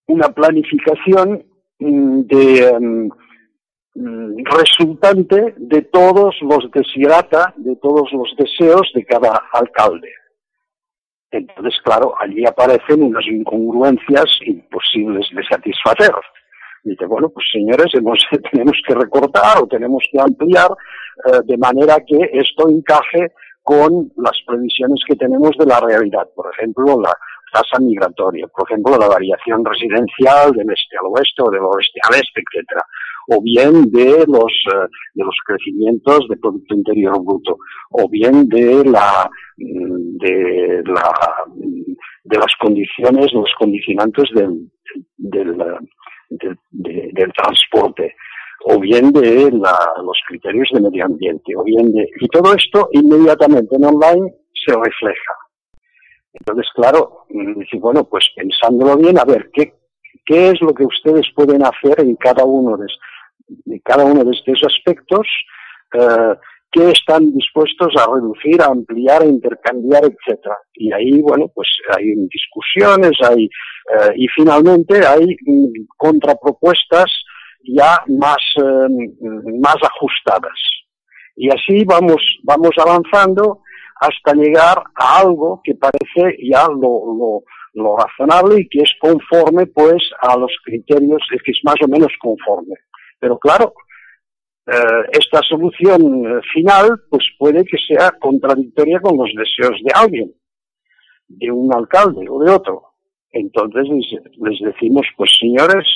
una 0.06 0.28
planificación 0.28 1.44
mm, 1.78 2.20
de 2.22 2.78
mm, 2.80 3.08
mm, 3.94 4.44
resultante 4.44 5.54
de 5.56 5.82
todos 5.82 6.36
los 6.42 6.70
desiderata, 6.70 7.54
de 7.56 7.76
todos 7.76 8.12
los 8.12 8.34
deseos 8.36 8.90
de 8.94 9.04
cada 9.04 9.42
alcalde. 9.52 10.12
Entonces, 11.30 11.74
claro, 11.82 12.14
allí 12.20 12.46
aparecen 12.46 13.02
unas 13.02 13.26
incongruencias 13.26 14.38
imposibles 14.46 15.26
de 15.32 15.42
satisfacer. 15.44 16.14
Dice, 16.84 17.06
bueno, 17.06 17.28
pues 17.30 17.46
señores, 17.50 17.86
hemos, 17.94 18.18
tenemos 18.52 18.80
que 18.86 18.94
recortar 18.94 19.62
o 19.62 19.66
tenemos 19.66 20.04
que 20.12 20.20
ampliar 20.20 20.68
eh, 21.26 21.40
de 21.44 21.56
manera 21.56 21.96
que 22.06 22.18
esto 22.32 22.68
encaje 22.68 23.32
con 23.62 24.12
las 24.18 24.38
previsiones 24.46 25.00
que 25.08 25.16
tenemos 25.16 25.52
de 25.58 25.66
la 25.66 25.80
realidad. 25.80 26.28
Por 26.36 26.52
ejemplo, 26.52 27.00
la, 27.00 27.12
tasa 27.54 27.78
migratoria, 27.78 28.46
por 28.48 28.68
ejemplo, 28.68 28.98
la 28.98 29.06
variación 29.06 29.64
residencial 29.64 30.50
del 30.52 30.70
este 30.70 30.96
al 30.98 31.06
oeste 31.14 31.42
o 31.42 31.50
del 31.50 31.62
oeste 31.62 32.00
al 32.02 32.14
este, 32.16 32.42
etcétera, 32.42 32.82
o 33.28 33.40
bien 33.40 33.90
de 33.92 34.24
los 34.26 34.52
eh, 34.74 34.88
de 35.14 35.24
los 35.24 35.36
crecimientos 35.46 36.26
de 36.28 36.36
producto 36.36 36.74
interior 36.74 37.14
bruto, 37.24 37.56
o 37.90 38.08
bien 38.08 38.48
de 38.48 38.84
la 38.84 39.30
mm, 39.56 40.16
de 40.18 40.82
la 40.86 41.12
de 42.24 42.38
las 42.38 42.54
condiciones, 42.58 43.32
los 43.32 43.52
condicionantes 43.58 44.28
del 44.34 44.68
del, 45.16 46.58
del 47.12 47.32
transporte 47.32 48.16
o 48.64 48.80
bien 48.80 49.12
de 49.12 49.50
la, 49.52 49.76
los 50.02 50.18
criterios 50.26 50.68
de 50.72 50.80
medio 50.80 51.04
ambiente, 51.04 51.54
o 51.56 51.62
bien 51.64 51.92
de... 51.92 52.08
Y 52.18 52.28
todo 52.28 52.54
esto 52.54 52.88
inmediatamente 52.92 53.76
en 53.76 53.84
online 53.84 54.32
se 54.54 54.72
refleja. 54.72 55.32
Entonces, 56.34 56.66
claro, 56.74 57.26
mm, 57.30 57.78
bueno, 57.78 58.04
pues 58.04 58.28
pensándolo 58.34 58.96
bien, 58.96 59.18
a 59.18 59.24
ver, 59.24 59.50
¿qué, 59.52 59.74
qué 60.26 60.50
es 60.50 60.60
lo 60.60 60.74
que 60.74 60.84
ustedes 60.84 61.26
pueden 61.34 61.62
hacer 61.64 62.00
en 62.00 62.16
cada 62.16 62.44
uno 62.44 62.76
de, 62.76 63.80
cada 63.82 64.04
uno 64.04 64.24
de 64.24 64.32
estos 64.32 64.60
aspectos? 64.64 65.26
Eh, 65.92 66.34
¿Qué 66.72 66.90
están 66.90 67.32
dispuestos 67.32 67.94
a 67.96 68.12
reducir, 68.12 68.60
a 68.60 68.66
ampliar, 68.66 69.22
a 69.22 69.26
intercambiar, 69.26 70.02
etcétera? 70.04 70.58
Y 70.72 70.92
ahí, 70.92 71.22
bueno, 71.22 71.46
pues 71.54 71.68
hay 71.96 72.12
discusiones, 72.28 73.12
hay, 73.22 73.44
eh, 73.44 74.12
y 74.16 74.26
finalmente 74.34 75.06
hay 75.06 75.36
mm, 75.46 75.86
contrapropuestas 75.96 77.06
ya 77.62 78.02
más, 78.08 78.42
eh, 78.56 78.88
más 79.60 79.76
ajustadas. 79.82 80.58
Y 81.36 81.48
así 81.48 81.84
vamos, 81.84 82.20
vamos 82.42 82.72
avanzando 82.76 83.60
hasta 84.00 84.34
llegar 84.34 84.82
a 84.94 85.20
algo 85.20 85.60
que 85.62 85.74
parece 85.74 86.36
ya 86.42 86.66
lo, 86.68 87.42
lo, 87.74 87.96
razonable 87.96 88.60
y 88.60 88.68
que 88.68 88.82
es 88.82 88.90
conforme 89.00 89.66
pues 89.66 90.02
a 90.20 90.36
los 90.36 90.52
criterios, 90.64 91.22
que 91.30 91.50
es 91.50 91.60
más 91.64 91.76
o 91.84 91.88
menos 91.88 92.12
conforme. 92.20 92.74
Pero 93.18 93.38
claro, 93.38 93.74
eh, 94.66 95.08
esta 95.12 95.40
solución 95.42 96.26
eh, 96.26 96.40
final 96.52 97.02
pues 97.10 97.24
puede 97.38 97.64
que 97.64 97.76
sea 97.88 98.12
contradictoria 98.12 99.00
con 99.00 99.16
los 99.16 99.30
deseos 99.34 99.80
de 99.82 99.92
alguien, 99.94 100.32
de 101.28 101.50
un 101.50 101.74
alcalde 101.74 102.26
o 102.28 102.42
de 102.42 102.50
otro. 102.50 102.82
Entonces 103.30 103.88
les 104.36 104.60
decimos, 104.60 105.06
pues 105.16 105.30
señores, 105.40 105.86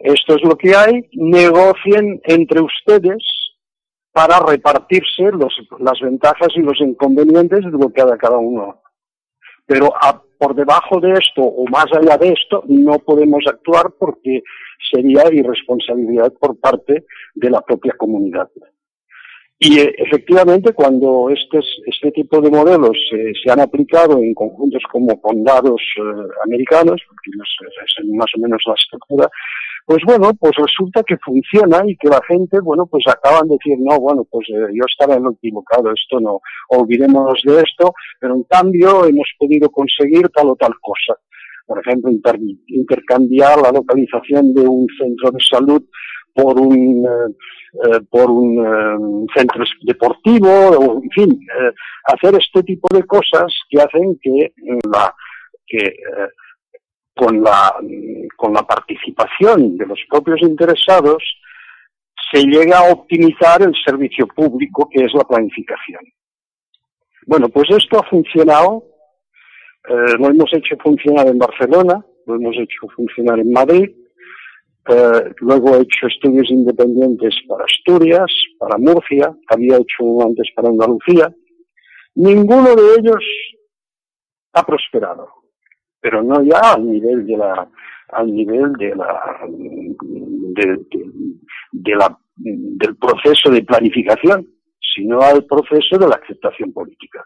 esto 0.00 0.34
es 0.34 0.42
lo 0.42 0.56
que 0.56 0.74
hay, 0.74 1.08
negocien 1.12 2.20
entre 2.24 2.60
ustedes 2.60 3.22
para 4.14 4.38
repartirse 4.38 5.24
los, 5.32 5.52
las 5.80 6.00
ventajas 6.00 6.48
y 6.54 6.60
los 6.60 6.80
inconvenientes 6.80 7.64
de 7.64 7.72
lo 7.72 7.92
que 7.92 8.00
haga 8.00 8.16
cada 8.16 8.38
uno. 8.38 8.80
Pero 9.66 9.92
por 10.38 10.54
debajo 10.54 11.00
de 11.00 11.14
esto 11.14 11.42
o 11.42 11.66
más 11.66 11.86
allá 11.92 12.16
de 12.16 12.28
esto 12.28 12.62
no 12.68 13.00
podemos 13.00 13.42
actuar 13.48 13.86
porque 13.98 14.44
sería 14.92 15.24
irresponsabilidad 15.32 16.32
por 16.34 16.56
parte 16.60 17.06
de 17.34 17.50
la 17.50 17.60
propia 17.62 17.94
comunidad. 17.98 18.48
Y 19.58 19.80
eh, 19.80 19.92
efectivamente, 19.98 20.74
cuando 20.74 21.30
este, 21.30 21.58
este 21.86 22.12
tipo 22.12 22.40
de 22.40 22.50
modelos 22.50 22.96
se 23.10 23.50
han 23.50 23.60
aplicado 23.60 24.18
en 24.18 24.32
conjuntos 24.34 24.82
como 24.92 25.20
condados 25.20 25.80
eh, 25.96 26.02
americanos, 26.44 27.00
porque 27.08 27.30
es, 27.32 28.04
más 28.14 28.26
o 28.36 28.40
menos 28.40 28.62
la 28.66 28.74
estructura, 28.74 29.28
pues 29.86 30.02
bueno, 30.06 30.32
pues 30.40 30.52
resulta 30.56 31.02
que 31.02 31.16
funciona 31.18 31.82
y 31.86 31.96
que 31.96 32.08
la 32.08 32.20
gente, 32.26 32.58
bueno, 32.60 32.86
pues 32.86 33.04
acaban 33.06 33.48
de 33.48 33.56
decir, 33.56 33.76
no, 33.78 34.00
bueno, 34.00 34.26
pues 34.30 34.48
eh, 34.48 34.72
yo 34.72 34.84
estaba 34.88 35.16
equivocado, 35.30 35.92
esto 35.92 36.20
no, 36.20 36.40
olvidémonos 36.70 37.42
de 37.44 37.56
esto, 37.56 37.92
pero 38.18 38.34
en 38.34 38.44
cambio 38.44 39.04
hemos 39.04 39.28
podido 39.38 39.68
conseguir 39.70 40.28
tal 40.30 40.50
o 40.50 40.56
tal 40.56 40.72
cosa. 40.80 41.18
Por 41.66 41.80
ejemplo, 41.80 42.10
intercambiar 42.66 43.60
la 43.60 43.72
localización 43.72 44.54
de 44.54 44.62
un 44.62 44.86
centro 44.98 45.30
de 45.30 45.40
salud 45.40 45.82
por 46.34 46.58
un 46.58 47.06
eh, 47.06 47.34
eh, 47.86 48.00
por 48.08 48.30
un 48.30 49.26
centro 49.34 49.64
deportivo, 49.82 50.48
o, 50.48 51.02
en 51.02 51.10
fin, 51.10 51.40
hacer 52.04 52.40
este 52.40 52.62
tipo 52.62 52.86
de 52.94 53.02
cosas 53.02 53.52
que 53.68 53.82
hacen 53.82 54.16
que 54.22 54.52
la 54.92 55.12
que 55.66 55.96
con 57.14 57.42
la, 57.42 57.74
con 58.36 58.52
la 58.52 58.62
participación 58.62 59.76
de 59.76 59.86
los 59.86 60.00
propios 60.08 60.42
interesados 60.42 61.22
se 62.32 62.42
llega 62.42 62.78
a 62.78 62.92
optimizar 62.92 63.62
el 63.62 63.72
servicio 63.84 64.26
público 64.26 64.88
que 64.90 65.04
es 65.04 65.14
la 65.14 65.24
planificación. 65.24 66.00
Bueno, 67.26 67.48
pues 67.48 67.70
esto 67.70 67.98
ha 67.98 68.08
funcionado, 68.08 68.84
eh, 69.88 70.16
lo 70.18 70.28
hemos 70.28 70.52
hecho 70.52 70.76
funcionar 70.82 71.28
en 71.28 71.38
Barcelona, 71.38 72.04
lo 72.26 72.34
hemos 72.34 72.56
hecho 72.56 72.88
funcionar 72.94 73.38
en 73.38 73.52
Madrid, 73.52 73.90
eh, 74.88 75.32
luego 75.38 75.76
he 75.76 75.82
hecho 75.82 76.06
estudios 76.08 76.50
independientes 76.50 77.34
para 77.48 77.64
Asturias, 77.64 78.30
para 78.58 78.76
Murcia, 78.76 79.32
había 79.48 79.76
hecho 79.76 80.02
uno 80.02 80.26
antes 80.26 80.48
para 80.54 80.68
Andalucía. 80.68 81.32
Ninguno 82.16 82.74
de 82.74 83.00
ellos 83.00 83.24
ha 84.52 84.62
prosperado 84.64 85.43
pero 86.04 86.22
no 86.22 86.42
ya 86.42 86.74
al 86.74 86.84
nivel 86.84 87.26
de 87.26 87.38
la 87.38 87.66
al 88.12 88.26
nivel 88.26 88.74
de 88.74 88.94
la 88.94 89.40
de, 91.72 91.96
la 91.96 92.18
del 92.36 92.96
proceso 92.96 93.50
de 93.50 93.62
planificación, 93.62 94.46
sino 94.94 95.22
al 95.22 95.46
proceso 95.46 95.96
de 95.98 96.06
la 96.06 96.20
aceptación 96.22 96.74
política. 96.74 97.24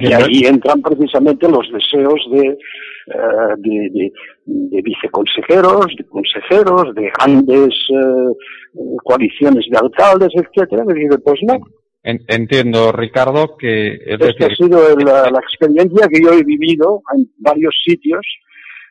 Y 0.00 0.12
ahí 0.12 0.46
entran 0.46 0.82
precisamente 0.82 1.48
los 1.48 1.70
deseos 1.70 2.20
de, 2.32 2.48
eh, 2.48 3.54
de, 3.58 4.10
de, 4.46 4.82
viceconsejeros, 4.82 5.86
de 5.96 6.04
consejeros, 6.06 6.92
de 6.94 7.12
grandes 7.16 7.74
eh, 7.90 8.96
coaliciones 9.04 9.64
de 9.70 9.78
alcaldes, 9.78 10.30
etcétera. 10.34 10.84
Y 10.88 11.08
pues 11.18 11.38
no, 11.42 11.60
Entiendo, 12.04 12.92
Ricardo, 12.92 13.56
que... 13.56 13.94
Es 13.94 14.20
Esta 14.20 14.46
ha 14.46 14.54
sido 14.54 14.94
la, 14.96 15.40
experiencia 15.40 16.06
que 16.06 16.22
yo 16.22 16.34
he 16.34 16.44
vivido 16.44 17.02
en 17.16 17.30
varios 17.38 17.74
sitios. 17.82 18.20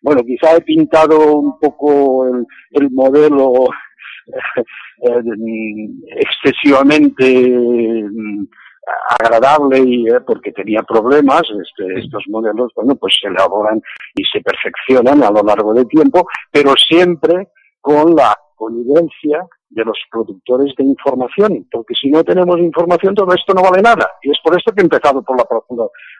Bueno, 0.01 0.23
quizá 0.23 0.55
he 0.55 0.61
pintado 0.61 1.37
un 1.37 1.59
poco 1.59 2.25
el, 2.71 2.89
modelo 2.89 3.53
eh, 4.25 5.21
excesivamente 6.17 7.51
mm, 7.51 8.47
agradable 9.19 9.79
y 9.79 10.07
eh, 10.07 10.21
porque 10.25 10.51
tenía 10.51 10.81
problemas 10.81 11.43
este, 11.43 11.99
estos 11.99 12.23
modelos 12.27 12.71
bueno 12.75 12.95
pues 12.95 13.17
se 13.21 13.27
elaboran 13.29 13.81
y 14.15 14.23
se 14.25 14.41
perfeccionan 14.41 15.23
a 15.23 15.31
lo 15.31 15.41
largo 15.41 15.73
del 15.73 15.87
tiempo 15.87 16.27
pero 16.51 16.73
siempre 16.75 17.49
con 17.79 18.13
la 18.15 18.37
connivencia 18.55 19.45
de 19.73 19.85
los 19.85 19.97
productores 20.11 20.73
de 20.77 20.83
información, 20.83 21.67
porque 21.71 21.93
si 21.99 22.09
no 22.09 22.23
tenemos 22.23 22.59
información 22.59 23.15
todo 23.15 23.33
esto 23.33 23.53
no 23.53 23.61
vale 23.61 23.81
nada. 23.81 24.09
Y 24.21 24.29
es 24.29 24.37
por 24.43 24.57
esto 24.57 24.71
que 24.71 24.81
he 24.81 24.83
empezado 24.83 25.23
por 25.23 25.37
la 25.37 25.45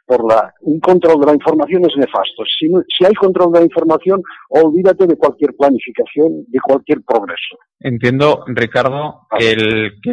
por 0.06 0.30
la 0.30 0.54
un 0.62 0.80
control 0.80 1.20
de 1.22 1.28
la 1.28 1.34
información 1.34 1.86
es 1.86 1.96
nefasto. 1.98 2.44
Si, 2.60 2.68
si 2.68 3.06
hay 3.06 3.14
control 3.14 3.52
de 3.54 3.60
la 3.60 3.66
información, 3.66 4.22
olvídate 4.50 5.08
de 5.08 5.18
cualquier 5.18 5.56
planificación, 5.58 6.44
de 6.48 6.60
cualquier 6.60 7.02
progreso. 7.04 7.58
Entiendo, 7.80 8.44
Ricardo, 8.48 9.28
que, 9.38 9.56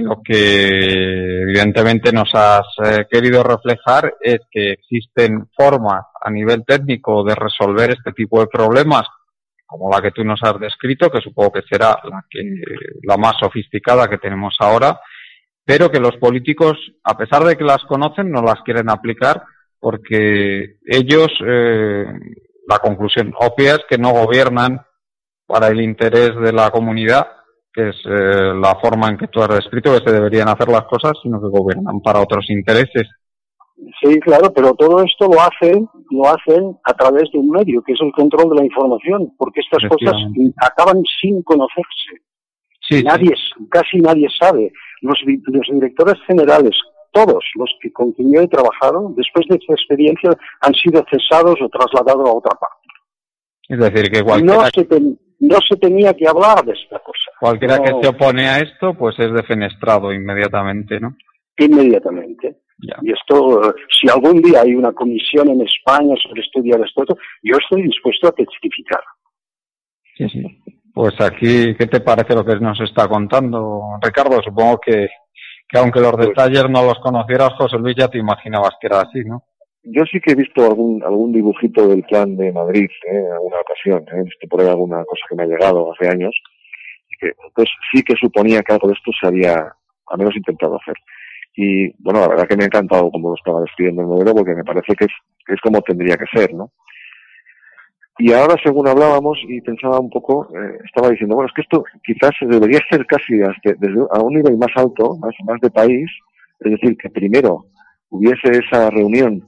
lo 0.00 0.20
que 0.22 1.42
evidentemente 1.42 2.12
nos 2.12 2.30
has 2.34 2.66
eh, 2.84 3.06
querido 3.10 3.42
reflejar 3.42 4.14
es 4.20 4.40
que 4.50 4.72
existen 4.72 5.48
formas 5.56 6.02
a 6.20 6.30
nivel 6.30 6.64
técnico 6.64 7.24
de 7.24 7.34
resolver 7.34 7.90
este 7.90 8.12
tipo 8.12 8.40
de 8.40 8.46
problemas 8.46 9.06
como 9.70 9.88
la 9.88 10.02
que 10.02 10.10
tú 10.10 10.24
nos 10.24 10.40
has 10.42 10.58
descrito, 10.58 11.08
que 11.10 11.20
supongo 11.20 11.52
que 11.52 11.62
será 11.62 11.96
la, 12.02 12.24
que, 12.28 12.40
la 13.04 13.16
más 13.16 13.34
sofisticada 13.38 14.08
que 14.08 14.18
tenemos 14.18 14.56
ahora, 14.58 15.00
pero 15.64 15.90
que 15.90 16.00
los 16.00 16.16
políticos, 16.16 16.76
a 17.04 17.16
pesar 17.16 17.44
de 17.44 17.56
que 17.56 17.62
las 17.62 17.84
conocen, 17.84 18.32
no 18.32 18.42
las 18.42 18.60
quieren 18.64 18.90
aplicar 18.90 19.42
porque 19.78 20.76
ellos, 20.84 21.28
eh, 21.46 22.04
la 22.68 22.78
conclusión 22.78 23.32
obvia 23.38 23.72
es 23.74 23.80
que 23.88 23.96
no 23.96 24.10
gobiernan 24.10 24.80
para 25.46 25.68
el 25.68 25.80
interés 25.80 26.36
de 26.36 26.52
la 26.52 26.70
comunidad, 26.70 27.26
que 27.72 27.88
es 27.90 27.96
eh, 28.04 28.52
la 28.60 28.76
forma 28.80 29.08
en 29.08 29.16
que 29.16 29.28
tú 29.28 29.40
has 29.40 29.48
descrito 29.48 29.92
que 29.92 30.04
se 30.04 30.12
deberían 30.12 30.48
hacer 30.48 30.68
las 30.68 30.84
cosas, 30.84 31.12
sino 31.22 31.40
que 31.40 31.48
gobiernan 31.48 32.00
para 32.00 32.20
otros 32.20 32.50
intereses. 32.50 33.08
Sí, 34.02 34.20
claro, 34.20 34.52
pero 34.52 34.74
todo 34.74 35.02
esto 35.02 35.26
lo 35.26 35.40
hacen, 35.40 35.88
lo 36.10 36.24
hacen 36.26 36.76
a 36.84 36.92
través 36.94 37.30
de 37.32 37.38
un 37.38 37.50
medio, 37.50 37.82
que 37.82 37.92
es 37.92 38.00
el 38.00 38.12
control 38.12 38.50
de 38.50 38.56
la 38.56 38.64
información, 38.64 39.32
porque 39.38 39.60
estas 39.60 39.88
cosas 39.88 40.14
acaban 40.62 41.02
sin 41.20 41.42
conocerse. 41.42 42.22
Sí, 42.88 43.02
nadie, 43.02 43.32
casi 43.70 43.98
nadie 43.98 44.28
sabe. 44.38 44.72
Los, 45.00 45.18
los 45.24 45.66
directores 45.70 46.16
generales, 46.26 46.76
todos 47.12 47.44
los 47.54 47.70
que 47.80 47.92
con 47.92 48.12
quien 48.12 48.32
yo 48.34 48.40
he 48.42 48.48
trabajado, 48.48 49.12
después 49.16 49.46
de 49.48 49.56
esta 49.56 49.72
experiencia, 49.74 50.30
han 50.60 50.74
sido 50.74 51.04
cesados 51.10 51.56
o 51.62 51.68
trasladados 51.68 52.28
a 52.28 52.32
otra 52.32 52.58
parte. 52.58 52.76
Es 53.68 53.78
decir, 53.78 54.10
que 54.10 54.22
cualquiera... 54.22 54.56
No 54.56 54.66
se, 54.66 54.86
no 55.40 55.56
se 55.66 55.76
tenía 55.76 56.12
que 56.14 56.28
hablar 56.28 56.64
de 56.64 56.72
esta 56.72 56.98
cosa. 56.98 57.30
Cualquiera 57.40 57.78
que 57.78 57.92
se 58.02 58.08
opone 58.08 58.48
a 58.48 58.58
esto, 58.58 58.94
pues 58.94 59.18
es 59.18 59.32
defenestrado 59.32 60.12
inmediatamente, 60.12 61.00
¿no? 61.00 61.16
Inmediatamente. 61.56 62.56
Y 63.02 63.12
esto, 63.12 63.74
si 63.88 64.08
algún 64.08 64.40
día 64.40 64.62
hay 64.62 64.74
una 64.74 64.92
comisión 64.92 65.48
en 65.50 65.60
España 65.62 66.14
sobre 66.22 66.40
estudiar 66.40 66.80
esto, 66.80 67.04
yo 67.42 67.56
estoy 67.56 67.82
dispuesto 67.82 68.28
a 68.28 68.32
testificar. 68.32 69.02
Sí, 70.16 70.28
sí. 70.28 70.42
Pues 70.92 71.14
aquí, 71.20 71.74
¿qué 71.76 71.86
te 71.86 72.00
parece 72.00 72.34
lo 72.34 72.44
que 72.44 72.56
nos 72.56 72.80
está 72.80 73.06
contando, 73.06 73.80
Ricardo? 74.02 74.42
Supongo 74.42 74.78
que, 74.78 75.08
que 75.68 75.78
aunque 75.78 76.00
los 76.00 76.12
pues 76.12 76.28
detalles 76.28 76.68
no 76.68 76.84
los 76.84 76.98
conocieras, 76.98 77.54
José 77.56 77.78
Luis, 77.78 77.96
ya 77.96 78.08
te 78.08 78.18
imaginabas 78.18 78.74
que 78.80 78.86
era 78.86 79.00
así, 79.02 79.20
¿no? 79.24 79.44
Yo 79.82 80.04
sí 80.04 80.20
que 80.20 80.32
he 80.32 80.34
visto 80.34 80.64
algún, 80.64 81.02
algún 81.02 81.32
dibujito 81.32 81.88
del 81.88 82.02
plan 82.02 82.36
de 82.36 82.52
Madrid, 82.52 82.90
¿eh? 83.10 83.16
en 83.16 83.32
alguna 83.32 83.60
ocasión, 83.60 84.02
¿eh? 84.12 84.20
he 84.20 84.24
visto 84.24 84.46
por 84.48 84.60
ahí 84.60 84.68
alguna 84.68 85.04
cosa 85.04 85.22
que 85.28 85.36
me 85.36 85.44
ha 85.44 85.46
llegado 85.46 85.90
hace 85.92 86.08
años, 86.08 86.34
que 87.18 87.32
pues 87.54 87.68
sí 87.90 88.02
que 88.02 88.14
suponía 88.16 88.62
que 88.62 88.74
algo 88.74 88.88
de 88.88 88.94
esto 88.94 89.10
se 89.18 89.26
había, 89.26 89.54
al 89.54 90.18
menos 90.18 90.36
intentado 90.36 90.78
hacer. 90.78 90.94
Y 91.62 91.92
bueno, 92.02 92.20
la 92.20 92.28
verdad 92.28 92.48
que 92.48 92.56
me 92.56 92.62
ha 92.62 92.68
encantado 92.68 93.10
como 93.10 93.28
lo 93.28 93.34
estaba 93.34 93.60
describiendo 93.60 94.00
el 94.00 94.08
modelo 94.08 94.34
porque 94.34 94.54
me 94.54 94.64
parece 94.64 94.94
que 94.94 95.04
es, 95.04 95.12
que 95.44 95.52
es 95.52 95.60
como 95.60 95.82
tendría 95.82 96.16
que 96.16 96.24
ser, 96.34 96.54
¿no? 96.54 96.70
Y 98.18 98.32
ahora, 98.32 98.56
según 98.64 98.88
hablábamos 98.88 99.38
y 99.46 99.60
pensaba 99.60 100.00
un 100.00 100.08
poco, 100.08 100.48
eh, 100.56 100.78
estaba 100.86 101.10
diciendo, 101.10 101.34
bueno, 101.34 101.48
es 101.48 101.54
que 101.54 101.60
esto 101.60 101.84
quizás 102.02 102.30
debería 102.40 102.80
ser 102.90 103.04
casi 103.04 103.34
desde 103.34 104.00
a 104.10 104.20
un 104.20 104.32
nivel 104.32 104.56
más 104.56 104.70
alto, 104.74 105.18
más, 105.18 105.34
más 105.44 105.60
de 105.60 105.70
país, 105.70 106.08
es 106.60 106.70
decir, 106.72 106.96
que 106.96 107.10
primero 107.10 107.66
hubiese 108.08 108.52
esa 108.52 108.88
reunión 108.88 109.46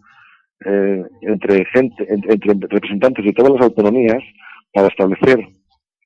eh, 0.67 1.03
entre 1.23 1.65
gente, 1.65 2.07
entre, 2.11 2.53
representantes 2.69 3.25
de 3.25 3.33
todas 3.33 3.53
las 3.53 3.63
autonomías 3.63 4.23
para 4.75 4.89
establecer 4.89 5.49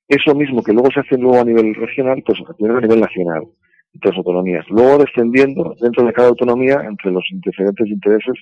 eso 0.07 0.36
mismo 0.36 0.62
que 0.62 0.72
luego 0.72 0.88
se 0.92 1.00
hace 1.00 1.18
luego 1.18 1.40
a 1.40 1.44
nivel 1.44 1.74
regional, 1.74 2.22
pues 2.24 2.38
a 2.38 2.80
nivel 2.80 3.00
nacional 3.00 3.42
entre 3.97 4.11
las 4.11 4.18
autonomías. 4.18 4.64
Luego 4.68 4.99
descendiendo 4.99 5.74
dentro 5.80 6.05
de 6.05 6.12
cada 6.12 6.28
autonomía 6.28 6.82
entre 6.86 7.11
los 7.11 7.24
diferentes 7.32 7.86
intereses 7.86 8.34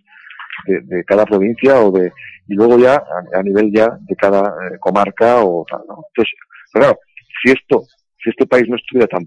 de, 0.67 1.05
cada 1.05 1.25
provincia 1.25 1.81
o 1.81 1.91
de 1.91 2.13
y 2.47 2.55
luego 2.55 2.79
ya 2.79 3.03
a, 3.33 3.43
nivel 3.43 3.73
ya 3.73 3.89
de 4.01 4.15
cada 4.17 4.41
eh, 4.41 4.79
comarca 4.79 5.43
o 5.43 5.65
¿no? 5.71 6.05
Entonces, 6.09 6.35
claro, 6.73 6.99
si 7.43 7.53
esto, 7.53 7.83
si 8.23 8.31
este 8.31 8.47
país 8.47 8.69
no 8.69 8.77
estuviera 8.77 9.07
tan, 9.07 9.27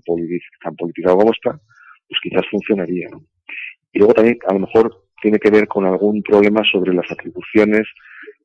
tan 0.64 0.76
politizado 0.76 1.18
como 1.18 1.32
está, 1.32 1.52
pues 2.08 2.20
quizás 2.22 2.44
funcionaría, 2.52 3.10
¿no? 3.10 3.24
Y 3.92 4.00
luego 4.00 4.14
también 4.14 4.38
a 4.48 4.54
lo 4.54 4.60
mejor 4.60 5.06
tiene 5.22 5.40
que 5.40 5.50
ver 5.50 5.68
con 5.68 5.86
algún 5.86 6.22
problema 6.22 6.62
sobre 6.72 6.94
las 6.94 7.10
atribuciones 7.12 7.88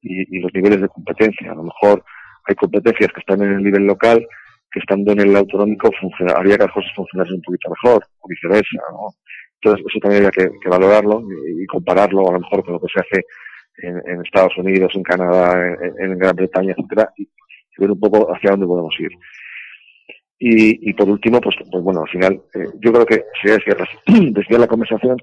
y 0.01 0.41
los 0.41 0.53
niveles 0.55 0.80
de 0.80 0.89
competencia. 0.89 1.53
A 1.53 1.55
lo 1.55 1.64
mejor 1.64 2.03
hay 2.47 2.55
competencias 2.55 3.12
que 3.12 3.20
están 3.20 3.43
en 3.43 3.53
el 3.53 3.62
nivel 3.62 3.87
local 3.87 4.26
que 4.73 4.81
estando 4.81 5.12
en 5.12 5.20
el 5.20 5.37
autonómico 5.37 5.91
haría 6.35 6.57
que 6.57 6.64
las 6.64 6.73
cosas 6.73 6.91
funcionasen 6.97 7.37
un 7.37 7.43
poquito 7.43 7.70
mejor, 7.70 8.03
o 8.20 8.29
viceversa, 8.29 8.83
¿no? 8.91 9.09
Entonces, 9.61 9.87
eso 9.89 9.99
también 10.01 10.25
habría 10.25 10.49
que, 10.51 10.68
valorarlo 10.68 11.23
y, 11.47 11.66
compararlo 11.66 12.29
a 12.29 12.33
lo 12.33 12.41
mejor 12.41 12.64
con 12.64 12.75
lo 12.75 12.81
que 12.81 12.89
se 12.93 13.01
hace 13.01 13.25
en, 13.79 14.20
Estados 14.23 14.57
Unidos, 14.57 14.93
en 14.95 15.03
Canadá, 15.03 15.77
en, 15.99 16.18
Gran 16.18 16.35
Bretaña, 16.35 16.75
etcétera, 16.77 17.12
y, 17.16 17.29
ver 17.79 17.91
un 17.91 18.01
poco 18.01 18.33
hacia 18.35 18.51
dónde 18.51 18.66
podemos 18.66 18.95
ir. 18.99 19.11
Y, 20.39 20.91
y 20.91 20.93
por 20.95 21.09
último, 21.09 21.41
pues, 21.41 21.55
pues 21.70 21.85
bueno, 21.85 22.03
al 22.03 22.09
final, 22.09 22.43
eh, 22.55 22.66
yo 22.81 22.93
creo 22.93 23.07
que 23.07 23.25
sería 23.41 23.57
desviar, 23.57 23.89
desviar 24.33 24.61
la 24.61 24.66
conversación, 24.66 25.16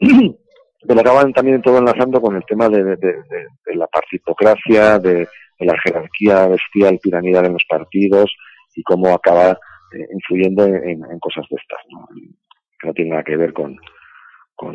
pero 0.88 1.00
acaban 1.00 1.32
también 1.32 1.60
todo 1.60 1.78
enlazando 1.78 2.20
con 2.20 2.36
el 2.36 2.44
tema 2.46 2.68
de, 2.68 2.82
de, 2.82 2.96
de, 2.96 3.74
la 3.74 3.86
partitocracia, 3.86 4.98
de, 4.98 5.28
la 5.58 5.78
jerarquía 5.78 6.48
bestial 6.48 6.98
piramidal 7.00 7.46
en 7.46 7.52
los 7.52 7.64
partidos, 7.68 8.34
y 8.74 8.82
cómo 8.82 9.08
acaba 9.08 9.50
eh, 9.50 10.06
influyendo 10.12 10.64
en, 10.66 11.00
cosas 11.20 11.44
de 11.50 11.56
estas, 11.56 11.80
¿no? 11.90 12.08
que 12.80 12.88
no 12.88 12.94
tiene 12.94 13.10
nada 13.10 13.24
que 13.24 13.36
ver 13.36 13.52
con, 13.52 13.76
con, 14.54 14.74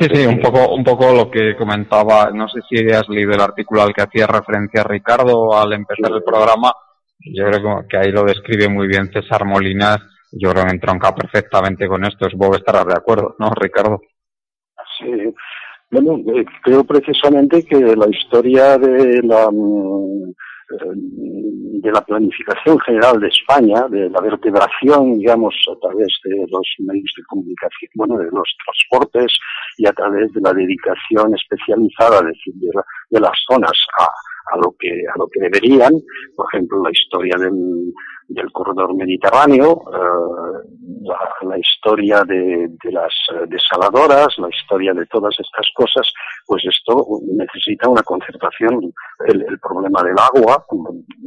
sí, 0.00 0.08
sí, 0.12 0.26
un 0.26 0.40
poco, 0.40 0.74
un 0.74 0.84
poco 0.84 1.12
lo 1.12 1.30
que 1.30 1.56
comentaba, 1.56 2.30
no 2.32 2.48
sé 2.48 2.60
si 2.68 2.90
has 2.90 3.08
leído 3.08 3.32
el 3.32 3.40
artículo 3.40 3.82
al 3.82 3.94
que 3.94 4.02
hacía 4.02 4.26
referencia 4.26 4.82
Ricardo 4.84 5.56
al 5.56 5.72
empezar 5.72 6.12
el 6.12 6.22
programa, 6.22 6.72
yo 7.20 7.44
creo 7.46 7.86
que 7.88 7.96
ahí 7.96 8.10
lo 8.10 8.24
describe 8.24 8.68
muy 8.68 8.86
bien 8.86 9.10
César 9.12 9.44
Molinas, 9.44 9.98
yo 10.32 10.50
creo 10.52 10.64
que 10.64 10.72
entronca 10.72 11.14
perfectamente 11.14 11.88
con 11.88 12.04
esto, 12.04 12.26
vos 12.36 12.56
estarás 12.56 12.86
de 12.86 12.94
acuerdo, 12.94 13.34
¿no, 13.38 13.50
Ricardo? 13.54 14.00
Sí, 14.98 15.34
bueno, 15.90 16.18
eh, 16.34 16.44
creo 16.62 16.84
precisamente 16.84 17.64
que 17.64 17.76
la 17.76 18.08
historia 18.08 18.76
de 18.78 19.22
la 19.22 19.48
mm, 19.50 20.34
de 20.68 21.92
la 21.92 22.00
planificación 22.02 22.78
general 22.80 23.20
de 23.20 23.28
España, 23.28 23.86
de 23.88 24.10
la 24.10 24.20
vertebración, 24.20 25.18
digamos, 25.18 25.54
a 25.70 25.80
través 25.80 26.08
de 26.24 26.46
los 26.48 26.66
medios 26.80 27.12
de 27.16 27.22
comunicación, 27.24 27.90
bueno, 27.94 28.18
de 28.18 28.30
los 28.30 28.56
transportes 28.64 29.32
y 29.76 29.86
a 29.86 29.92
través 29.92 30.32
de 30.32 30.40
la 30.40 30.52
dedicación 30.52 31.34
especializada 31.34 32.22
de, 32.22 32.32
de 33.10 33.20
las 33.20 33.38
zonas 33.48 33.78
a, 33.98 34.06
a 34.52 34.56
lo 34.56 34.74
que 34.78 34.90
a 34.90 35.18
lo 35.18 35.28
que 35.28 35.40
deberían 35.40 35.92
por 36.34 36.46
ejemplo 36.52 36.82
la 36.82 36.90
historia 36.90 37.36
del, 37.38 37.92
del 38.28 38.52
corredor 38.52 38.94
mediterráneo 38.94 39.82
eh, 39.92 41.08
la, 41.42 41.58
historia 41.58 42.22
de, 42.24 42.68
las 42.90 43.12
desaladoras 43.48 44.28
la 44.38 44.48
historia 44.48 44.92
de 44.94 45.06
todas 45.06 45.34
estas 45.38 45.66
cosas 45.74 46.12
pues 46.46 46.62
esto 46.64 47.06
necesita 47.26 47.88
una 47.88 48.02
concertación 48.02 48.92
el, 49.26 49.58
problema 49.60 50.02
del 50.02 50.18
agua 50.18 50.64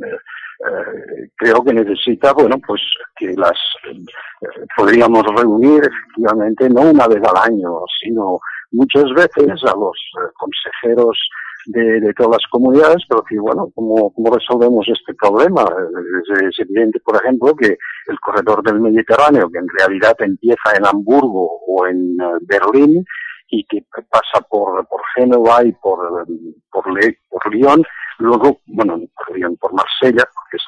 eh, 0.06 0.18
eh, 0.62 1.30
creo 1.36 1.64
que 1.64 1.74
necesita, 1.74 2.34
bueno, 2.34 2.58
pues 2.66 2.82
que 3.16 3.34
las 3.36 3.58
eh, 3.90 4.66
podríamos 4.78 5.24
reunir 5.36 5.82
efectivamente 5.84 6.70
no 6.70 6.82
una 6.82 7.08
vez 7.08 7.22
al 7.24 7.52
año, 7.52 7.80
sino 8.00 8.40
muchas 8.72 9.12
veces 9.16 9.64
a 9.64 9.76
los 9.76 9.98
consejeros 10.38 11.18
de, 11.66 12.14
todas 12.14 12.42
las 12.42 12.50
comunidades, 12.50 13.04
pero 13.08 13.24
que, 13.24 13.40
bueno, 13.40 13.70
¿cómo, 13.76 14.12
cómo 14.14 14.34
resolvemos 14.36 14.88
este 14.88 15.14
problema? 15.14 15.64
Es, 15.64 16.60
evidente, 16.60 17.00
por 17.00 17.16
ejemplo, 17.18 17.56
que 17.56 17.78
el 18.08 18.20
corredor 18.20 18.64
del 18.64 18.80
Mediterráneo, 18.80 19.50
que 19.50 19.60
en 19.60 19.68
realidad 19.78 20.16
empieza 20.20 20.76
en 20.76 20.86
Hamburgo 20.86 21.62
o 21.68 21.88
en 21.88 22.18
eh, 22.20 22.38
Berlín 22.42 23.06
y 23.50 23.66
que 23.66 23.84
pasa 24.10 24.46
por, 24.50 24.88
por 24.88 25.02
Génova 25.16 25.64
y 25.64 25.72
por, 25.74 26.26
por, 26.72 26.86
por 27.30 27.54
Lyon, 27.54 27.84
luego, 28.20 28.60
bueno, 28.66 29.00
por, 29.16 29.36
Lyon, 29.36 29.58
por 29.58 29.74
Marsella, 29.74 30.24
es 30.54 30.64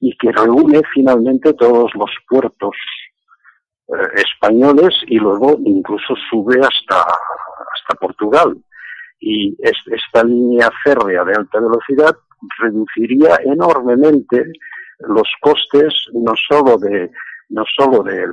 y 0.00 0.16
que 0.18 0.32
reúne 0.32 0.82
finalmente 0.92 1.54
todos 1.54 1.90
los 1.94 2.10
puertos 2.28 2.74
eh, 3.88 3.92
españoles 4.16 4.94
y 5.06 5.18
luego 5.18 5.56
incluso 5.64 6.14
sube 6.30 6.58
hasta, 6.60 7.00
hasta 7.00 7.94
Portugal 7.98 8.56
y 9.20 9.56
esta 9.60 10.24
línea 10.24 10.70
férrea 10.82 11.24
de 11.24 11.34
alta 11.34 11.60
velocidad 11.60 12.16
reduciría 12.58 13.38
enormemente 13.44 14.44
los 14.98 15.28
costes 15.40 15.94
no 16.12 16.34
solo 16.48 16.78
de 16.78 17.10
no 17.50 17.64
solo 17.76 18.02
del 18.02 18.32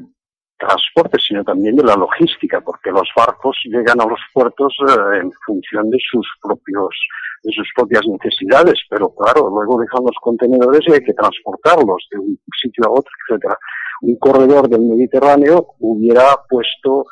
transporte 0.58 1.18
sino 1.20 1.44
también 1.44 1.76
de 1.76 1.84
la 1.84 1.96
logística 1.96 2.62
porque 2.62 2.92
los 2.92 3.10
barcos 3.16 3.58
llegan 3.66 4.00
a 4.02 4.06
los 4.06 4.20
puertos 4.34 4.74
eh, 4.88 5.20
en 5.22 5.32
función 5.46 5.90
de 5.90 5.98
sus 6.00 6.28
propios 6.42 6.96
de 7.44 7.52
sus 7.54 7.68
propias 7.76 8.04
necesidades 8.08 8.80
pero 8.90 9.14
claro 9.16 9.50
luego 9.50 9.80
dejan 9.80 10.04
los 10.06 10.16
contenedores 10.22 10.82
y 10.88 10.94
hay 10.94 11.04
que 11.04 11.14
transportarlos 11.14 12.08
de 12.12 12.20
un 12.20 12.40
sitio 12.62 12.86
a 12.86 12.92
otro 12.92 13.12
etcétera. 13.28 13.58
Un 14.02 14.18
corredor 14.18 14.68
del 14.68 14.82
Mediterráneo 14.82 15.76
hubiera 15.80 16.38
puesto 16.48 17.06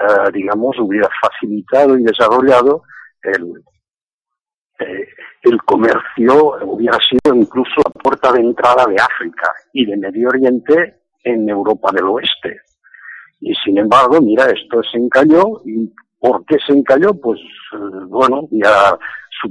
eh, 0.00 0.30
digamos 0.32 0.78
hubiera 0.78 1.08
facilitado 1.20 1.98
y 1.98 2.04
desarrollado 2.04 2.82
el, 3.22 3.52
eh, 4.78 5.08
el 5.42 5.62
comercio 5.62 6.56
hubiera 6.64 6.98
sido 6.98 7.34
incluso 7.34 7.82
la 7.84 7.90
puerta 8.02 8.32
de 8.32 8.40
entrada 8.40 8.86
de 8.86 8.96
África 8.96 9.52
y 9.72 9.86
de 9.86 9.96
Medio 9.96 10.28
Oriente 10.28 11.02
en 11.24 11.48
Europa 11.48 11.90
del 11.92 12.04
Oeste. 12.04 12.60
Y 13.40 13.54
sin 13.64 13.78
embargo, 13.78 14.20
mira, 14.20 14.46
esto 14.46 14.82
se 14.84 14.98
encalló. 14.98 15.62
¿Y 15.64 15.92
por 16.18 16.44
qué 16.46 16.56
se 16.64 16.72
encalló? 16.72 17.14
Pues 17.14 17.40
eh, 17.40 18.04
bueno, 18.06 18.48
ya 18.50 18.96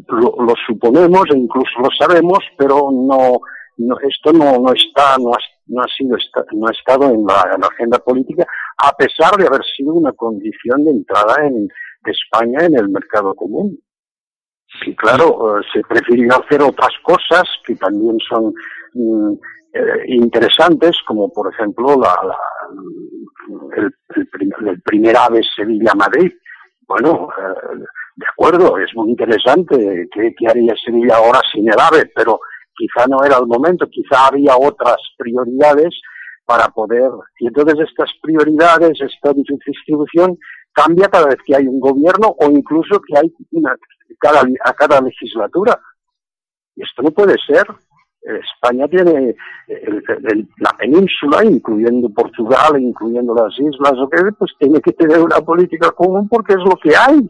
lo, 0.08 0.54
suponemos 0.66 1.24
e 1.34 1.38
incluso 1.38 1.80
lo 1.80 1.90
sabemos, 2.00 2.40
pero 2.58 2.90
no, 2.92 3.42
no 3.78 4.00
esto 4.00 4.32
no, 4.32 4.60
no 4.60 4.74
está, 4.74 5.18
no 5.18 5.34
ha, 5.34 5.38
no 5.68 5.82
ha 5.82 5.88
sido, 5.98 6.18
no 6.54 6.68
ha 6.68 6.72
estado 6.72 7.14
en 7.14 7.26
la, 7.26 7.52
en 7.54 7.62
la 7.62 7.68
agenda 7.68 8.00
política, 8.00 8.46
a 8.78 8.94
pesar 8.94 9.36
de 9.36 9.48
haber 9.48 9.62
sido 9.76 9.94
una 9.94 10.14
condición 10.14 10.86
de 10.86 10.92
entrada 10.92 11.46
en, 11.46 11.68
de 12.04 12.12
España 12.12 12.66
en 12.66 12.78
el 12.78 12.89
mercado 12.89 13.34
común. 13.36 13.78
Y 14.86 14.95
claro, 14.95 15.60
eh, 15.60 15.64
se 15.74 15.82
prefirió 15.82 16.34
hacer 16.34 16.62
otras 16.62 16.91
cosas 17.04 17.43
que 17.66 17.76
también 17.76 18.18
son 18.28 18.54
mm, 18.93 19.34
eh, 19.74 20.04
interesantes, 20.08 20.95
como 21.06 21.32
por 21.32 21.54
ejemplo 21.54 21.95
la, 21.99 22.16
el, 23.76 23.93
el, 24.68 24.82
primer 24.82 25.18
ave 25.18 25.41
Sevilla-Madrid. 25.56 26.32
Bueno, 26.88 27.30
eh, 27.38 27.84
de 28.16 28.26
acuerdo, 28.32 28.78
es 28.78 28.89
muy 28.95 29.12
interesante. 29.12 30.08
¿Qué, 30.14 30.34
¿Qué 30.38 30.47
haría 30.47 30.74
Sevilla 30.84 31.18
ahora 31.18 31.41
sin 31.52 31.68
el 31.68 31.80
ave? 31.80 32.10
Pero 32.16 32.39
quizá 32.76 33.08
no 33.08 33.24
era 33.24 33.38
el 33.38 33.47
momento, 33.47 33.88
quizá 33.89 34.28
había 34.28 34.56
otras 34.58 34.97
prioridades 35.18 35.93
para 36.45 36.68
poder. 36.70 37.12
Y 37.39 37.47
entonces 37.47 37.88
estas 37.88 38.10
prioridades, 38.22 38.99
esta 38.99 39.34
distribución, 39.34 40.38
cambia 40.74 41.08
cada 41.08 41.28
vez 41.28 41.38
que 41.46 41.56
hay 41.56 41.68
un 41.68 41.80
gobierno 41.80 42.36
o 42.40 42.50
incluso 42.50 43.02
que 43.02 43.18
hay 43.18 43.34
una, 43.52 43.76
cada, 44.20 44.42
a 44.64 44.74
cada 44.74 45.02
legislatura. 45.02 45.80
Y 46.76 46.84
esto 46.84 47.02
no 47.02 47.12
puede 47.12 47.36
ser. 47.46 47.66
España 48.24 48.88
tiene 48.88 49.36
la 50.58 50.72
península, 50.78 51.44
incluyendo 51.44 52.10
Portugal, 52.10 52.80
incluyendo 52.80 53.34
las 53.34 53.54
islas, 53.60 53.94
pues 54.38 54.52
tiene 54.60 54.80
que 54.80 54.94
tener 54.94 55.20
una 55.20 55.42
política 55.42 55.90
común 55.92 56.30
porque 56.30 56.54
es 56.54 56.60
lo 56.60 56.76
que 56.76 56.96
hay. 56.96 57.30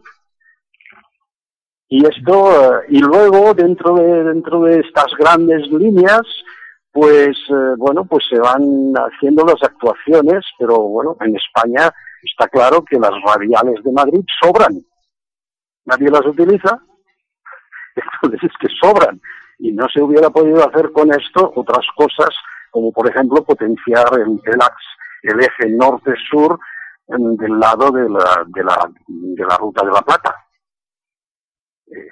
Y 1.88 2.06
esto, 2.06 2.82
y 2.89 3.00
luego 3.00 3.54
dentro 3.54 3.96
de, 3.96 4.24
dentro 4.24 4.64
de 4.64 4.80
estas 4.80 5.08
grandes 5.18 5.68
líneas, 5.68 6.22
pues, 6.92 7.38
eh, 7.50 7.74
bueno, 7.78 8.06
pues 8.06 8.26
se 8.30 8.39
van 8.39 8.94
haciendo 8.96 9.46
las 9.46 9.62
actuaciones, 9.64 10.46
pero 10.60 10.78
bueno, 10.80 11.16
en 11.22 11.36
España 11.36 11.92
está 12.24 12.47
claro 12.47 12.84
que 12.84 12.99
las 12.99 13.11
radiales 13.26 13.84
de 13.84 13.91
Madrid 13.91 14.24
sobran. 14.41 14.74
Nadie 15.86 16.09
las 16.09 16.26
utiliza, 16.26 16.80
entonces 18.24 18.49
es 18.49 18.57
que 18.59 18.74
sobran. 18.82 19.19
Y 19.59 19.72
no 19.72 19.88
se 19.89 20.01
hubiera 20.01 20.30
podido 20.30 20.67
hacer 20.67 20.91
con 20.91 21.11
esto 21.11 21.51
otras 21.55 21.86
cosas, 21.95 22.30
como 22.72 22.91
por 22.91 23.09
ejemplo 23.09 23.43
potenciar 23.43 24.07
el, 24.19 24.39
el 25.24 25.39
eje 25.39 25.69
norte-sur 25.69 26.59
del 27.07 27.59
lado 27.59 27.91
de 27.91 28.09
la, 28.09 28.43
de, 28.47 28.63
la, 28.63 28.89
de 29.07 29.45
la 29.45 29.57
ruta 29.57 29.86
de 29.86 29.91
la 29.91 30.01
Plata. 30.01 30.36
Eh, 31.93 32.07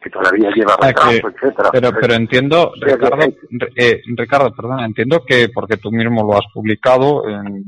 que, 0.00 0.10
todavía 0.10 0.50
lleva 0.54 0.76
retraso, 0.80 1.28
etcétera. 1.28 1.70
Pero, 1.72 1.90
pero 2.00 2.14
entiendo, 2.14 2.72
Ricardo, 2.80 3.26
eh, 3.74 4.00
Ricardo, 4.16 4.54
perdón, 4.54 4.80
entiendo 4.80 5.24
que 5.26 5.48
porque 5.52 5.78
tú 5.78 5.90
mismo 5.90 6.22
lo 6.22 6.38
has 6.38 6.46
publicado 6.54 7.28
en 7.28 7.64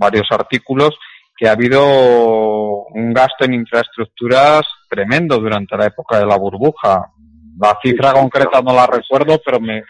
varios 0.00 0.26
artículos 0.30 0.98
que 1.36 1.48
ha 1.48 1.52
habido 1.52 1.84
un 1.84 3.12
gasto 3.12 3.44
en 3.44 3.54
infraestructuras 3.54 4.62
tremendo 4.88 5.38
durante 5.38 5.76
la 5.76 5.86
época 5.86 6.18
de 6.18 6.26
la 6.26 6.36
burbuja. 6.36 7.12
La 7.58 7.78
cifra 7.82 8.12
concreta 8.12 8.60
no 8.62 8.74
la 8.74 8.86
recuerdo, 8.86 9.40
pero 9.44 9.60
me, 9.60 9.82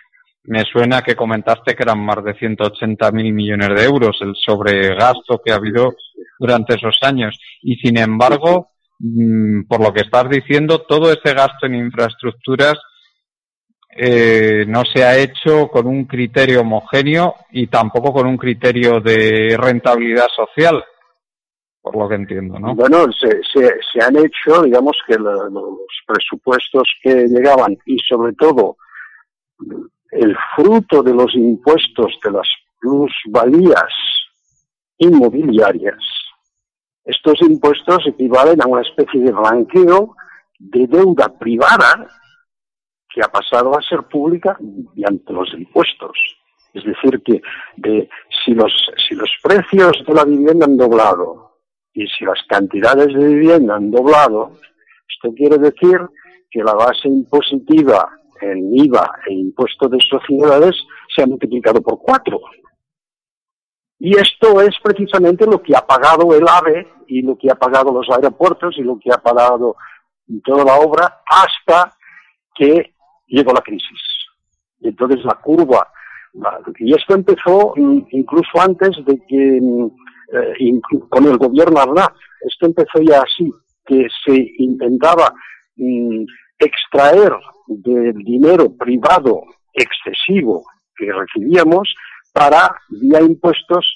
me 0.45 0.65
suena 0.65 1.03
que 1.03 1.17
comentaste 1.17 1.75
que 1.75 1.83
eran 1.83 2.05
más 2.05 2.23
de 2.25 2.35
180 2.35 3.11
mil 3.13 3.33
millones 3.33 3.71
de 3.75 3.85
euros 3.85 4.19
el 4.21 4.35
sobregasto 4.37 5.41
que 5.45 5.53
ha 5.53 5.57
habido 5.57 5.95
durante 6.39 6.75
esos 6.75 6.99
años. 7.03 7.39
Y 7.63 7.77
sin 7.77 7.99
embargo, 7.99 8.71
mm, 8.99 9.63
por 9.69 9.81
lo 9.83 9.93
que 9.93 10.03
estás 10.03 10.29
diciendo, 10.29 10.85
todo 10.89 11.13
ese 11.13 11.35
gasto 11.35 11.67
en 11.67 11.77
infraestructuras 11.77 12.75
eh, 13.97 14.65
no 14.69 14.83
se 14.85 15.05
ha 15.05 15.17
hecho 15.17 15.69
con 15.69 15.87
un 15.87 16.05
criterio 16.05 16.61
homogéneo 16.61 17.35
y 17.51 17.67
tampoco 17.67 18.13
con 18.13 18.27
un 18.27 18.37
criterio 18.37 19.01
de 19.01 19.57
rentabilidad 19.59 20.29
social, 20.35 20.85
por 21.83 21.97
lo 21.97 22.09
que 22.09 22.15
entiendo, 22.15 22.59
¿no? 22.59 22.75
Bueno, 22.75 23.07
se, 23.13 24.03
han 24.03 24.17
hecho, 24.17 24.63
digamos 24.63 24.97
que 25.09 25.19
los 25.19 25.53
presupuestos 26.07 26.85
que 27.03 27.27
llegaban 27.27 27.77
y 27.85 27.99
sobre 28.09 28.33
todo 28.35 28.77
el 30.13 30.37
fruto 30.55 31.03
de 31.03 31.15
los 31.15 31.35
impuestos 31.35 32.19
de 32.25 32.31
las 32.31 32.49
plusvalías 32.81 33.93
inmobiliarias. 34.99 35.99
Estos 37.05 37.41
impuestos 37.43 38.07
equivalen 38.07 38.63
a 38.63 38.67
una 38.67 38.83
especie 38.83 39.21
de 39.21 39.33
blanqueo 39.33 40.15
de 40.59 40.87
deuda 40.87 41.29
privada 41.39 42.07
que 43.13 43.23
ha 43.23 43.29
pasado 43.29 43.77
a 43.77 43.83
ser 43.83 44.03
pública 44.05 44.57
mediante 44.61 45.33
los 45.33 45.53
impuestos. 45.55 46.17
Es 46.73 46.85
decir, 46.85 47.21
que 47.25 47.43
de, 47.77 48.09
si, 48.45 48.55
los, 48.55 48.73
si 49.09 49.15
los 49.15 49.31
precios 49.43 49.93
de 50.07 50.15
la 50.15 50.25
vivienda 50.25 50.67
han 50.67 50.77
doblado 50.77 51.59
y 51.93 52.07
si 52.07 52.25
las 52.25 52.41
cantidades 52.49 53.09
de 53.09 53.27
vivienda 53.27 53.77
han 53.77 53.91
doblado, 53.91 54.53
esto 55.09 55.35
quiere 55.35 55.59
decir 55.59 55.99
que 56.51 56.63
la 56.63 56.75
base 56.75 57.09
impositiva 57.09 58.09
en 58.41 58.75
IVA 58.75 59.11
e 59.27 59.35
impuesto 59.35 59.89
de 59.89 59.99
sociedades 60.01 60.77
se 61.15 61.23
ha 61.23 61.27
multiplicado 61.27 61.83
por 61.83 61.99
cuatro. 61.99 62.41
Y 63.99 64.17
esto 64.17 64.63
es 64.63 64.75
precisamente 64.83 65.45
lo 65.45 65.61
que 65.63 65.77
ha 65.77 65.87
pagado 65.87 66.35
el 66.35 66.49
AVE 66.49 66.89
y 67.09 67.23
lo 67.23 67.37
que 67.37 67.51
ha 67.51 67.57
pagado 67.57 67.93
los 67.93 68.09
aeropuertos 68.09 68.79
y 68.79 68.83
lo 68.83 68.99
que 68.99 69.13
ha 69.13 69.19
pagado 69.19 69.77
toda 70.45 70.65
la 70.65 70.77
obra 70.77 71.23
hasta 71.27 71.93
que 72.55 72.95
llegó 73.31 73.53
la 73.53 73.61
crisis. 73.61 74.01
Entonces 74.81 75.25
la 75.25 75.35
curva, 75.35 75.87
y 76.79 76.95
esto 76.95 77.15
empezó 77.15 77.75
incluso 77.77 78.61
antes 78.61 78.91
de 79.05 79.21
que, 79.29 79.61
mm, 79.61 79.87
eh, 80.33 80.81
con 81.09 81.27
el 81.27 81.37
gobierno 81.37 81.81
Arnaz, 81.81 82.11
esto 82.43 82.67
empezó 82.67 83.01
ya 83.03 83.21
así, 83.21 83.53
que 83.85 84.07
se 84.25 84.53
intentaba 84.59 85.33
mm, 85.77 86.25
extraer 86.59 87.33
del 87.67 88.15
dinero 88.19 88.73
privado 88.77 89.43
excesivo 89.75 90.65
que 90.97 91.13
recibíamos 91.13 91.95
para, 92.33 92.77
vía 92.89 93.21
impuestos, 93.21 93.95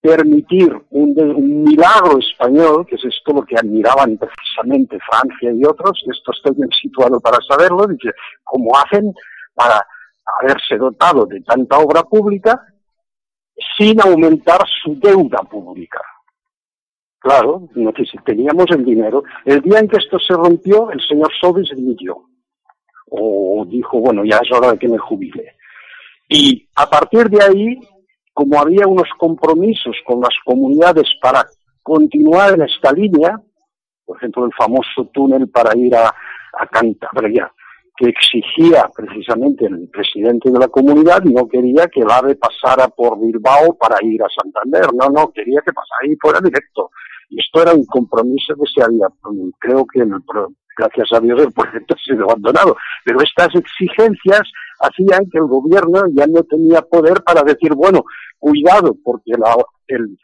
permitir 0.00 0.70
un, 0.90 1.64
milagro 1.64 2.18
español, 2.18 2.86
que 2.86 2.96
es 2.96 3.04
esto 3.04 3.32
lo 3.32 3.42
que 3.42 3.56
admiraban 3.56 4.16
precisamente 4.16 4.98
Francia 5.10 5.52
y 5.52 5.64
otros, 5.64 6.02
esto 6.10 6.32
estoy 6.32 6.54
bien 6.56 6.70
situado 6.80 7.20
para 7.20 7.38
saberlo, 7.48 7.86
dice, 7.86 8.10
¿cómo 8.44 8.76
hacen 8.76 9.12
para 9.54 9.84
haberse 10.40 10.76
dotado 10.76 11.26
de 11.26 11.40
tanta 11.40 11.78
obra 11.78 12.02
pública 12.04 12.64
sin 13.76 14.00
aumentar 14.00 14.60
su 14.82 14.94
deuda 14.98 15.38
pública? 15.38 16.00
Claro, 17.18 17.68
teníamos 18.24 18.66
el 18.70 18.84
dinero. 18.84 19.24
El 19.44 19.60
día 19.60 19.80
en 19.80 19.88
que 19.88 19.96
esto 19.96 20.18
se 20.20 20.34
rompió, 20.34 20.90
el 20.92 21.00
señor 21.00 21.30
Sobis 21.40 21.68
dimitió. 21.74 22.16
O 23.10 23.64
dijo, 23.66 23.98
bueno, 23.98 24.24
ya 24.24 24.38
es 24.38 24.52
hora 24.52 24.72
de 24.72 24.78
que 24.78 24.88
me 24.88 24.98
jubile. 24.98 25.56
Y 26.28 26.68
a 26.76 26.88
partir 26.88 27.28
de 27.28 27.42
ahí, 27.42 27.80
como 28.38 28.60
había 28.60 28.86
unos 28.86 29.08
compromisos 29.18 29.96
con 30.06 30.20
las 30.20 30.36
comunidades 30.44 31.08
para 31.20 31.44
continuar 31.82 32.54
en 32.54 32.62
esta 32.62 32.92
línea, 32.92 33.36
por 34.04 34.16
ejemplo, 34.16 34.44
el 34.44 34.52
famoso 34.56 35.10
túnel 35.12 35.48
para 35.48 35.76
ir 35.76 35.96
a, 35.96 36.06
a 36.06 36.66
Cantabria, 36.68 37.52
que 37.96 38.10
exigía 38.10 38.88
precisamente 38.94 39.66
el 39.66 39.88
presidente 39.88 40.52
de 40.52 40.58
la 40.60 40.68
comunidad, 40.68 41.24
no 41.24 41.48
quería 41.48 41.88
que 41.88 42.02
el 42.02 42.08
AVE 42.12 42.36
pasara 42.36 42.86
por 42.86 43.18
Bilbao 43.18 43.76
para 43.76 43.96
ir 44.02 44.22
a 44.22 44.28
Santander, 44.28 44.86
no, 44.94 45.10
no, 45.10 45.32
quería 45.32 45.60
que 45.66 45.72
pasara 45.72 46.06
y 46.06 46.14
fuera 46.14 46.38
directo. 46.38 46.92
Y 47.30 47.40
esto 47.40 47.62
era 47.62 47.72
un 47.72 47.86
compromiso 47.86 48.54
que 48.54 48.70
se 48.72 48.84
había, 48.84 49.08
creo 49.58 49.84
que 49.84 50.06
gracias 50.76 51.12
a 51.12 51.18
Dios 51.18 51.40
el 51.40 51.52
proyecto 51.52 51.96
ha 51.96 51.98
sido 51.98 52.22
abandonado, 52.22 52.76
pero 53.04 53.20
estas 53.20 53.52
exigencias 53.56 54.42
hacían 54.80 55.28
que 55.30 55.38
el 55.38 55.46
gobierno 55.46 56.02
ya 56.12 56.26
no 56.26 56.42
tenía 56.44 56.82
poder 56.82 57.22
para 57.24 57.42
decir, 57.42 57.74
bueno, 57.74 58.04
cuidado, 58.38 58.96
porque 59.02 59.32
la, 59.36 59.56
el, 59.88 60.16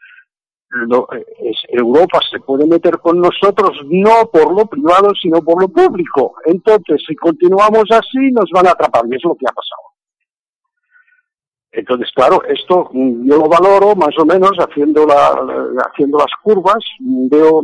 Europa 1.69 2.19
se 2.29 2.39
puede 2.39 2.65
meter 2.65 2.99
con 2.99 3.19
nosotros 3.19 3.77
no 3.85 4.29
por 4.31 4.53
lo 4.53 4.65
privado, 4.65 5.09
sino 5.21 5.41
por 5.41 5.61
lo 5.61 5.69
público. 5.69 6.35
Entonces, 6.45 7.01
si 7.07 7.15
continuamos 7.15 7.85
así, 7.91 8.31
nos 8.31 8.49
van 8.51 8.67
a 8.67 8.71
atrapar, 8.71 9.03
y 9.09 9.15
es 9.15 9.23
lo 9.23 9.35
que 9.35 9.45
ha 9.47 9.53
pasado. 9.53 9.81
Entonces, 11.71 12.09
claro, 12.15 12.41
esto 12.47 12.89
yo 12.93 13.37
lo 13.37 13.49
valoro 13.49 13.95
más 13.95 14.17
o 14.17 14.25
menos 14.25 14.51
haciendo, 14.57 15.05
la, 15.05 15.35
haciendo 15.91 16.17
las 16.17 16.31
curvas, 16.41 16.83
veo, 16.99 17.61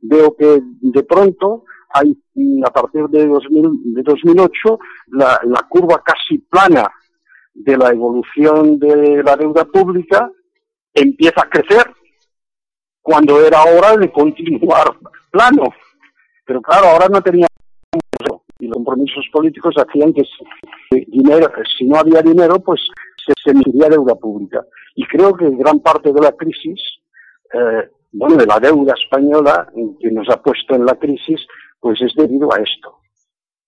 veo 0.00 0.34
que 0.34 0.62
de 0.80 1.02
pronto 1.02 1.64
hay, 1.92 2.16
a 2.64 2.70
partir 2.70 3.06
de, 3.08 3.26
2000, 3.26 3.94
de 3.94 4.02
2008, 4.02 4.78
la, 5.08 5.40
curva 5.68 6.02
casi 6.04 6.38
plana 6.38 6.90
de 7.54 7.76
la 7.76 7.90
evolución 7.90 8.78
de 8.78 9.22
la 9.22 9.36
deuda 9.36 9.64
pública 9.64 10.30
empieza 10.94 11.42
a 11.42 11.48
crecer 11.48 11.92
cuando 13.02 13.44
era 13.44 13.62
hora 13.64 13.96
de 13.96 14.10
continuar 14.10 14.96
plano. 15.30 15.64
Pero 16.44 16.60
claro, 16.62 16.86
ahora 16.86 17.08
no 17.08 17.20
teníamos 17.22 17.50
y 18.60 18.66
los 18.66 18.74
compromisos 18.74 19.26
políticos 19.32 19.74
hacían 19.76 20.12
que 20.12 20.22
si, 20.22 21.04
dinero, 21.06 21.50
si 21.76 21.86
no 21.86 21.96
había 21.96 22.22
dinero, 22.22 22.60
pues 22.60 22.80
se, 23.42 23.50
emitiría 23.50 23.88
deuda 23.88 24.14
pública. 24.14 24.64
Y 24.94 25.06
creo 25.06 25.34
que 25.34 25.48
gran 25.50 25.80
parte 25.80 26.12
de 26.12 26.20
la 26.20 26.32
crisis, 26.32 26.80
eh, 27.52 27.90
bueno, 28.12 28.36
de 28.36 28.46
la 28.46 28.58
deuda 28.58 28.94
española 28.94 29.68
que 30.00 30.10
nos 30.10 30.28
ha 30.28 30.42
puesto 30.42 30.74
en 30.74 30.84
la 30.84 30.94
crisis, 30.94 31.40
pues 31.78 32.00
es 32.02 32.12
debido 32.14 32.52
a 32.52 32.58
esto. 32.58 32.98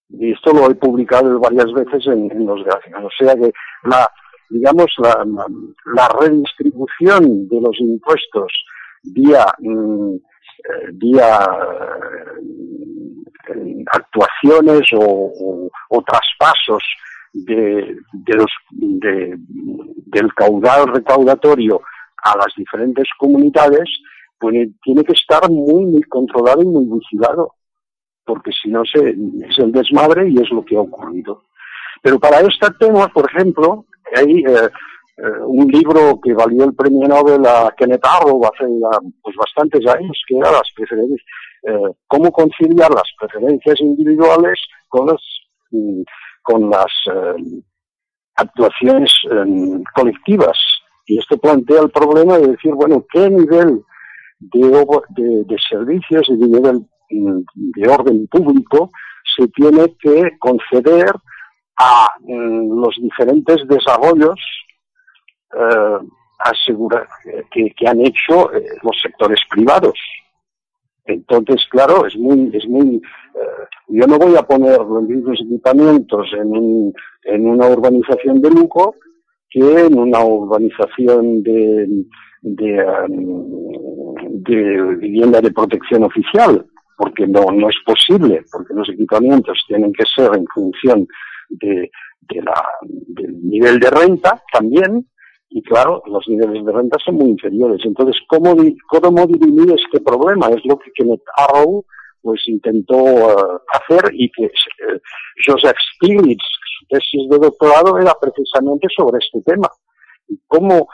Y 0.08 0.32
esto 0.32 0.52
lo 0.52 0.70
he 0.70 0.74
publicado 0.74 1.40
varias 1.40 1.72
veces 1.72 2.06
en, 2.06 2.46
los 2.46 2.62
gráficos. 2.64 3.04
O 3.04 3.24
sea 3.24 3.34
que 3.34 3.50
la, 3.84 4.06
digamos, 4.50 4.92
la, 4.98 6.08
redistribución 6.20 7.48
de 7.48 7.60
los 7.60 7.78
impuestos 7.80 8.52
vía, 9.04 9.46
mm, 9.58 10.14
eh, 10.14 10.88
vía 10.92 11.38
eh, 13.48 13.84
actuaciones 13.90 14.82
o, 14.94 15.70
traspasos 16.06 16.82
de, 17.32 17.96
del 18.72 20.34
caudal 20.34 20.88
recaudatorio 20.88 21.80
a 22.22 22.36
las 22.36 22.54
diferentes 22.56 23.08
comunidades, 23.18 23.88
tiene 24.50 25.04
que 25.04 25.12
estar 25.12 25.48
muy, 25.50 25.84
muy 25.86 26.02
controlado 26.02 26.62
y 26.62 26.66
muy 26.66 26.86
vigilado 26.98 27.54
porque 28.24 28.50
si 28.52 28.70
no 28.70 28.82
se, 28.84 29.10
es 29.10 29.58
el 29.58 29.72
desmadre 29.72 30.28
y 30.28 30.38
es 30.38 30.50
lo 30.50 30.64
que 30.64 30.76
ha 30.76 30.80
ocurrido. 30.80 31.44
Pero 32.02 32.18
para 32.18 32.40
este 32.40 32.68
tema, 32.78 33.08
por 33.08 33.30
ejemplo, 33.30 33.86
hay 34.14 34.44
eh, 34.44 34.68
eh, 35.18 35.22
un 35.46 35.68
libro 35.68 36.20
que 36.22 36.32
valió 36.32 36.64
el 36.64 36.74
premio 36.74 37.08
Nobel 37.08 37.44
a 37.46 37.72
Kenneth 37.76 38.04
Arrow 38.04 38.40
hace 38.44 38.66
pues 39.22 39.36
bastantes 39.36 39.86
años, 39.86 40.20
que 40.26 40.36
era 40.36 40.50
las 40.50 40.68
preferencias, 40.74 41.20
eh, 41.64 41.94
cómo 42.06 42.30
conciliar 42.32 42.90
las 42.90 43.10
preferencias 43.18 43.80
individuales 43.80 44.58
con 44.88 45.06
las, 45.06 45.22
mm, 45.70 46.02
con 46.42 46.70
las 46.70 46.92
actuaciones 48.34 49.12
colectivas. 49.94 50.58
Y 51.06 51.18
esto 51.18 51.36
plantea 51.36 51.82
el 51.82 51.90
problema 51.90 52.38
de 52.38 52.48
decir, 52.48 52.72
bueno, 52.74 53.04
¿qué 53.12 53.30
nivel 53.30 53.84
de, 54.50 55.44
de, 55.44 55.56
servicios 55.68 56.28
y 56.28 56.36
de 56.36 56.80
de 57.08 57.88
orden 57.88 58.26
público 58.28 58.90
se 59.36 59.46
tiene 59.48 59.94
que 60.00 60.36
conceder 60.38 61.12
a 61.78 62.08
mm, 62.20 62.80
los 62.80 62.96
diferentes 63.00 63.66
desarrollos 63.68 64.40
eh, 65.54 67.44
que, 67.50 67.86
han 67.86 68.00
hecho 68.00 68.52
eh, 68.52 68.64
los 68.82 69.00
sectores 69.00 69.40
privados. 69.50 69.98
Entonces, 71.04 71.64
claro, 71.70 72.06
es 72.06 72.16
muy, 72.16 72.50
es 72.54 72.66
muy, 72.66 72.96
eh, 72.96 73.66
yo 73.88 74.06
no 74.06 74.18
voy 74.18 74.36
a 74.36 74.42
poner 74.42 74.78
los 74.78 75.02
mismos 75.04 75.40
equipamientos 75.40 76.28
en, 76.32 76.92
en 77.24 77.46
una 77.46 77.66
urbanización 77.68 78.40
de 78.40 78.50
lujo 78.50 78.94
que 79.50 79.86
en 79.86 79.98
una 79.98 80.24
urbanización 80.24 81.42
de, 81.42 82.06
de, 82.40 82.84
um, 82.84 84.11
de 84.42 84.96
vivienda 84.96 85.40
de 85.40 85.52
protección 85.52 86.04
oficial 86.04 86.66
porque 87.02 87.26
no, 87.26 87.46
no 87.52 87.68
es 87.68 87.76
posible, 87.84 88.44
porque 88.52 88.74
los 88.74 88.88
equipamientos 88.88 89.58
tienen 89.66 89.92
que 89.92 90.04
ser 90.14 90.36
en 90.36 90.46
función 90.46 91.06
de, 91.48 91.90
del 92.20 93.42
nivel 93.42 93.80
de 93.80 93.90
renta 93.90 94.40
también, 94.52 95.08
y 95.48 95.62
claro, 95.62 96.02
los 96.06 96.26
niveles 96.28 96.64
de 96.64 96.72
renta 96.72 96.98
son 97.04 97.16
muy 97.16 97.30
inferiores. 97.30 97.80
Entonces, 97.84 98.16
¿cómo, 98.28 98.54
cómo 98.88 99.26
dirimir 99.26 99.74
este 99.74 100.00
problema? 100.00 100.46
Es 100.48 100.64
lo 100.64 100.78
que 100.78 100.92
Kenneth 100.94 101.24
Arrow 101.36 101.84
pues 102.22 102.40
intentó 102.46 102.96
uh, 102.96 103.58
hacer 103.72 104.10
y 104.12 104.30
que 104.30 104.44
uh, 104.44 104.98
Joseph 105.44 105.76
Stiglitz, 105.96 106.44
su 106.78 106.86
tesis 106.86 107.28
de 107.28 107.38
doctorado 107.38 107.98
era 107.98 108.14
precisamente 108.20 108.86
sobre 108.96 109.18
este 109.18 109.42
tema. 109.42 109.68
¿Cómo, 110.46 110.88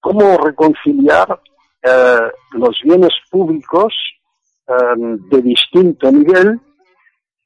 cómo 0.00 0.38
reconciliar 0.38 1.38
uh, 1.84 2.58
los 2.58 2.80
bienes 2.82 3.12
públicos 3.30 3.92
Em, 4.66 5.18
de 5.28 5.42
distinto 5.42 6.10
nivel 6.10 6.58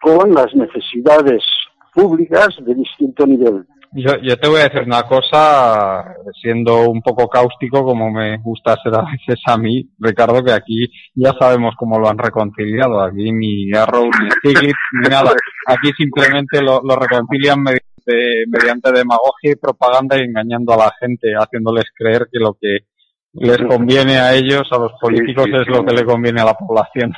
con 0.00 0.32
las 0.32 0.54
necesidades 0.54 1.42
públicas 1.92 2.50
de 2.60 2.76
distinto 2.76 3.26
nivel. 3.26 3.66
Yo, 3.90 4.12
yo 4.22 4.36
te 4.36 4.48
voy 4.48 4.60
a 4.60 4.68
decir 4.68 4.82
una 4.86 5.02
cosa, 5.02 6.14
siendo 6.40 6.88
un 6.88 7.02
poco 7.02 7.26
cáustico, 7.26 7.82
como 7.82 8.12
me 8.12 8.38
gusta 8.38 8.76
ser 8.84 8.94
a 8.94 9.02
veces 9.02 9.42
a 9.46 9.58
mí, 9.58 9.90
Ricardo, 9.98 10.44
que 10.44 10.52
aquí 10.52 10.86
ya 11.12 11.32
sabemos 11.40 11.74
cómo 11.76 11.98
lo 11.98 12.08
han 12.08 12.18
reconciliado. 12.18 13.00
Aquí 13.00 13.32
ni 13.32 13.72
Arrow, 13.72 14.04
ni 14.04 14.30
Stiglitz, 14.30 14.78
ni 15.02 15.08
nada. 15.08 15.32
Aquí 15.66 15.90
simplemente 15.96 16.62
lo, 16.62 16.82
lo 16.84 16.94
reconcilian 16.94 17.60
mediante, 17.60 18.44
mediante 18.46 18.92
demagogia 18.92 19.50
y 19.50 19.56
propaganda 19.56 20.16
y 20.16 20.20
engañando 20.20 20.74
a 20.74 20.84
la 20.84 20.92
gente, 21.00 21.32
haciéndoles 21.36 21.86
creer 21.96 22.28
que 22.30 22.38
lo 22.38 22.56
que 22.60 22.78
les 23.40 23.58
conviene 23.68 24.18
a 24.18 24.34
ellos, 24.34 24.68
a 24.70 24.78
los 24.78 24.92
políticos, 25.00 25.46
es 25.46 25.68
lo 25.68 25.84
que 25.84 25.94
le 25.94 26.04
conviene 26.04 26.40
a 26.40 26.46
la 26.46 26.54
población. 26.54 27.12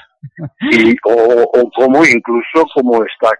Y, 0.72 0.96
o, 1.04 1.42
o 1.42 1.70
como 1.70 2.04
incluso 2.04 2.66
como 2.74 3.02
está, 3.04 3.30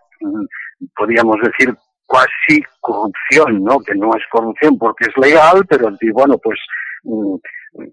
podríamos 0.96 1.36
decir, 1.42 1.74
cuasi 2.06 2.62
corrupción, 2.80 3.62
¿no? 3.62 3.78
Que 3.80 3.94
no 3.94 4.10
es 4.16 4.22
corrupción 4.30 4.78
porque 4.78 5.04
es 5.04 5.16
legal, 5.16 5.64
pero 5.68 5.90
bueno, 6.12 6.38
pues 6.38 6.58
mm, 7.04 7.36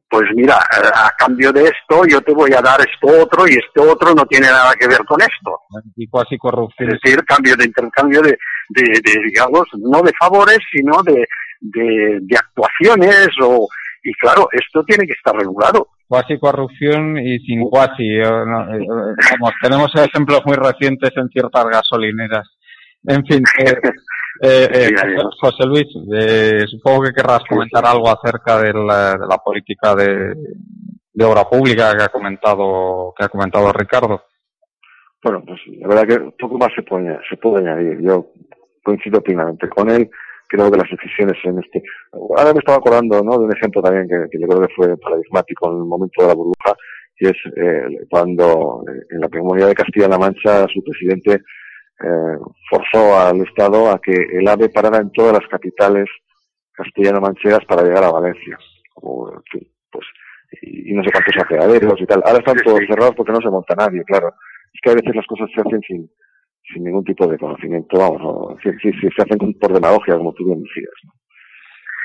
pues 0.09 0.23
mira, 0.33 0.55
a 0.55 1.11
cambio 1.17 1.51
de 1.51 1.65
esto 1.65 2.03
yo 2.07 2.19
te 2.21 2.33
voy 2.33 2.51
a 2.53 2.61
dar 2.61 2.79
esto 2.79 3.21
otro 3.21 3.47
y 3.47 3.51
este 3.51 3.79
otro 3.79 4.13
no 4.15 4.25
tiene 4.25 4.47
nada 4.47 4.73
que 4.73 4.87
ver 4.87 5.05
con 5.05 5.21
esto. 5.21 5.59
Y 5.95 6.07
cuasi 6.07 6.37
corrupción. 6.37 6.89
Es 6.89 6.99
decir, 7.01 7.23
cambio 7.25 7.55
de 7.55 7.65
intercambio 7.65 8.21
de, 8.21 8.37
de, 8.69 9.01
digamos, 9.25 9.67
no 9.77 10.01
de 10.01 10.11
favores, 10.19 10.59
sino 10.71 11.03
de, 11.03 11.25
de, 11.61 12.35
actuaciones 12.35 13.29
o, 13.43 13.67
y 14.07 14.13
claro, 14.13 14.47
esto 14.51 14.83
tiene 14.85 15.05
que 15.05 15.13
estar 15.13 15.35
regulado. 15.35 15.89
Cuasi 16.07 16.39
corrupción 16.39 17.17
y 17.17 17.39
sin 17.39 17.69
cuasi. 17.69 18.07
Eh, 18.07 18.21
eh, 18.21 18.87
vamos, 19.31 19.51
tenemos 19.61 19.91
ejemplos 19.95 20.41
muy 20.45 20.55
recientes 20.55 21.11
en 21.17 21.27
ciertas 21.27 21.65
gasolineras. 21.65 22.47
En 23.03 23.25
fin, 23.25 23.43
eh, 23.59 23.73
eh, 24.41 24.69
eh 24.73 24.91
José 25.41 25.65
Luis, 25.65 25.87
eh, 26.13 26.63
supongo 26.67 27.03
que 27.03 27.13
querrás 27.13 27.41
comentar 27.49 27.85
algo 27.85 28.09
acerca 28.09 28.61
de 28.61 28.73
la, 28.73 29.41
política 29.43 29.93
de, 29.93 30.33
obra 31.25 31.43
pública 31.43 31.97
que 31.97 32.03
ha 32.03 32.09
comentado 32.09 33.13
que 33.17 33.25
ha 33.25 33.29
comentado 33.29 33.73
Ricardo. 33.73 34.23
Bueno, 35.21 35.43
pues 35.45 35.59
la 35.79 35.87
verdad 35.89 36.07
que 36.07 36.31
poco 36.39 36.57
más 36.57 36.69
se 36.73 36.83
puede, 36.83 37.19
se 37.29 37.35
puede 37.35 37.67
añadir. 37.67 37.99
Yo 38.01 38.31
coincido 38.83 39.21
plenamente 39.21 39.67
con 39.67 39.89
él. 39.89 40.09
Creo 40.47 40.71
que 40.71 40.77
las 40.77 40.89
decisiones 40.89 41.37
en 41.43 41.59
este. 41.59 41.83
Ahora 42.13 42.53
me 42.53 42.59
estaba 42.59 42.77
acordando 42.77 43.21
¿no? 43.21 43.37
de 43.37 43.45
un 43.45 43.55
ejemplo 43.55 43.81
también 43.81 44.07
que, 44.07 44.29
que 44.31 44.39
yo 44.39 44.47
creo 44.47 44.67
que 44.67 44.73
fue 44.73 44.97
paradigmático 44.97 45.71
en 45.71 45.77
el 45.77 45.85
momento 45.85 46.21
de 46.21 46.27
la 46.27 46.35
burbuja, 46.35 46.75
y 47.19 47.27
es 47.27 47.37
eh, 47.55 48.05
cuando 48.09 48.83
en 49.09 49.19
la 49.19 49.29
comunidad 49.29 49.67
de 49.67 49.75
Castilla-La 49.75 50.17
Mancha 50.17 50.65
su 50.73 50.83
presidente 50.83 51.33
eh, 51.33 52.37
forzó 52.69 53.19
al 53.19 53.41
Estado 53.41 53.89
a 53.89 53.99
que 53.99 54.13
el 54.13 54.47
AVE 54.47 54.69
parara 54.69 54.99
en 54.99 55.11
todas 55.11 55.33
las 55.33 55.47
capitales 55.49 56.05
castellano-manchegas 56.73 57.65
para 57.65 57.83
llegar 57.83 58.03
a 58.03 58.11
Valencia. 58.11 58.57
pues, 59.01 60.05
y, 60.61 60.93
no 60.93 61.03
sé 61.03 61.09
cuántos 61.11 61.43
apeaderos 61.43 61.99
y 61.99 62.05
tal. 62.05 62.21
Ahora 62.23 62.39
están 62.39 62.57
todos 62.57 62.79
cerrados 62.87 63.15
porque 63.15 63.31
no 63.31 63.41
se 63.41 63.49
monta 63.49 63.75
nadie, 63.75 64.03
claro. 64.03 64.33
Es 64.73 64.79
que 64.81 64.91
a 64.91 64.95
veces 64.95 65.15
las 65.15 65.25
cosas 65.25 65.49
se 65.55 65.61
hacen 65.61 65.81
sin, 65.81 66.09
sin 66.73 66.83
ningún 66.83 67.03
tipo 67.03 67.27
de 67.27 67.37
conocimiento, 67.37 67.97
vamos, 67.97 68.57
si, 68.61 68.71
si, 68.91 68.99
se 68.99 69.21
hacen 69.21 69.53
por 69.59 69.73
demagogia, 69.73 70.17
como 70.17 70.33
tú 70.33 70.45
bien 70.45 70.63
decías. 70.63 70.93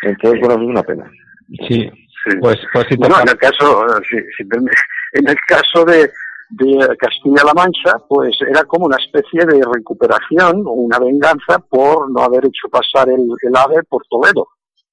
Entonces, 0.02 0.40
bueno, 0.40 0.62
es 0.62 0.68
una 0.68 0.82
pena. 0.82 1.10
Sí, 1.68 1.90
pues, 2.40 2.58
pues 2.72 2.86
en 2.90 3.28
el 3.28 3.36
caso, 3.36 3.86
en 5.12 5.28
el 5.28 5.36
caso 5.46 5.84
de, 5.84 6.10
de 6.50 6.96
Castilla-La 6.96 7.54
Mancha, 7.54 7.98
pues 8.08 8.36
era 8.48 8.64
como 8.64 8.86
una 8.86 8.96
especie 8.96 9.44
de 9.44 9.60
recuperación 9.72 10.62
o 10.66 10.72
una 10.72 10.98
venganza 10.98 11.58
por 11.68 12.10
no 12.10 12.22
haber 12.22 12.44
hecho 12.46 12.68
pasar 12.70 13.08
el, 13.08 13.26
ave 13.56 13.82
por 13.88 14.02
Toledo, 14.08 14.48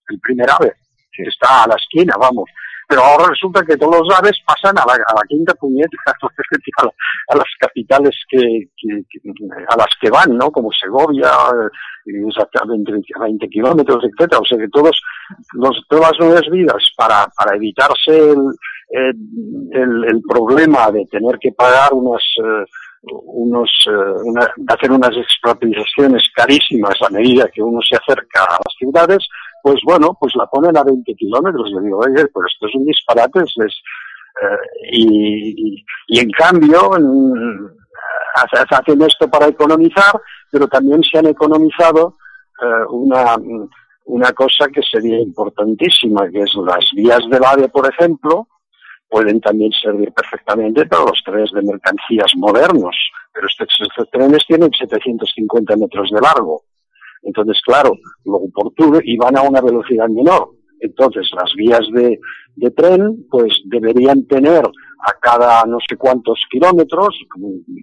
el 0.10 0.20
primer 0.20 0.50
ave, 0.50 0.74
que 1.12 1.24
está 1.24 1.64
a 1.64 1.68
la 1.68 1.76
esquina, 1.76 2.16
vamos. 2.20 2.50
Pero 2.90 3.04
ahora 3.04 3.28
resulta 3.30 3.64
que 3.64 3.78
todos 3.78 4.00
los 4.00 4.18
aves 4.18 4.36
pasan 4.44 4.76
a 4.80 4.84
la, 4.84 5.22
quinta 5.28 5.54
puñeta, 5.54 5.96
a, 7.28 7.36
las 7.36 7.46
capitales 7.60 8.16
que, 8.28 8.68
a 9.70 9.78
las 9.78 9.90
que 10.02 10.10
van, 10.10 10.36
¿no? 10.36 10.50
Como 10.52 10.72
Segovia, 10.72 11.30
exactamente 12.04 12.92
20 12.92 13.48
kilómetros, 13.48 14.04
etcétera. 14.04 14.42
O 14.42 14.46
sea 14.46 14.58
que 14.58 14.70
todos, 14.70 15.00
todas 15.88 16.10
las 16.10 16.20
nuevas 16.20 16.50
vidas 16.50 16.84
para, 16.98 17.28
para 17.38 17.56
evitarse 17.56 18.32
el, 18.32 18.40
eh, 18.90 19.14
el, 19.72 20.06
el, 20.06 20.22
problema 20.28 20.90
de 20.90 21.06
tener 21.12 21.38
que 21.38 21.52
pagar 21.52 21.94
unas, 21.94 22.24
eh, 22.44 22.66
unos, 23.04 23.70
eh, 23.88 24.48
hacer 24.68 24.92
unas 24.92 25.16
expropiaciones 25.16 26.24
carísimas 26.36 26.96
a 27.02 27.10
medida 27.12 27.50
que 27.54 27.62
uno 27.62 27.80
se 27.82 27.96
acerca 27.96 28.44
a 28.46 28.58
las 28.66 28.76
ciudades, 28.78 29.28
pues 29.64 29.80
bueno, 29.84 30.18
pues 30.20 30.36
la 30.36 30.45
ponen 30.47 30.78
a 30.78 30.84
20 30.84 31.14
kilómetros. 31.16 31.72
Le 31.72 31.82
digo, 31.82 31.99
oye, 31.99 32.26
pero 32.34 32.45
esto 32.47 32.68
es 32.68 32.76
un 32.76 32.86
disparate. 32.86 33.39
Es, 33.41 33.82
y, 34.91 35.84
en 36.20 36.32
cambio, 36.32 36.91
hacen 38.36 39.01
esto 39.01 39.30
para 39.30 39.47
economizar, 39.47 40.20
pero 40.51 40.68
también 40.68 41.03
se 41.03 41.18
han 41.18 41.28
economizado 41.28 42.18
una, 42.89 43.38
una 44.05 44.32
cosa 44.34 44.68
que 44.68 44.82
sería 44.82 45.20
importantísima, 45.20 46.30
que 46.30 46.41
es 46.41 46.53
las 46.55 46.86
vías 46.95 47.22
del 47.30 47.43
AVE, 47.43 47.70
por 47.70 47.88
ejemplo, 47.91 48.47
pueden 49.07 49.39
también 49.41 49.72
servir 49.72 50.12
perfectamente 50.14 50.86
para 50.86 51.03
los 51.03 51.22
trenes 51.24 51.51
de 51.51 51.62
mercancías 51.62 52.32
modernos, 52.36 52.95
pero 53.34 53.47
estos, 53.47 54.10
trenes 54.12 54.45
tienen 54.47 54.72
750 54.72 55.76
metros 55.78 56.10
de 56.12 56.22
largo. 56.22 56.64
Entonces, 57.24 57.60
claro, 57.66 57.92
luego 58.26 58.50
por 58.54 58.74
tour 58.74 59.02
y 59.04 59.18
van 59.18 59.38
a 59.38 59.42
una 59.42 59.62
velocidad 59.62 60.08
menor. 60.08 60.52
Entonces, 60.80 61.30
las 61.36 61.54
vías 61.56 61.86
de, 61.94 62.20
tren, 62.72 63.26
pues 63.30 63.54
deberían 63.66 64.26
tener 64.28 64.64
a 64.66 65.14
cada 65.22 65.64
no 65.66 65.78
sé 65.88 65.96
cuántos 65.96 66.40
kilómetros, 66.50 67.18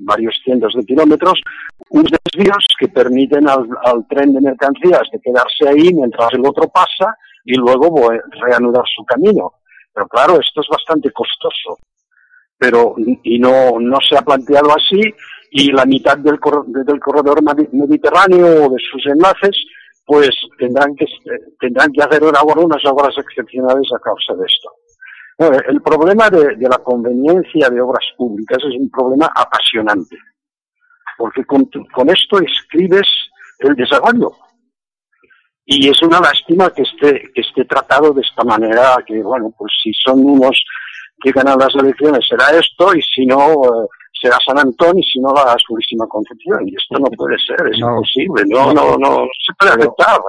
varios 0.04 0.34
cientos 0.44 0.74
de 0.74 0.84
kilómetros, 0.84 1.40
unos 1.90 2.10
desvíos 2.24 2.64
que 2.78 2.88
permiten 2.88 3.48
al, 3.48 3.66
al, 3.84 4.06
tren 4.08 4.34
de 4.34 4.40
mercancías 4.40 5.02
de 5.12 5.20
quedarse 5.20 5.68
ahí 5.68 5.94
mientras 5.94 6.32
el 6.32 6.44
otro 6.46 6.68
pasa 6.68 7.16
y 7.44 7.54
luego 7.54 8.10
reanudar 8.42 8.84
su 8.94 9.04
camino. 9.04 9.52
Pero 9.94 10.08
claro, 10.08 10.34
esto 10.38 10.60
es 10.60 10.68
bastante 10.68 11.10
costoso. 11.10 11.78
Pero, 12.58 12.94
y 13.22 13.38
no, 13.38 13.78
no 13.80 13.98
se 14.06 14.16
ha 14.16 14.22
planteado 14.22 14.70
así, 14.74 15.00
y 15.58 15.72
la 15.72 15.86
mitad 15.86 16.18
del, 16.18 16.38
del 16.84 17.00
corredor 17.00 17.40
mediterráneo 17.72 18.66
o 18.66 18.68
de 18.68 18.76
sus 18.90 19.06
enlaces, 19.06 19.56
pues 20.04 20.28
tendrán 20.58 20.94
que, 20.94 21.06
tendrán 21.58 21.90
que 21.92 22.02
hacer 22.02 22.22
ahora 22.24 22.60
unas 22.60 22.84
obras 22.84 23.16
excepcionales 23.16 23.88
a 23.96 24.02
causa 24.02 24.34
de 24.34 24.44
esto. 24.44 25.62
el 25.66 25.80
problema 25.80 26.28
de, 26.28 26.56
la 26.58 26.76
conveniencia 26.78 27.70
de 27.70 27.80
obras 27.80 28.04
públicas 28.18 28.58
es 28.58 28.78
un 28.78 28.90
problema 28.90 29.30
apasionante, 29.34 30.18
porque 31.16 31.42
con, 31.46 31.64
con 31.94 32.10
esto 32.10 32.38
escribes 32.38 33.08
el 33.60 33.74
desarrollo. 33.76 34.32
Y 35.64 35.88
es 35.88 36.00
una 36.02 36.20
lástima 36.20 36.68
que 36.68 36.82
esté, 36.82 37.32
que 37.34 37.40
esté 37.40 37.64
tratado 37.64 38.12
de 38.12 38.20
esta 38.20 38.44
manera, 38.44 38.98
que 39.06 39.22
bueno, 39.22 39.54
pues 39.56 39.72
si 39.82 39.90
son 40.04 40.20
unos 40.22 40.62
que 41.18 41.32
ganan 41.32 41.58
las 41.58 41.74
elecciones 41.74 42.20
será 42.28 42.50
esto, 42.50 42.94
y 42.94 43.00
si 43.00 43.24
no, 43.24 43.64
eh, 43.64 43.88
será 44.20 44.36
San 44.44 44.58
Antón, 44.58 44.98
y 44.98 45.02
si 45.02 45.20
no, 45.20 45.32
la 45.32 45.56
Purísima 45.66 46.06
Concepción. 46.06 46.68
Y 46.68 46.74
esto 46.74 46.98
no 46.98 47.06
puede 47.16 47.36
ser, 47.38 47.68
es 47.68 47.78
imposible, 47.78 48.44
no, 48.46 48.72
no, 48.72 48.96
no, 48.96 49.28
se 49.46 49.54
puede 49.58 49.72
aceptar. 49.72 50.20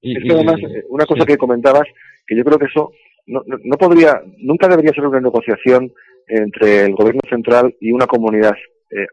Y, 0.00 0.32
además, 0.32 0.56
una 0.88 1.06
cosa 1.06 1.26
que 1.26 1.36
comentabas, 1.36 1.86
que 2.26 2.36
yo 2.36 2.44
creo 2.44 2.58
que 2.58 2.66
eso 2.66 2.92
no, 3.26 3.42
no, 3.46 3.76
podría, 3.76 4.20
nunca 4.38 4.68
debería 4.68 4.92
ser 4.92 5.06
una 5.06 5.20
negociación 5.20 5.92
entre 6.26 6.86
el 6.86 6.94
gobierno 6.94 7.20
central 7.28 7.74
y 7.80 7.92
una 7.92 8.06
comunidad 8.06 8.54
eh, 8.90 9.06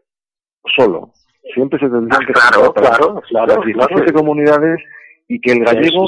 solo. 0.76 1.12
Siempre 1.54 1.78
se 1.78 1.88
tendrían 1.88 2.26
que 2.26 2.32
claro, 2.32 2.72
claro, 2.72 3.22
claro, 3.28 3.62
las 3.64 4.12
comunidades 4.12 4.80
y 5.28 5.40
que 5.40 5.52
el 5.52 5.64
gallego 5.64 6.06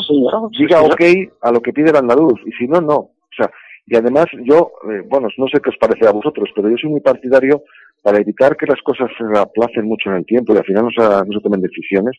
diga 0.58 0.82
ok 0.82 1.00
a 1.42 1.52
lo 1.52 1.60
que 1.60 1.72
pide 1.72 1.90
el 1.90 1.96
andaluz, 1.96 2.40
y 2.46 2.52
si 2.52 2.66
no, 2.66 2.80
no. 2.80 2.94
O 2.96 3.34
sea, 3.36 3.50
y 3.90 3.96
además 3.96 4.26
yo, 4.44 4.70
eh, 4.88 5.02
bueno, 5.04 5.26
no 5.36 5.48
sé 5.48 5.60
qué 5.60 5.70
os 5.70 5.76
parece 5.76 6.06
a 6.06 6.12
vosotros, 6.12 6.48
pero 6.54 6.68
yo 6.68 6.76
soy 6.80 6.90
muy 6.90 7.00
partidario 7.00 7.64
para 8.04 8.18
evitar 8.18 8.56
que 8.56 8.66
las 8.66 8.80
cosas 8.82 9.10
se 9.18 9.24
aplacen 9.36 9.84
mucho 9.84 10.10
en 10.10 10.18
el 10.18 10.24
tiempo 10.24 10.54
y 10.54 10.58
al 10.58 10.64
final 10.64 10.84
no 10.84 10.90
se, 10.90 11.02
no 11.02 11.32
se 11.32 11.42
tomen 11.42 11.60
decisiones. 11.60 12.16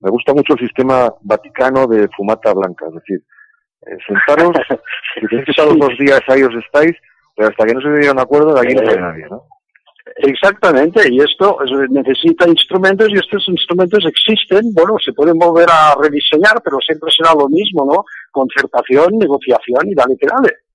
Me 0.00 0.10
gusta 0.10 0.34
mucho 0.34 0.52
el 0.52 0.60
sistema 0.60 1.10
vaticano 1.22 1.86
de 1.86 2.08
fumata 2.14 2.52
blanca, 2.52 2.84
es 2.88 2.94
decir, 2.96 3.22
eh, 3.86 3.96
sentaros, 4.06 4.54
si 5.14 5.26
tenéis 5.26 5.46
que 5.46 5.50
estar 5.52 5.66
los 5.66 5.78
dos 5.78 5.98
días 5.98 6.20
ahí 6.28 6.42
os 6.42 6.54
estáis, 6.62 6.92
pero 7.34 7.48
hasta 7.48 7.64
que 7.64 7.72
no 7.72 7.80
se 7.80 7.88
llegue 7.88 8.08
a 8.08 8.12
un 8.12 8.20
acuerdo, 8.20 8.52
de 8.52 8.60
aquí 8.60 8.74
no 8.74 8.90
hay 8.90 8.96
nadie, 8.98 9.26
¿no? 9.30 9.44
Exactamente, 10.16 11.08
y 11.10 11.20
esto 11.20 11.58
necesita 11.88 12.46
instrumentos 12.46 13.08
y 13.08 13.16
estos 13.16 13.48
instrumentos 13.48 14.04
existen, 14.04 14.74
bueno, 14.74 14.96
se 15.02 15.14
pueden 15.14 15.38
volver 15.38 15.68
a 15.70 15.94
rediseñar, 15.98 16.60
pero 16.62 16.76
siempre 16.84 17.10
será 17.16 17.32
lo 17.32 17.48
mismo, 17.48 17.86
¿no? 17.90 18.04
Concertación, 18.30 19.18
negociación 19.18 19.88
y 19.88 19.94
dale 19.94 20.16
que 20.18 20.26
dale. 20.26 20.67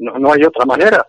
No, 0.00 0.18
no 0.18 0.32
hay 0.32 0.42
otra 0.42 0.64
manera. 0.66 1.06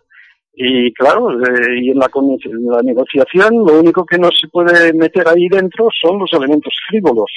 Y 0.53 0.93
claro, 0.93 1.31
eh, 1.31 1.81
y 1.81 1.89
en 1.91 1.97
la, 1.97 2.09
la 2.13 2.81
negociación 2.81 3.65
lo 3.65 3.79
único 3.79 4.05
que 4.05 4.17
no 4.17 4.29
se 4.29 4.47
puede 4.49 4.93
meter 4.93 5.27
ahí 5.27 5.47
dentro 5.47 5.87
son 6.01 6.19
los 6.19 6.31
elementos 6.33 6.73
frívolos 6.87 7.31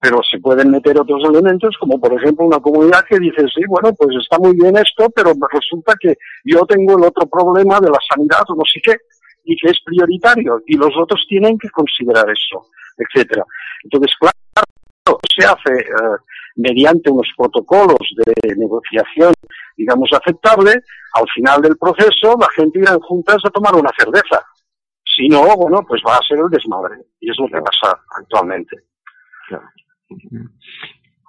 pero 0.00 0.20
se 0.28 0.38
pueden 0.38 0.70
meter 0.70 0.98
otros 0.98 1.22
elementos, 1.28 1.76
como 1.78 2.00
por 2.00 2.14
ejemplo 2.14 2.46
una 2.46 2.58
comunidad 2.58 3.04
que 3.06 3.18
dice, 3.18 3.42
sí, 3.54 3.60
bueno, 3.68 3.92
pues 3.92 4.16
está 4.18 4.38
muy 4.38 4.56
bien 4.56 4.74
esto, 4.78 5.10
pero 5.14 5.32
resulta 5.52 5.92
que 6.00 6.14
yo 6.44 6.64
tengo 6.64 6.96
el 6.96 7.04
otro 7.04 7.26
problema 7.26 7.78
de 7.80 7.90
la 7.90 7.98
sanidad 8.08 8.42
o 8.48 8.54
no 8.54 8.62
sé 8.64 8.80
qué, 8.82 8.96
y 9.44 9.56
que 9.56 9.70
es 9.70 9.78
prioritario 9.84 10.62
y 10.66 10.76
los 10.76 10.96
otros 10.96 11.26
tienen 11.28 11.58
que 11.58 11.68
considerar 11.68 12.24
eso, 12.30 12.66
etcétera. 12.96 13.44
Entonces, 13.84 14.12
claro, 14.18 15.20
se 15.36 15.44
hace 15.44 15.80
eh, 15.80 16.16
mediante 16.56 17.10
unos 17.10 17.28
protocolos 17.36 18.00
de 18.24 18.56
negociación, 18.56 19.34
digamos, 19.80 20.10
aceptable, 20.12 20.72
al 21.14 21.26
final 21.34 21.62
del 21.62 21.76
proceso 21.78 22.36
la 22.38 22.48
gente 22.54 22.80
irá 22.80 22.92
en 22.92 23.00
juntas 23.00 23.38
a 23.44 23.50
tomar 23.50 23.74
una 23.74 23.90
cerveza. 23.96 24.44
Si 25.04 25.26
no, 25.28 25.42
bueno, 25.56 25.84
pues 25.88 26.02
va 26.06 26.16
a 26.16 26.26
ser 26.26 26.38
el 26.38 26.50
desmadre. 26.50 26.96
Y 27.20 27.30
es 27.30 27.36
lo 27.38 27.46
que 27.46 27.62
pasa 27.62 27.98
actualmente. 28.18 28.76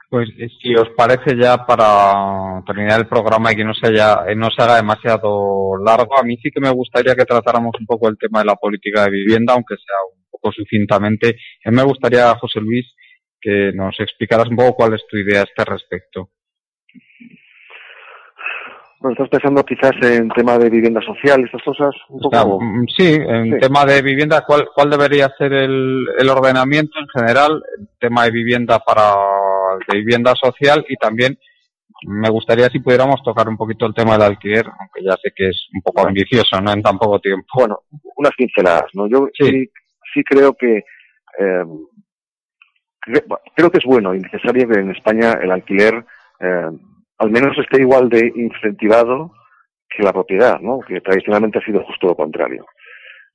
Pues 0.10 0.28
si 0.62 0.76
os 0.76 0.90
parece 0.90 1.38
ya 1.38 1.66
para 1.66 2.62
terminar 2.66 3.00
el 3.00 3.08
programa 3.08 3.54
y 3.54 3.56
que 3.56 3.64
no 3.64 3.74
se, 3.74 3.88
haya, 3.88 4.26
eh, 4.28 4.36
no 4.36 4.50
se 4.50 4.62
haga 4.62 4.76
demasiado 4.76 5.78
largo, 5.78 6.20
a 6.20 6.24
mí 6.24 6.36
sí 6.44 6.52
que 6.52 6.60
me 6.60 6.70
gustaría 6.70 7.16
que 7.16 7.24
tratáramos 7.24 7.72
un 7.80 7.86
poco 7.86 8.10
el 8.10 8.18
tema 8.18 8.40
de 8.40 8.46
la 8.46 8.56
política 8.56 9.06
de 9.06 9.12
vivienda, 9.12 9.54
aunque 9.54 9.76
sea 9.76 9.96
un 10.14 10.26
poco 10.30 10.52
sucintamente. 10.52 11.38
A 11.64 11.72
mí 11.72 11.78
me 11.78 11.84
gustaría, 11.84 12.36
José 12.36 12.60
Luis, 12.60 12.94
que 13.40 13.72
nos 13.74 13.98
explicaras 14.02 14.50
un 14.50 14.58
poco 14.58 14.76
cuál 14.76 14.96
es 14.96 15.02
tu 15.08 15.16
idea 15.16 15.42
a 15.42 15.44
este 15.46 15.64
respecto. 15.64 16.30
Bueno, 19.02 19.14
estás 19.14 19.30
pensando 19.30 19.66
quizás 19.66 19.94
en 20.04 20.30
tema 20.30 20.60
de 20.60 20.70
vivienda 20.70 21.02
social, 21.02 21.44
estas 21.44 21.64
cosas. 21.64 21.90
Un 22.10 22.20
poco... 22.20 22.62
Mm, 22.62 22.86
sí, 22.96 23.16
en 23.16 23.60
tema 23.60 23.84
de 23.84 24.00
vivienda, 24.04 24.44
¿cuál, 24.46 24.70
¿cuál 24.76 24.92
debería 24.92 25.28
ser 25.40 25.54
el, 25.54 26.06
el 26.20 26.30
ordenamiento 26.30 27.00
en 27.00 27.08
general? 27.08 27.64
El 27.80 27.90
tema 28.00 28.26
de 28.26 28.32
vivienda 28.32 28.78
para 28.78 29.16
de 29.88 29.98
vivienda 29.98 30.36
social 30.36 30.86
y 30.88 30.96
también 30.98 31.36
me 32.08 32.30
gustaría 32.30 32.70
si 32.70 32.80
pudiéramos 32.80 33.24
tocar 33.24 33.48
un 33.48 33.58
poquito 33.58 33.88
el 33.88 33.94
tema 33.96 34.14
del 34.14 34.24
alquiler, 34.24 34.66
aunque 34.68 35.04
ya 35.04 35.16
sé 35.18 35.32
que 35.36 35.50
es 35.50 35.68
un 35.74 35.82
poco 35.82 36.08
ambicioso, 36.08 36.62
¿no? 36.62 36.72
En 36.72 36.84
tan 36.84 37.00
poco 37.00 37.20
tiempo. 37.20 37.48
Bueno, 37.56 37.80
unas 38.18 38.34
pinceladas, 38.36 38.90
¿no? 38.94 39.08
Yo 39.08 39.28
sí, 39.34 39.68
sí, 40.14 40.24
creo 40.24 40.54
que 40.54 40.78
eh, 41.40 41.66
creo 43.56 43.72
que 43.72 43.78
es 43.80 43.86
bueno 43.86 44.14
y 44.14 44.20
necesario 44.20 44.68
que 44.68 44.80
en 44.80 44.92
España 44.92 45.40
el 45.42 45.52
alquiler 45.52 46.06
eh, 46.40 46.70
al 47.22 47.30
menos 47.30 47.56
esté 47.56 47.80
igual 47.80 48.10
de 48.10 48.34
incentivado 48.36 49.32
que 49.88 50.02
la 50.02 50.12
propiedad, 50.12 50.60
¿no? 50.60 50.80
Que 50.80 51.02
tradicionalmente 51.02 51.60
ha 51.60 51.66
sido 51.66 51.84
justo 51.84 52.08
lo 52.08 52.16
contrario. 52.16 52.66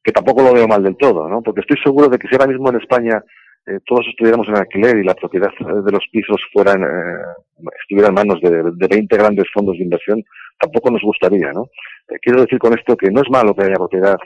Que 0.03 0.11
tampoco 0.11 0.43
lo 0.43 0.53
veo 0.53 0.67
mal 0.67 0.83
del 0.83 0.97
todo, 0.97 1.29
¿no? 1.29 1.41
Porque 1.41 1.61
estoy 1.61 1.77
seguro 1.85 2.09
de 2.09 2.19
que 2.19 2.27
si 2.27 2.35
ahora 2.35 2.49
mismo 2.49 2.69
en 2.69 2.81
España 2.81 3.23
eh, 3.65 3.79
todos 3.87 4.05
estuviéramos 4.09 4.49
en 4.49 4.57
alquiler 4.57 4.97
y 4.97 5.05
la 5.05 5.15
propiedad 5.15 5.51
de 5.61 5.93
los 5.93 6.05
pisos 6.11 6.41
eh, 6.57 6.75
estuviera 7.81 8.09
en 8.09 8.15
manos 8.15 8.41
de, 8.41 8.51
de 8.75 8.89
20 8.89 9.17
grandes 9.17 9.47
fondos 9.55 9.77
de 9.79 9.85
inversión, 9.85 10.21
tampoco 10.59 10.91
nos 10.91 11.03
gustaría, 11.03 11.53
¿no? 11.53 11.67
Eh, 12.09 12.19
quiero 12.21 12.41
decir 12.41 12.59
con 12.59 12.77
esto 12.77 12.97
que 12.97 13.13
no 13.13 13.21
es 13.21 13.31
malo 13.31 13.55
que 13.55 13.67
haya 13.67 13.75
propiedad 13.75 14.17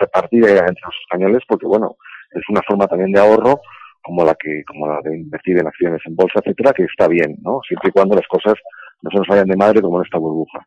repartida 0.00 0.48
entre 0.48 0.86
los 0.86 0.96
españoles, 1.02 1.42
porque 1.46 1.66
bueno, 1.66 1.96
es 2.30 2.42
una 2.48 2.62
forma 2.66 2.86
también 2.86 3.12
de 3.12 3.20
ahorro 3.20 3.60
como 4.08 4.24
la 4.24 4.34
que 4.34 4.64
como 4.64 4.88
la 4.88 5.00
de 5.02 5.18
invertir 5.18 5.58
en 5.58 5.66
acciones 5.66 6.00
en 6.06 6.16
bolsa, 6.16 6.40
etcétera, 6.40 6.72
que 6.72 6.84
está 6.84 7.06
bien, 7.08 7.36
¿no? 7.42 7.60
Siempre 7.68 7.90
y 7.90 7.92
cuando 7.92 8.16
las 8.16 8.26
cosas 8.26 8.54
no 9.02 9.10
se 9.10 9.18
nos 9.18 9.28
vayan 9.28 9.46
de 9.46 9.56
madre 9.56 9.82
como 9.82 9.98
en 9.98 10.06
esta 10.06 10.18
burbuja. 10.18 10.66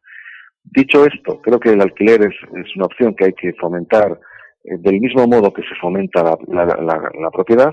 Dicho 0.64 1.06
esto, 1.06 1.42
creo 1.42 1.60
que 1.60 1.72
el 1.72 1.82
alquiler 1.82 2.22
es, 2.22 2.36
es 2.64 2.76
una 2.76 2.86
opción 2.86 3.16
que 3.16 3.26
hay 3.26 3.34
que 3.34 3.54
fomentar 3.54 4.12
eh, 4.64 4.78
del 4.78 5.00
mismo 5.00 5.26
modo 5.26 5.52
que 5.52 5.64
se 5.64 5.76
fomenta 5.82 6.24
la, 6.24 6.38
la, 6.48 6.66
la, 6.66 7.12
la, 7.20 7.32
propiedad. 7.32 7.72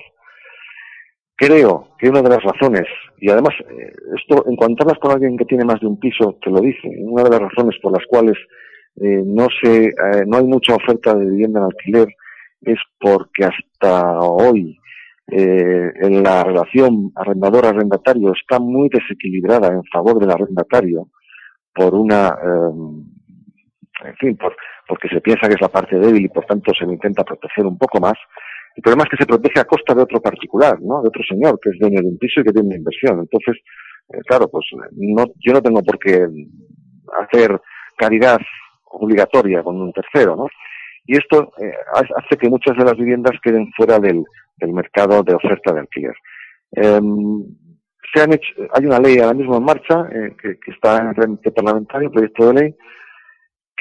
Creo 1.37 1.91
que 1.99 2.09
una 2.09 2.23
de 2.23 2.31
las 2.31 2.43
razones, 2.43 2.87
y 3.19 3.31
además 3.31 3.55
eh, 3.61 3.93
esto 4.17 4.43
en 4.49 4.57
cuanto 4.57 4.85
hablas 4.85 4.99
con 4.99 5.13
alguien 5.13 5.37
que 5.37 5.45
tiene 5.45 5.67
más 5.67 5.81
de 5.81 5.87
un 5.87 6.01
piso, 6.01 6.39
te 6.43 6.51
lo 6.51 6.61
dice, 6.61 6.89
una 7.01 7.25
de 7.25 7.31
las 7.31 7.41
razones 7.41 7.77
por 7.83 7.93
las 7.93 8.07
cuales 8.07 8.39
eh, 8.97 9.23
no, 9.23 9.49
se, 9.63 9.93
no 10.27 10.39
hay 10.39 10.45
mucha 10.45 10.75
oferta 10.75 11.15
de 11.15 11.27
vivienda 11.27 11.61
en 11.61 11.67
alquiler 11.67 12.09
es 12.63 12.79
porque 12.99 13.45
hasta 13.45 14.19
hoy 14.19 14.78
eh, 15.31 15.93
en 16.01 16.23
la 16.23 16.43
relación 16.43 17.13
arrendador-arrendatario 17.15 18.33
está 18.33 18.59
muy 18.59 18.89
desequilibrada 18.89 19.69
en 19.69 19.85
favor 19.85 20.19
del 20.19 20.31
arrendatario 20.31 21.09
por 21.75 21.95
una, 21.95 22.29
eh, 22.29 24.07
en 24.09 24.17
fin, 24.17 24.37
por, 24.37 24.57
porque 24.87 25.09
se 25.09 25.21
piensa 25.21 25.47
que 25.47 25.55
es 25.55 25.61
la 25.61 25.69
parte 25.69 25.99
débil 25.99 26.25
y 26.25 26.29
por 26.29 26.47
tanto 26.47 26.73
se 26.73 26.87
le 26.87 26.95
intenta 26.95 27.25
proteger 27.25 27.67
un 27.67 27.77
poco 27.77 28.01
más. 28.01 28.15
El 28.75 28.83
problema 28.83 29.05
es 29.05 29.11
que 29.11 29.23
se 29.23 29.27
protege 29.27 29.61
a 29.61 29.65
costa 29.65 29.95
de 29.95 30.03
otro 30.03 30.21
particular, 30.21 30.81
¿no? 30.81 31.03
De 31.03 31.09
otro 31.09 31.23
señor 31.29 31.59
que 31.61 31.71
es 31.71 31.79
dueño 31.79 32.01
de 32.01 32.09
un 32.09 32.19
piso 32.19 32.41
y 32.41 32.45
que 32.45 32.53
tiene 32.53 32.69
una 32.69 32.79
inversión. 32.79 33.21
Entonces, 33.21 33.57
eh, 34.09 34.21
claro, 34.27 34.49
pues 34.49 34.65
no, 34.93 35.27
yo 35.45 35.53
no 35.53 35.63
tengo 35.63 35.83
por 35.83 35.99
qué 35.99 36.27
hacer 37.21 37.61
caridad 37.97 38.39
obligatoria 38.85 39.63
con 39.63 39.81
un 39.81 39.93
tercero, 39.93 40.37
¿no? 40.37 40.47
Y 41.09 41.17
esto 41.17 41.55
eh, 41.59 41.73
hace 41.95 42.37
que 42.39 42.51
muchas 42.51 42.77
de 42.77 42.85
las 42.85 42.95
viviendas 42.95 43.33
queden 43.43 43.73
fuera 43.75 43.99
del, 43.99 44.25
mercado 44.61 45.23
de 45.23 45.35
oferta 45.35 45.73
de 45.73 45.81
alquiler. 45.81 46.15
Eh, 46.73 47.01
se 48.13 48.21
han 48.21 48.33
hecho, 48.35 48.53
hay 48.75 48.85
una 48.85 48.99
ley 48.99 49.19
ahora 49.19 49.33
mismo 49.33 49.57
en 49.57 49.65
marcha 49.65 50.07
eh, 50.13 50.37
que, 50.39 50.71
está 50.71 50.99
en 50.99 51.09
el 51.09 51.15
trámite 51.15 51.51
parlamentario, 51.51 52.11
proyecto 52.11 52.49
de 52.49 52.61
ley, 52.61 52.75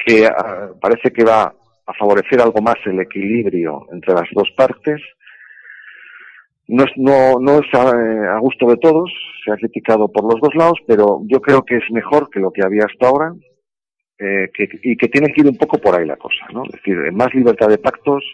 que 0.06 0.24
uh, 0.24 0.78
parece 0.80 1.12
que 1.12 1.22
va 1.22 1.42
a 1.86 1.94
favorecer 1.98 2.40
algo 2.40 2.62
más 2.62 2.76
el 2.86 2.98
equilibrio 3.00 3.86
entre 3.92 4.14
las 4.14 4.28
dos 4.32 4.48
partes. 4.56 4.98
No 6.66 6.84
es, 6.84 6.90
no, 6.96 7.38
no 7.40 7.58
es 7.58 7.74
a, 7.74 8.36
a, 8.36 8.38
gusto 8.38 8.68
de 8.68 8.76
todos, 8.78 9.12
se 9.44 9.52
ha 9.52 9.56
criticado 9.56 10.10
por 10.10 10.24
los 10.24 10.40
dos 10.40 10.54
lados, 10.54 10.78
pero 10.86 11.20
yo 11.26 11.42
creo 11.42 11.62
que 11.62 11.76
es 11.76 11.90
mejor 11.90 12.30
que 12.30 12.40
lo 12.40 12.52
que 12.52 12.64
había 12.64 12.84
hasta 12.84 13.06
ahora 13.06 13.34
eh, 14.18 14.50
que, 14.52 14.68
y 14.82 14.96
que 14.96 15.08
tiene 15.08 15.32
que 15.32 15.42
ir 15.42 15.46
un 15.46 15.56
poco 15.56 15.78
por 15.78 15.94
ahí 15.94 16.06
la 16.06 16.16
cosa, 16.16 16.46
¿no? 16.52 16.64
Es 16.64 16.72
decir, 16.72 16.96
más 17.12 17.32
libertad 17.34 17.68
de 17.68 17.78
pactos, 17.78 18.24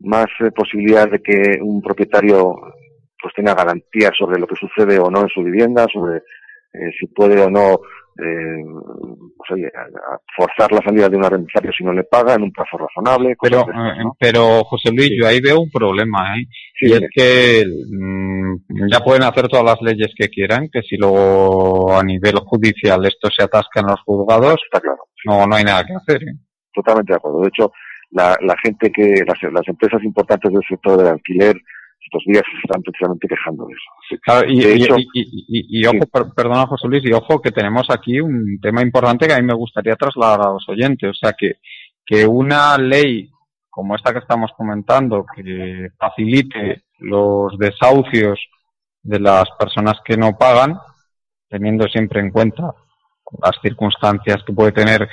más 0.00 0.26
eh, 0.40 0.50
posibilidad 0.50 1.10
de 1.10 1.20
que 1.20 1.58
un 1.60 1.82
propietario 1.82 2.54
pues 3.20 3.34
tenga 3.34 3.54
garantías 3.54 4.12
sobre 4.16 4.38
lo 4.38 4.46
que 4.46 4.56
sucede 4.56 4.98
o 4.98 5.10
no 5.10 5.22
en 5.22 5.28
su 5.28 5.42
vivienda, 5.42 5.86
sobre 5.92 6.18
eh, 6.18 6.92
si 6.98 7.06
puede 7.08 7.40
o 7.42 7.50
no 7.50 7.80
eh, 8.18 8.64
pues, 9.36 9.50
oye, 9.52 9.68
forzar 10.36 10.72
la 10.72 10.82
salida 10.82 11.08
de 11.08 11.16
un 11.16 11.24
arrendatario 11.24 11.72
si 11.76 11.84
no 11.84 11.92
le 11.92 12.04
paga 12.04 12.34
en 12.34 12.42
un 12.42 12.52
plazo 12.52 12.78
razonable. 12.78 13.36
Pero, 13.40 13.64
¿no? 13.66 14.16
pero 14.18 14.64
José 14.64 14.90
Luis, 14.90 15.08
sí. 15.08 15.18
yo 15.20 15.26
ahí 15.26 15.40
veo 15.40 15.60
un 15.60 15.70
problema, 15.70 16.36
¿eh? 16.38 16.46
Sí, 16.78 16.88
y 16.88 16.92
es 16.92 17.02
que 17.14 17.64
mmm, 17.90 18.56
ya 18.90 19.00
pueden 19.00 19.22
hacer 19.22 19.48
todas 19.48 19.64
las 19.64 19.80
leyes 19.82 20.12
que 20.16 20.28
quieran, 20.28 20.68
que 20.72 20.82
si 20.82 20.96
luego 20.96 21.96
a 21.96 22.02
nivel 22.02 22.36
judicial 22.40 23.04
esto 23.06 23.28
se 23.30 23.44
atasca 23.44 23.80
en 23.80 23.86
los 23.86 24.00
juzgados, 24.02 24.60
está 24.64 24.80
claro. 24.80 25.04
No, 25.24 25.46
no 25.46 25.56
hay 25.56 25.64
nada 25.64 25.84
que 25.84 25.94
hacer. 25.94 26.22
¿eh? 26.22 26.34
Totalmente 26.72 27.12
de 27.12 27.16
acuerdo. 27.16 27.40
De 27.40 27.48
hecho, 27.48 27.72
la, 28.10 28.36
la 28.40 28.54
gente 28.62 28.90
que, 28.92 29.24
las, 29.26 29.42
las 29.52 29.66
empresas 29.68 30.02
importantes 30.04 30.52
del 30.52 30.62
sector 30.68 30.96
del 30.98 31.08
alquiler, 31.08 31.56
estos 32.04 32.22
días 32.26 32.44
están 32.62 32.82
precisamente 32.82 33.26
quejando 33.26 33.66
de 33.66 33.72
eso. 33.72 33.90
Claro, 34.22 34.48
y, 34.48 34.60
y, 34.60 34.82
hecho, 34.84 34.96
y, 34.98 35.08
y, 35.14 35.80
y, 35.80 35.86
ojo, 35.86 35.98
sí. 36.04 36.30
perdona 36.34 36.66
José 36.66 36.88
Luis, 36.88 37.02
y 37.04 37.12
ojo 37.12 37.40
que 37.40 37.50
tenemos 37.50 37.88
aquí 37.90 38.20
un 38.20 38.58
tema 38.60 38.82
importante 38.82 39.26
que 39.26 39.34
a 39.34 39.38
mí 39.38 39.46
me 39.46 39.54
gustaría 39.54 39.96
trasladar 39.96 40.40
a 40.42 40.52
los 40.52 40.68
oyentes, 40.68 41.10
o 41.10 41.14
sea 41.14 41.32
que, 41.32 41.54
que 42.04 42.26
una 42.26 42.78
ley 42.78 43.30
como 43.76 43.94
esta 43.94 44.12
que 44.12 44.20
estamos 44.20 44.52
comentando, 44.56 45.26
que 45.36 45.90
facilite 45.98 46.84
los 46.98 47.58
desahucios 47.58 48.40
de 49.02 49.20
las 49.20 49.44
personas 49.58 49.98
que 50.02 50.16
no 50.16 50.38
pagan, 50.38 50.78
teniendo 51.46 51.86
siempre 51.86 52.20
en 52.20 52.30
cuenta 52.30 52.74
las 53.42 53.60
circunstancias 53.60 54.42
que 54.46 54.54
puede 54.54 54.72
tener 54.72 55.06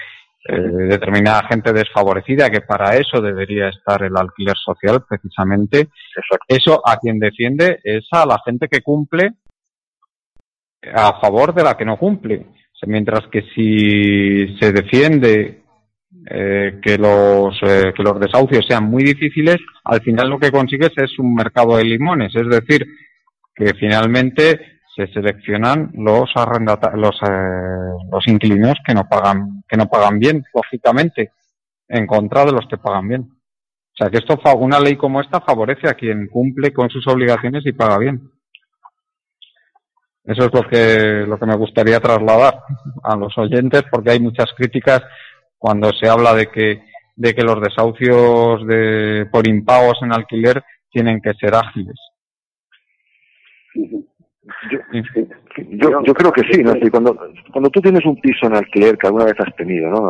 eh, 0.45 0.59
determinada 0.89 1.47
gente 1.47 1.71
desfavorecida, 1.71 2.49
que 2.49 2.61
para 2.61 2.97
eso 2.97 3.21
debería 3.21 3.69
estar 3.69 4.03
el 4.03 4.15
alquiler 4.17 4.57
social 4.57 5.03
precisamente. 5.07 5.79
Exacto. 5.79 6.45
Eso 6.47 6.81
a 6.85 6.97
quien 6.97 7.17
defiende 7.17 7.79
es 7.83 8.07
a 8.11 8.25
la 8.25 8.39
gente 8.45 8.67
que 8.67 8.81
cumple 8.81 9.35
a 10.93 11.19
favor 11.21 11.53
de 11.53 11.63
la 11.63 11.77
que 11.77 11.85
no 11.85 11.97
cumple. 11.97 12.37
O 12.37 12.75
sea, 12.75 12.87
mientras 12.87 13.27
que 13.31 13.43
si 13.55 14.57
se 14.59 14.73
defiende 14.73 15.63
eh, 16.29 16.79
que 16.81 16.97
los 16.97 17.57
eh, 17.63 17.93
que 17.95 18.03
los 18.03 18.19
desahucios 18.19 18.65
sean 18.67 18.83
muy 18.83 19.03
difíciles, 19.03 19.57
al 19.85 20.01
final 20.01 20.29
lo 20.29 20.39
que 20.39 20.51
consigues 20.51 20.91
es 20.97 21.17
un 21.19 21.33
mercado 21.33 21.77
de 21.77 21.85
limones, 21.85 22.35
es 22.35 22.47
decir, 22.49 22.85
que 23.55 23.73
finalmente 23.75 24.72
se 24.95 25.07
seleccionan 25.07 25.91
los 25.95 26.31
los 26.95 27.15
eh, 27.23 27.93
los 28.11 28.27
inquilinos 28.27 28.75
que 28.85 28.93
no 28.93 29.07
pagan 29.09 29.63
que 29.67 29.77
no 29.77 29.87
pagan 29.87 30.19
bien 30.19 30.43
lógicamente 30.53 31.31
en 31.87 32.05
contra 32.05 32.45
de 32.45 32.51
los 32.51 32.67
que 32.67 32.77
pagan 32.77 33.07
bien. 33.07 33.21
O 33.21 33.95
sea 33.95 34.09
que 34.09 34.17
esto 34.17 34.39
una 34.55 34.79
ley 34.79 34.95
como 34.95 35.21
esta 35.21 35.41
favorece 35.41 35.87
a 35.87 35.93
quien 35.93 36.27
cumple 36.27 36.73
con 36.73 36.89
sus 36.89 37.07
obligaciones 37.07 37.65
y 37.65 37.73
paga 37.73 37.97
bien. 37.97 38.31
Eso 40.23 40.45
es 40.45 40.53
lo 40.53 40.63
que 40.63 41.25
lo 41.27 41.37
que 41.37 41.45
me 41.45 41.57
gustaría 41.57 41.99
trasladar 41.99 42.59
a 43.03 43.15
los 43.15 43.37
oyentes 43.37 43.83
porque 43.91 44.11
hay 44.11 44.19
muchas 44.19 44.47
críticas 44.55 45.01
cuando 45.57 45.91
se 45.91 46.07
habla 46.07 46.33
de 46.33 46.47
que 46.47 46.83
de 47.15 47.35
que 47.35 47.43
los 47.43 47.61
desahucios 47.61 48.65
de 48.67 49.27
por 49.31 49.47
impagos 49.47 49.99
en 50.01 50.13
alquiler 50.13 50.63
tienen 50.91 51.21
que 51.21 51.33
ser 51.33 51.53
ágiles 51.53 51.99
yo, 54.71 54.79
yo, 55.71 56.03
yo, 56.03 56.13
creo 56.13 56.31
que 56.31 56.43
sí, 56.51 56.63
¿no? 56.63 56.73
cuando, 56.91 57.17
cuando 57.51 57.69
tú 57.69 57.81
tienes 57.81 58.05
un 58.05 58.19
piso 58.19 58.47
en 58.47 58.55
alquiler 58.55 58.97
que 58.97 59.07
alguna 59.07 59.25
vez 59.25 59.35
has 59.39 59.55
tenido, 59.55 59.89
¿no? 59.89 60.01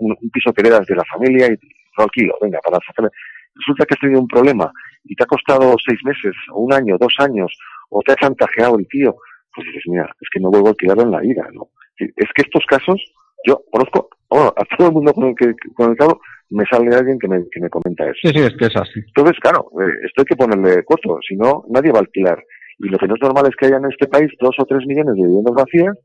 Un, 0.00 0.16
un 0.20 0.30
piso 0.30 0.52
que 0.52 0.62
heredas 0.62 0.86
de 0.86 0.96
la 0.96 1.04
familia 1.04 1.46
y 1.46 1.56
lo 1.96 2.04
alquilo, 2.04 2.34
venga, 2.40 2.58
para 2.64 2.78
sacarle. 2.86 3.10
Resulta 3.54 3.84
que 3.84 3.94
has 3.94 4.00
tenido 4.00 4.20
un 4.20 4.28
problema 4.28 4.72
y 5.04 5.14
te 5.14 5.24
ha 5.24 5.26
costado 5.26 5.76
seis 5.84 6.00
meses, 6.04 6.34
o 6.52 6.60
un 6.60 6.72
año, 6.72 6.96
dos 6.98 7.14
años, 7.18 7.52
o 7.90 8.00
te 8.02 8.12
ha 8.12 8.16
chantajeado 8.16 8.78
el 8.78 8.86
tío, 8.88 9.16
pues 9.54 9.66
dices, 9.66 9.82
mira, 9.86 10.08
es 10.20 10.28
que 10.32 10.40
no 10.40 10.50
vuelvo 10.50 10.68
a 10.68 10.70
alquilarlo 10.70 11.02
en 11.04 11.10
la 11.10 11.20
vida, 11.20 11.48
¿no? 11.52 11.68
Es 11.98 12.28
que 12.34 12.42
estos 12.42 12.64
casos, 12.66 13.00
yo 13.46 13.62
conozco, 13.70 14.08
bueno, 14.28 14.52
a 14.56 14.64
todo 14.76 14.88
el 14.88 14.94
mundo 14.94 15.12
con 15.12 15.28
el 15.28 15.34
que 15.34 15.52
conectado 15.74 16.20
me 16.50 16.64
sale 16.66 16.94
alguien 16.94 17.18
que 17.18 17.28
me, 17.28 17.44
que 17.50 17.60
me 17.60 17.68
comenta 17.68 18.04
eso. 18.04 18.18
Sí, 18.22 18.30
sí, 18.30 18.38
es 18.38 18.54
que 18.56 18.66
es 18.66 18.76
así. 18.76 19.00
Entonces, 19.06 19.38
claro, 19.40 19.68
eh, 19.80 19.92
esto 20.06 20.22
hay 20.22 20.24
que 20.24 20.36
ponerle 20.36 20.84
costo, 20.84 21.18
si 21.26 21.36
no, 21.36 21.64
nadie 21.68 21.92
va 21.92 21.98
a 21.98 22.02
alquilar. 22.02 22.42
Y 22.82 22.88
lo 22.88 22.98
que 22.98 23.06
no 23.06 23.14
es 23.14 23.22
normal 23.22 23.46
es 23.46 23.54
que 23.56 23.66
haya 23.66 23.76
en 23.76 23.86
este 23.86 24.08
país 24.08 24.28
dos 24.40 24.56
o 24.58 24.64
tres 24.64 24.84
millones 24.86 25.14
de 25.14 25.22
viviendas 25.22 25.54
vacías 25.54 25.96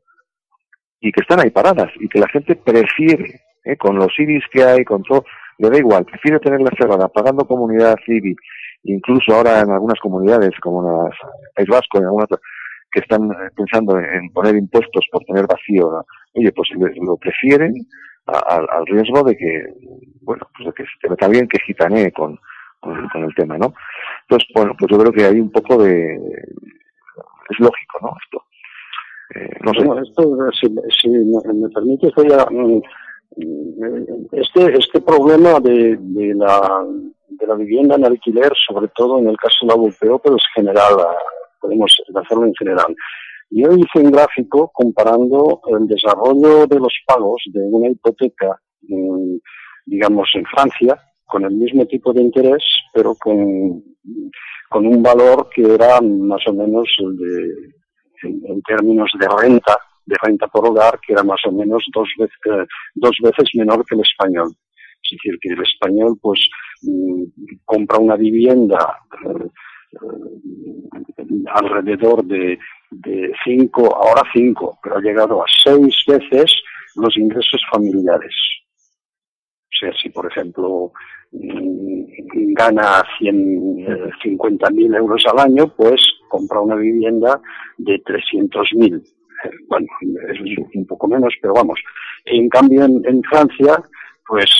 y 1.00 1.10
que 1.10 1.22
están 1.22 1.40
ahí 1.40 1.50
paradas 1.50 1.90
y 1.98 2.08
que 2.08 2.20
la 2.20 2.28
gente 2.28 2.54
prefiere, 2.54 3.40
¿eh? 3.64 3.76
con 3.76 3.96
los 3.96 4.08
IBIs 4.16 4.44
que 4.52 4.62
hay, 4.62 4.84
con 4.84 5.02
todo, 5.02 5.24
le 5.58 5.70
da 5.70 5.76
igual, 5.76 6.04
prefiere 6.04 6.38
tenerla 6.38 6.70
cerrada, 6.78 7.08
pagando 7.08 7.44
comunidad 7.46 7.96
civil, 8.06 8.36
incluso 8.84 9.34
ahora 9.34 9.60
en 9.60 9.72
algunas 9.72 9.98
comunidades 9.98 10.52
como 10.60 10.82
en 10.82 11.06
el 11.06 11.12
País 11.56 11.68
Vasco, 11.68 11.98
en 11.98 12.04
algunas 12.04 12.28
que 12.92 13.00
están 13.00 13.24
eh, 13.30 13.50
pensando 13.56 13.98
en 13.98 14.30
poner 14.32 14.54
impuestos 14.54 15.04
por 15.10 15.24
tener 15.24 15.46
vacío, 15.48 16.04
oye, 16.34 16.52
pues 16.52 16.68
lo 17.02 17.16
prefieren 17.16 17.74
al 18.26 18.86
riesgo 18.86 19.24
de 19.24 19.36
que, 19.36 19.66
bueno, 20.20 20.46
pues 20.54 20.68
de 20.68 20.72
que 20.74 20.84
se 20.84 20.98
te 21.00 21.08
meta 21.08 21.48
que 21.48 21.60
gitanee 21.66 22.12
con, 22.12 22.38
con, 22.80 23.24
el 23.24 23.34
tema, 23.34 23.56
¿no? 23.58 23.72
Entonces, 24.28 24.48
bueno, 24.54 24.74
pues 24.78 24.90
yo 24.90 24.98
creo 24.98 25.12
que 25.12 25.24
hay 25.24 25.40
un 25.40 25.50
poco 25.50 25.82
de... 25.82 26.14
es 26.14 27.58
lógico, 27.58 27.98
¿no? 28.02 28.12
Esto. 28.22 28.44
Eh, 29.34 29.58
no 29.64 29.72
sé. 29.72 30.08
esto, 30.08 30.22
si, 31.00 31.08
me, 31.08 31.68
permite, 31.70 32.10
voy 32.14 32.32
a, 32.32 32.46
mm, 32.50 32.82
este, 34.32 34.78
este 34.78 35.00
problema 35.00 35.60
de, 35.60 35.96
de, 35.98 36.34
la, 36.34 36.84
de 37.28 37.46
la 37.46 37.54
vivienda 37.54 37.96
en 37.96 38.04
alquiler, 38.04 38.52
sobre 38.66 38.88
todo 38.88 39.18
en 39.18 39.28
el 39.28 39.36
caso 39.38 39.56
de 39.62 39.68
la 39.68 39.76
VPO, 39.76 40.18
pero 40.18 40.36
es 40.36 40.42
general, 40.54 40.94
podemos 41.60 41.90
hacerlo 42.14 42.44
en 42.44 42.54
general. 42.54 42.94
Yo 43.50 43.72
hice 43.72 44.00
un 44.00 44.10
gráfico 44.10 44.70
comparando 44.74 45.62
el 45.68 45.86
desarrollo 45.86 46.66
de 46.66 46.78
los 46.78 46.92
pagos 47.06 47.42
de 47.46 47.60
una 47.60 47.88
hipoteca, 47.88 48.60
digamos, 49.86 50.28
en 50.34 50.44
Francia, 50.44 50.98
con 51.28 51.44
el 51.44 51.52
mismo 51.52 51.86
tipo 51.86 52.12
de 52.12 52.22
interés, 52.22 52.64
pero 52.92 53.14
con, 53.14 53.84
con 54.68 54.86
un 54.86 55.02
valor 55.02 55.48
que 55.54 55.62
era 55.62 56.00
más 56.00 56.40
o 56.48 56.52
menos 56.52 56.88
el 56.98 57.16
de, 57.16 57.72
en, 58.22 58.62
términos 58.62 59.10
de 59.20 59.28
renta, 59.28 59.76
de 60.06 60.16
renta 60.22 60.46
por 60.48 60.66
hogar, 60.66 60.98
que 61.06 61.12
era 61.12 61.22
más 61.22 61.40
o 61.46 61.52
menos 61.52 61.84
dos 61.94 62.08
veces, 62.18 62.66
dos 62.94 63.16
veces 63.22 63.50
menor 63.54 63.84
que 63.84 63.94
el 63.94 64.00
español. 64.00 64.50
Es 65.02 65.10
decir, 65.12 65.38
que 65.40 65.50
el 65.50 65.62
español, 65.62 66.18
pues, 66.20 66.40
mm, 66.82 67.24
compra 67.64 67.98
una 67.98 68.16
vivienda 68.16 68.98
eh, 69.24 69.48
alrededor 71.54 72.24
de, 72.24 72.58
de 72.90 73.32
cinco, 73.44 73.94
ahora 73.94 74.22
cinco, 74.34 74.78
pero 74.82 74.96
ha 74.96 75.00
llegado 75.00 75.42
a 75.42 75.46
seis 75.64 75.94
veces 76.06 76.52
los 76.96 77.16
ingresos 77.16 77.60
familiares. 77.70 78.34
Sea, 79.78 79.92
si 80.00 80.08
por 80.10 80.26
ejemplo 80.26 80.92
mm, 81.32 82.52
gana 82.54 83.02
150 83.18 84.68
eh, 84.68 84.72
euros 84.96 85.24
al 85.26 85.38
año, 85.38 85.68
pues 85.76 86.00
compra 86.28 86.60
una 86.60 86.76
vivienda 86.76 87.40
de 87.76 87.98
300 88.04 88.68
mil. 88.74 88.96
Eh, 88.96 89.50
bueno, 89.68 89.86
es 90.02 90.40
un 90.74 90.86
poco 90.86 91.08
menos, 91.08 91.34
pero 91.40 91.54
vamos. 91.54 91.80
En 92.24 92.48
cambio, 92.48 92.84
en, 92.84 93.22
Francia, 93.22 93.82
pues 94.26 94.50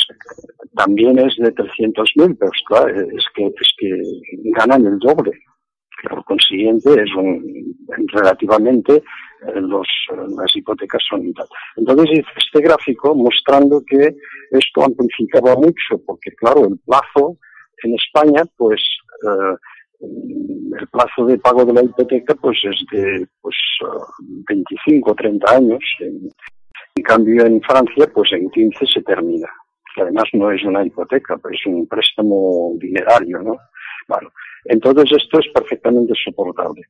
también 0.74 1.18
es 1.18 1.36
de 1.38 1.52
300 1.52 2.10
mil, 2.16 2.36
pero 2.36 2.50
es 2.52 3.24
que, 3.34 3.46
es 3.46 3.72
que 3.76 4.02
ganan 4.54 4.86
el 4.86 4.98
doble. 4.98 5.32
Por 6.02 6.24
consiguiente, 6.24 6.90
es 6.92 7.14
un, 7.16 7.76
relativamente 8.12 8.94
eh, 8.96 9.60
los, 9.60 9.88
las 10.36 10.54
hipotecas 10.54 11.02
son. 11.08 11.32
Entonces 11.76 12.24
este 12.36 12.60
gráfico 12.60 13.14
mostrando 13.14 13.82
que 13.84 14.14
esto 14.50 14.84
amplificaba 14.84 15.54
mucho, 15.56 16.00
porque 16.06 16.30
claro, 16.32 16.66
el 16.66 16.78
plazo 16.86 17.38
en 17.82 17.94
España, 17.94 18.42
pues 18.56 18.80
eh, 19.22 19.56
el 20.00 20.88
plazo 20.88 21.26
de 21.26 21.38
pago 21.38 21.64
de 21.64 21.72
la 21.72 21.82
hipoteca 21.82 22.34
pues 22.34 22.58
es 22.64 22.84
de 22.92 23.26
pues 23.40 23.56
25 24.20 25.10
o 25.10 25.14
30 25.14 25.56
años. 25.56 25.82
En, 26.00 26.30
cambio 27.04 27.46
en 27.46 27.60
Francia 27.62 28.10
pues 28.12 28.32
en 28.32 28.50
15 28.50 28.86
se 28.86 29.02
termina. 29.02 29.48
Que 29.94 30.02
además 30.02 30.24
no 30.32 30.50
es 30.50 30.62
una 30.64 30.84
hipoteca, 30.84 31.36
pero 31.38 31.54
es 31.54 31.66
un 31.66 31.86
préstamo 31.86 32.72
dinerario, 32.76 33.40
¿no? 33.40 33.56
Bueno, 34.08 34.30
entonces 34.64 35.10
esto 35.22 35.38
es 35.38 35.46
perfectamente 35.52 36.12
soportable. 36.24 36.82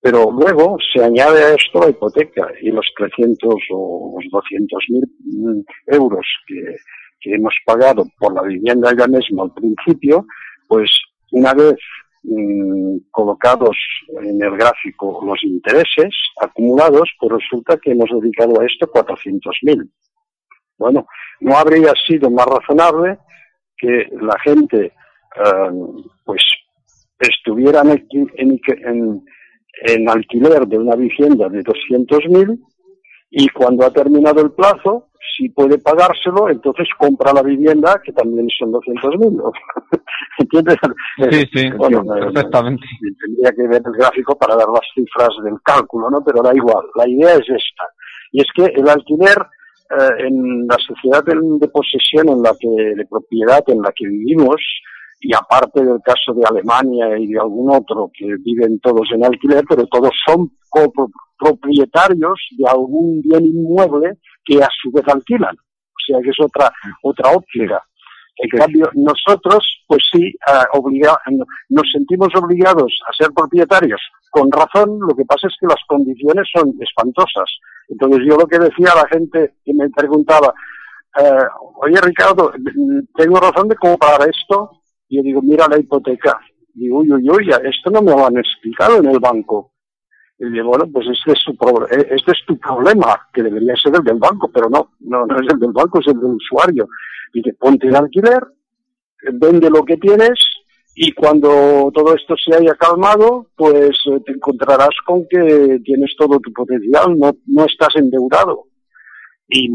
Pero 0.00 0.30
luego 0.30 0.78
se 0.92 1.04
añade 1.04 1.44
a 1.44 1.54
esto 1.54 1.80
la 1.80 1.90
hipoteca 1.90 2.48
y 2.62 2.70
los 2.70 2.86
300 2.96 3.54
o 3.70 4.18
los 4.18 4.30
200 4.30 4.84
mil 4.88 5.64
euros 5.86 6.26
que, 6.46 6.76
hemos 7.22 7.54
pagado 7.66 8.06
por 8.18 8.32
la 8.32 8.42
vivienda 8.42 8.94
ya 8.98 9.06
mismo 9.06 9.42
al 9.42 9.52
principio, 9.52 10.24
pues 10.66 10.90
una 11.32 11.52
vez 11.52 11.76
mm, 12.22 12.96
colocados 13.10 13.76
en 14.22 14.42
el 14.42 14.56
gráfico 14.56 15.20
los 15.26 15.44
intereses 15.44 16.14
acumulados, 16.40 17.10
pues 17.18 17.42
resulta 17.42 17.76
que 17.76 17.90
hemos 17.90 18.08
dedicado 18.10 18.58
a 18.58 18.64
esto 18.64 18.90
400 18.90 19.54
mil. 19.64 19.90
Bueno, 20.78 21.06
no 21.40 21.56
habría 21.58 21.92
sido 22.06 22.30
más 22.30 22.46
razonable 22.46 23.18
que 23.76 24.08
la 24.12 24.38
gente 24.40 24.86
eh, 24.86 25.70
pues 26.24 26.42
estuvieran 27.20 27.90
en, 27.90 29.22
en, 29.86 30.08
alquiler 30.08 30.66
de 30.66 30.78
una 30.78 30.96
vivienda 30.96 31.48
de 31.48 31.62
200.000 31.62 32.58
y 33.30 33.48
cuando 33.50 33.86
ha 33.86 33.90
terminado 33.92 34.40
el 34.40 34.50
plazo, 34.52 35.08
si 35.36 35.48
puede 35.50 35.78
pagárselo, 35.78 36.48
entonces 36.48 36.88
compra 36.98 37.32
la 37.32 37.42
vivienda, 37.42 38.00
que 38.04 38.12
también 38.12 38.48
son 38.58 38.72
200.000. 38.72 39.52
¿Entiendes? 40.38 40.76
Sí, 41.30 41.48
sí, 41.54 41.70
bueno, 41.76 42.02
perfectamente. 42.04 42.82
tendría 43.20 43.52
que 43.52 43.68
ver 43.68 43.82
el 43.84 43.92
gráfico 43.92 44.36
para 44.36 44.56
dar 44.56 44.68
las 44.68 44.82
cifras 44.94 45.30
del 45.44 45.60
cálculo, 45.62 46.10
¿no? 46.10 46.24
Pero 46.24 46.42
da 46.42 46.54
igual. 46.54 46.84
La 46.96 47.08
idea 47.08 47.34
es 47.34 47.48
esta. 47.48 47.84
Y 48.32 48.40
es 48.40 48.46
que 48.54 48.64
el 48.64 48.88
alquiler 48.88 49.36
eh, 49.90 50.26
en 50.26 50.66
la 50.68 50.76
sociedad 50.78 51.24
de, 51.24 51.34
de, 51.58 51.68
posesión 51.68 52.28
en 52.28 52.42
la 52.42 52.52
que, 52.58 52.68
de 52.68 53.06
propiedad 53.06 53.62
en 53.66 53.82
la 53.82 53.92
que 53.92 54.06
vivimos, 54.06 54.60
y 55.20 55.34
aparte 55.34 55.84
del 55.84 56.00
caso 56.02 56.32
de 56.34 56.44
Alemania 56.48 57.18
y 57.18 57.26
de 57.26 57.38
algún 57.38 57.74
otro 57.74 58.10
que 58.12 58.26
viven 58.38 58.80
todos 58.80 59.06
en 59.12 59.24
alquiler, 59.24 59.64
pero 59.68 59.86
todos 59.86 60.12
son 60.26 60.50
propietarios 61.38 62.40
de 62.56 62.68
algún 62.68 63.20
bien 63.22 63.44
inmueble 63.44 64.18
que 64.44 64.62
a 64.62 64.68
su 64.82 64.90
vez 64.90 65.06
alquilan. 65.08 65.54
O 65.54 66.00
sea 66.06 66.20
que 66.22 66.30
es 66.30 66.40
otra, 66.40 66.72
otra 67.02 67.32
óptica. 67.32 67.84
En 68.42 68.58
cambio, 68.58 68.90
nosotros, 68.94 69.62
pues 69.86 70.02
sí, 70.10 70.32
uh, 70.48 70.90
nos 71.68 71.86
sentimos 71.92 72.28
obligados 72.34 72.90
a 73.06 73.12
ser 73.12 73.30
propietarios. 73.34 74.00
Con 74.30 74.50
razón, 74.50 74.98
lo 75.00 75.14
que 75.14 75.26
pasa 75.26 75.48
es 75.48 75.54
que 75.60 75.66
las 75.66 75.82
condiciones 75.86 76.48
son 76.50 76.72
espantosas. 76.80 77.50
Entonces 77.88 78.20
yo 78.26 78.36
lo 78.36 78.46
que 78.46 78.58
decía 78.58 78.92
a 78.92 79.02
la 79.02 79.08
gente 79.08 79.56
que 79.64 79.74
me 79.74 79.90
preguntaba, 79.90 80.54
eh, 81.20 81.44
oye 81.82 82.00
Ricardo, 82.00 82.52
¿tengo 83.16 83.40
razón 83.40 83.68
de 83.68 83.76
comprar 83.76 84.20
esto? 84.28 84.79
Yo 85.10 85.22
digo, 85.22 85.42
mira 85.42 85.66
la 85.68 85.78
hipoteca. 85.78 86.38
Digo, 86.72 86.98
uy, 86.98 87.12
uy, 87.12 87.28
uy, 87.28 87.50
esto 87.64 87.90
no 87.90 88.00
me 88.00 88.12
lo 88.12 88.26
han 88.26 88.38
explicado 88.38 88.98
en 88.98 89.06
el 89.06 89.18
banco. 89.18 89.72
Y 90.38 90.48
digo, 90.50 90.68
bueno, 90.68 90.86
pues 90.90 91.06
este 91.08 91.32
es, 91.32 91.44
tu 91.44 91.52
eh, 91.52 92.06
este 92.10 92.30
es 92.30 92.38
tu 92.46 92.56
problema, 92.58 93.28
que 93.34 93.42
debería 93.42 93.74
ser 93.76 93.94
el 93.96 94.04
del 94.04 94.18
banco, 94.18 94.50
pero 94.54 94.70
no, 94.70 94.92
no, 95.00 95.26
no 95.26 95.36
es 95.36 95.52
el 95.52 95.58
del 95.58 95.72
banco, 95.72 95.98
es 95.98 96.06
el 96.06 96.20
del 96.20 96.30
usuario. 96.30 96.88
Y 97.34 97.42
que 97.42 97.52
ponte 97.54 97.88
en 97.88 97.96
alquiler, 97.96 98.40
vende 99.34 99.68
lo 99.68 99.84
que 99.84 99.96
tienes, 99.96 100.38
y 100.94 101.12
cuando 101.12 101.90
todo 101.92 102.14
esto 102.14 102.36
se 102.36 102.56
haya 102.56 102.74
calmado, 102.74 103.48
pues 103.56 103.90
eh, 104.06 104.20
te 104.24 104.32
encontrarás 104.32 104.94
con 105.04 105.26
que 105.28 105.80
tienes 105.84 106.14
todo 106.16 106.38
tu 106.38 106.52
potencial, 106.52 107.18
no, 107.18 107.32
no 107.46 107.64
estás 107.64 107.96
endeudado 107.96 108.69
y 109.50 109.68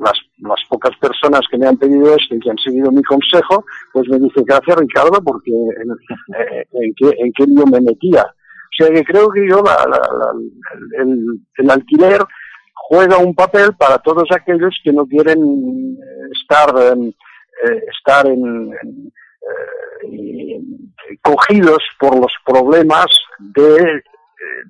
las, 0.00 0.18
las, 0.38 0.60
pocas 0.68 0.96
personas 0.98 1.42
que 1.50 1.56
me 1.56 1.68
han 1.68 1.76
pedido 1.76 2.14
esto 2.14 2.34
y 2.34 2.40
que 2.40 2.50
han 2.50 2.58
seguido 2.58 2.90
mi 2.90 3.02
consejo, 3.04 3.64
pues 3.92 4.08
me 4.08 4.18
dice 4.18 4.42
gracias 4.44 4.76
Ricardo 4.76 5.22
porque 5.24 5.52
en, 5.52 5.90
eh, 6.36 6.66
en, 6.72 6.94
qué, 6.96 7.14
en 7.18 7.32
qué 7.32 7.44
lío 7.46 7.64
me 7.66 7.80
metía. 7.80 8.22
O 8.22 8.72
sea 8.76 8.88
que 8.92 9.04
creo 9.04 9.30
que 9.30 9.48
yo 9.48 9.62
la, 9.62 9.76
el, 10.98 11.40
el, 11.56 11.70
alquiler 11.70 12.20
juega 12.74 13.18
un 13.18 13.34
papel 13.34 13.74
para 13.78 13.98
todos 13.98 14.24
aquellos 14.32 14.74
que 14.82 14.92
no 14.92 15.06
quieren 15.06 15.96
estar, 16.32 16.74
eh, 16.76 17.82
estar 17.96 18.26
en, 18.26 18.72
eh, 20.02 20.60
cogidos 21.22 21.82
por 21.98 22.16
los 22.16 22.32
problemas 22.44 23.06
de, 23.38 24.02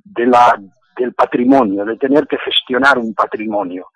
de 0.05 0.27
la, 0.27 0.61
del 0.99 1.15
patrimonio, 1.15 1.87
de 1.87 1.97
tener 1.97 2.27
que 2.27 2.37
gestionar 2.39 2.99
un 2.99 3.15
patrimonio 3.15 3.87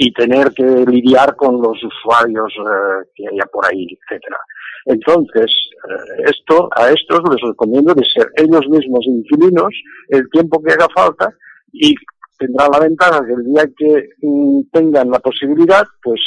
y 0.00 0.12
tener 0.12 0.52
que 0.52 0.62
lidiar 0.62 1.34
con 1.34 1.60
los 1.60 1.76
usuarios 1.82 2.52
eh, 2.56 3.10
que 3.16 3.24
haya 3.26 3.44
por 3.52 3.66
ahí, 3.66 3.84
etcétera. 3.84 4.38
Entonces, 4.84 5.50
eh, 5.90 6.22
esto, 6.24 6.68
a 6.76 6.88
estos 6.90 7.20
les 7.28 7.40
recomiendo 7.42 7.92
de 7.94 8.04
ser 8.04 8.28
ellos 8.36 8.62
mismos 8.68 9.04
inquilinos 9.06 9.74
el 10.08 10.30
tiempo 10.30 10.62
que 10.62 10.72
haga 10.72 10.86
falta 10.94 11.28
y 11.72 11.96
tendrá 12.38 12.68
la 12.72 12.78
ventaja 12.78 13.26
que 13.26 13.32
el 13.32 13.44
día 13.44 13.64
que 13.76 14.08
mm, 14.22 14.60
tengan 14.70 15.10
la 15.10 15.18
posibilidad, 15.18 15.84
pues 16.00 16.20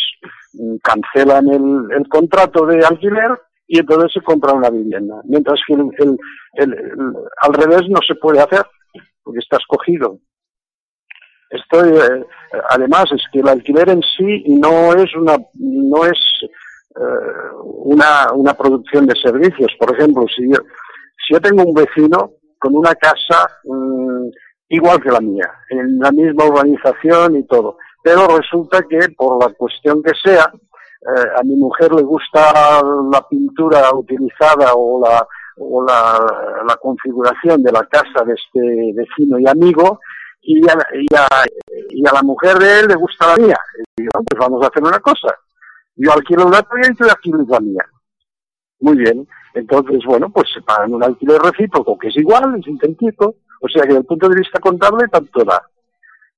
mm, 0.52 0.76
cancelan 0.84 1.48
el, 1.48 1.98
el, 1.98 2.10
contrato 2.10 2.66
de 2.66 2.86
alquiler 2.86 3.40
y 3.68 3.80
entonces 3.80 4.12
se 4.14 4.22
compra 4.22 4.52
una 4.52 4.70
vivienda. 4.70 5.22
Mientras 5.24 5.62
que 5.66 5.76
el, 5.76 6.18
al 6.58 7.54
revés 7.54 7.84
no 7.88 8.02
se 8.06 8.16
puede 8.16 8.42
hacer, 8.42 8.66
porque 9.24 9.40
está 9.40 9.56
escogido. 9.56 10.20
Esto, 11.52 11.86
eh, 11.86 12.26
además, 12.70 13.06
es 13.12 13.22
que 13.32 13.40
el 13.40 13.50
alquiler 13.50 13.90
en 13.90 14.02
sí 14.18 14.44
no 14.48 14.94
es 14.94 15.14
una, 15.16 15.38
no 15.56 16.06
es 16.06 16.20
eh, 16.96 17.52
una, 17.64 18.32
una 18.34 18.54
producción 18.54 19.06
de 19.06 19.16
servicios. 19.22 19.72
Por 19.78 19.94
ejemplo, 19.94 20.26
si 20.34 20.50
yo, 20.50 20.58
si 21.28 21.34
yo 21.34 21.42
tengo 21.42 21.64
un 21.64 21.74
vecino 21.74 22.32
con 22.58 22.76
una 22.76 22.96
casa 22.96 23.50
mm, 23.66 24.30
igual 24.70 25.02
que 25.02 25.12
la 25.12 25.20
mía, 25.20 25.52
en 25.70 26.00
la 26.00 26.12
misma 26.12 26.46
urbanización 26.46 27.36
y 27.36 27.46
todo, 27.46 27.78
pero 28.02 28.28
resulta 28.28 28.82
que 28.90 29.10
por 29.18 29.44
la 29.44 29.54
cuestión 29.54 30.02
que 30.02 30.14
sea, 30.24 30.50
eh, 31.02 31.30
a 31.36 31.44
mi 31.44 31.56
mujer 31.58 31.92
le 31.94 32.04
gusta 32.04 32.82
la 33.12 33.28
pintura 33.28 33.94
utilizada 33.94 34.74
o 34.74 35.02
la 35.04 35.28
o 35.58 35.84
la, 35.84 36.18
la, 36.68 36.76
configuración 36.78 37.62
de 37.62 37.72
la 37.72 37.84
casa 37.86 38.24
de 38.26 38.34
este 38.34 38.94
vecino 38.96 39.38
y 39.38 39.48
amigo 39.48 40.00
y 40.42 40.68
a, 40.68 40.74
y, 40.94 41.16
a, 41.16 41.28
y 41.90 42.08
a 42.08 42.14
la 42.14 42.24
mujer 42.24 42.58
de 42.58 42.80
él 42.80 42.88
le 42.88 42.96
gusta 42.96 43.28
la 43.28 43.44
mía. 43.44 43.58
Y 43.96 44.04
digo, 44.04 44.12
pues 44.28 44.40
vamos 44.40 44.64
a 44.64 44.68
hacer 44.68 44.84
una 44.84 45.00
cosa. 45.00 45.36
Yo 45.96 46.12
alquilo 46.12 46.50
la 46.50 46.62
tuya 46.64 46.90
y 46.92 46.96
tú 46.96 47.04
alquilas 47.04 47.48
la 47.48 47.60
mía. 47.60 47.86
Muy 48.80 48.98
bien. 48.98 49.28
Entonces, 49.54 50.00
bueno, 50.06 50.32
pues 50.32 50.48
se 50.54 50.62
pagan 50.62 50.94
un 50.94 51.04
alquiler 51.04 51.40
recíproco 51.42 51.98
que 51.98 52.08
es 52.08 52.18
igual, 52.18 52.60
es 52.60 52.68
idéntico. 52.68 53.36
O 53.62 53.68
sea 53.68 53.84
que 53.84 53.90
desde 53.90 54.00
el 54.00 54.06
punto 54.06 54.28
de 54.28 54.40
vista 54.40 54.60
contable 54.60 55.08
tanto 55.08 55.44
da. 55.44 55.62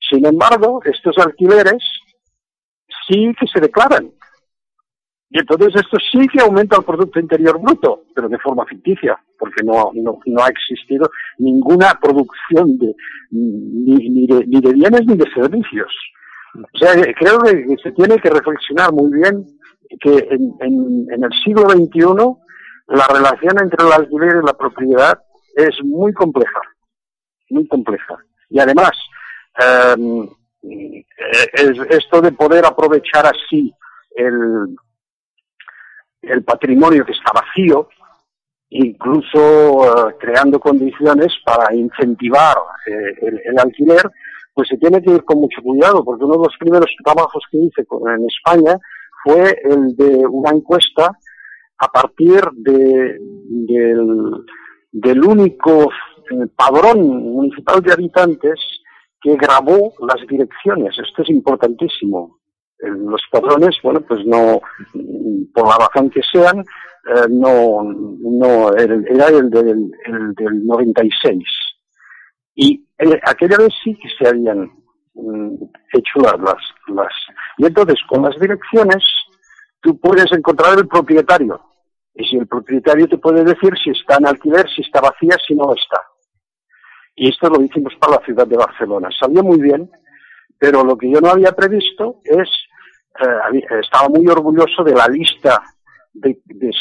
Sin 0.10 0.26
embargo, 0.26 0.82
estos 0.84 1.18
alquileres 1.20 1.82
sí 3.08 3.34
que 3.40 3.48
se 3.48 3.62
declaran. 3.62 4.12
Y 5.34 5.40
entonces 5.40 5.74
esto 5.74 5.98
sí 6.12 6.28
que 6.28 6.42
aumenta 6.42 6.78
el 6.78 6.84
Producto 6.84 7.20
Interior 7.20 7.60
Bruto, 7.60 8.04
pero 8.14 8.30
de 8.30 8.38
forma 8.38 8.66
ficticia, 8.66 9.20
porque 9.40 9.64
no, 9.64 9.90
no, 9.96 10.20
no 10.28 10.44
ha 10.44 10.48
existido 10.48 11.10
ninguna 11.40 12.00
producción 12.00 12.78
de, 12.78 12.94
ni, 13.32 14.28
de, 14.28 14.74
bienes 14.74 15.08
ni 15.08 15.18
de 15.18 15.26
servicios. 15.34 15.92
O 16.54 16.78
sea, 16.78 16.94
creo 17.18 17.40
que 17.40 17.76
se 17.82 17.92
tiene 17.94 18.18
que 18.18 18.30
reflexionar 18.30 18.94
muy 18.94 19.12
bien 19.12 19.44
que 20.00 20.28
en, 20.30 21.08
el 21.10 21.32
siglo 21.44 21.68
XXI 21.68 22.04
la 22.90 23.08
relación 23.08 23.60
entre 23.60 23.88
el 23.88 23.92
alquiler 23.92 24.36
y 24.36 24.46
la 24.46 24.54
propiedad 24.54 25.20
es 25.56 25.84
muy 25.84 26.14
compleja, 26.14 26.62
muy 27.50 27.68
compleja. 27.68 28.20
Y 28.52 28.60
además, 28.60 28.92
eh, 29.60 30.30
es, 31.54 31.80
esto 31.90 32.22
de 32.22 32.34
poder 32.34 32.68
aprovechar 32.68 33.26
así 33.26 33.74
el, 34.16 34.76
el 36.24 36.44
patrimonio 36.44 37.06
que 37.06 37.12
está 37.12 37.32
vacío, 37.34 37.90
incluso 38.70 39.74
uh, 39.74 40.18
creando 40.20 40.60
condiciones 40.60 41.34
para 41.46 41.74
incentivar 41.76 42.56
eh, 42.88 43.40
el, 43.46 43.60
alquiler, 43.60 44.10
pues 44.54 44.68
se 44.68 44.78
tiene 44.78 45.02
que 45.02 45.12
ir 45.12 45.24
con 45.24 45.40
mucho 45.40 45.62
cuidado, 45.62 46.04
porque 46.04 46.26
uno 46.26 46.38
de 46.38 46.48
los 46.48 46.58
primeros 46.60 46.90
trabajos 47.04 47.44
que 47.52 47.58
hice 47.58 47.86
en 48.16 48.26
España 48.26 48.78
fue 49.24 49.60
el 49.64 49.96
de 49.96 50.26
una 50.28 50.52
encuesta 50.52 51.12
a 51.78 51.88
partir 51.88 52.42
de, 52.56 53.18
del, 53.20 54.32
del 54.92 55.24
único 55.24 55.90
eh, 56.32 56.48
padrón 56.56 57.00
municipal 57.34 57.82
de 57.82 57.94
habitantes 57.94 58.60
que 59.22 59.36
grabó 59.36 59.94
las 60.08 60.28
direcciones. 60.28 60.96
Esto 61.00 61.24
es 61.24 61.30
importantísimo. 61.30 62.40
Los 62.90 63.22
padrones, 63.32 63.78
bueno, 63.82 64.02
pues 64.02 64.26
no, 64.26 64.62
por 65.54 65.68
la 65.68 65.78
razón 65.78 66.10
que 66.10 66.22
sean, 66.32 66.60
eh, 66.60 67.28
no, 67.30 67.84
no, 67.84 68.74
era 68.76 68.96
el 69.28 69.50
del, 69.50 69.92
el 70.06 70.34
del 70.36 70.66
96. 70.66 71.44
Y 72.56 72.86
eh, 72.98 73.20
aquella 73.26 73.58
vez 73.58 73.74
sí 73.84 73.96
que 73.96 74.10
se 74.18 74.30
habían 74.30 74.72
mm, 75.14 75.56
hecho 75.94 76.20
las, 76.20 76.36
las, 76.88 77.14
y 77.58 77.66
entonces 77.66 78.00
con 78.08 78.24
las 78.24 78.40
direcciones 78.40 79.04
tú 79.82 80.00
puedes 80.00 80.32
encontrar 80.32 80.78
el 80.78 80.88
propietario. 80.88 81.60
Y 82.16 82.26
si 82.26 82.38
el 82.38 82.48
propietario 82.48 83.08
te 83.08 83.18
puede 83.18 83.44
decir 83.44 83.74
si 83.84 83.90
está 83.90 84.18
en 84.18 84.28
alquiler, 84.28 84.70
si 84.70 84.82
está 84.82 85.02
vacía, 85.02 85.36
si 85.48 85.56
no 85.56 85.74
está. 85.74 86.00
Y 87.16 87.30
esto 87.30 87.50
lo 87.50 87.62
hicimos 87.62 87.94
para 88.00 88.18
la 88.18 88.26
ciudad 88.26 88.48
de 88.48 88.58
Barcelona. 88.58 89.10
Salió 89.20 89.44
muy 89.44 89.62
bien, 89.62 89.90
pero 90.58 90.84
lo 90.84 90.98
que 90.98 91.12
yo 91.12 91.20
no 91.20 91.30
había 91.30 91.52
previsto 91.52 92.22
es, 92.24 92.50
eh, 93.20 93.64
estaba 93.82 94.10
muy 94.10 94.28
orgulloso 94.28 94.84
de 94.84 94.94
la 94.94 95.08
lista 95.08 95.62
de, 96.14 96.40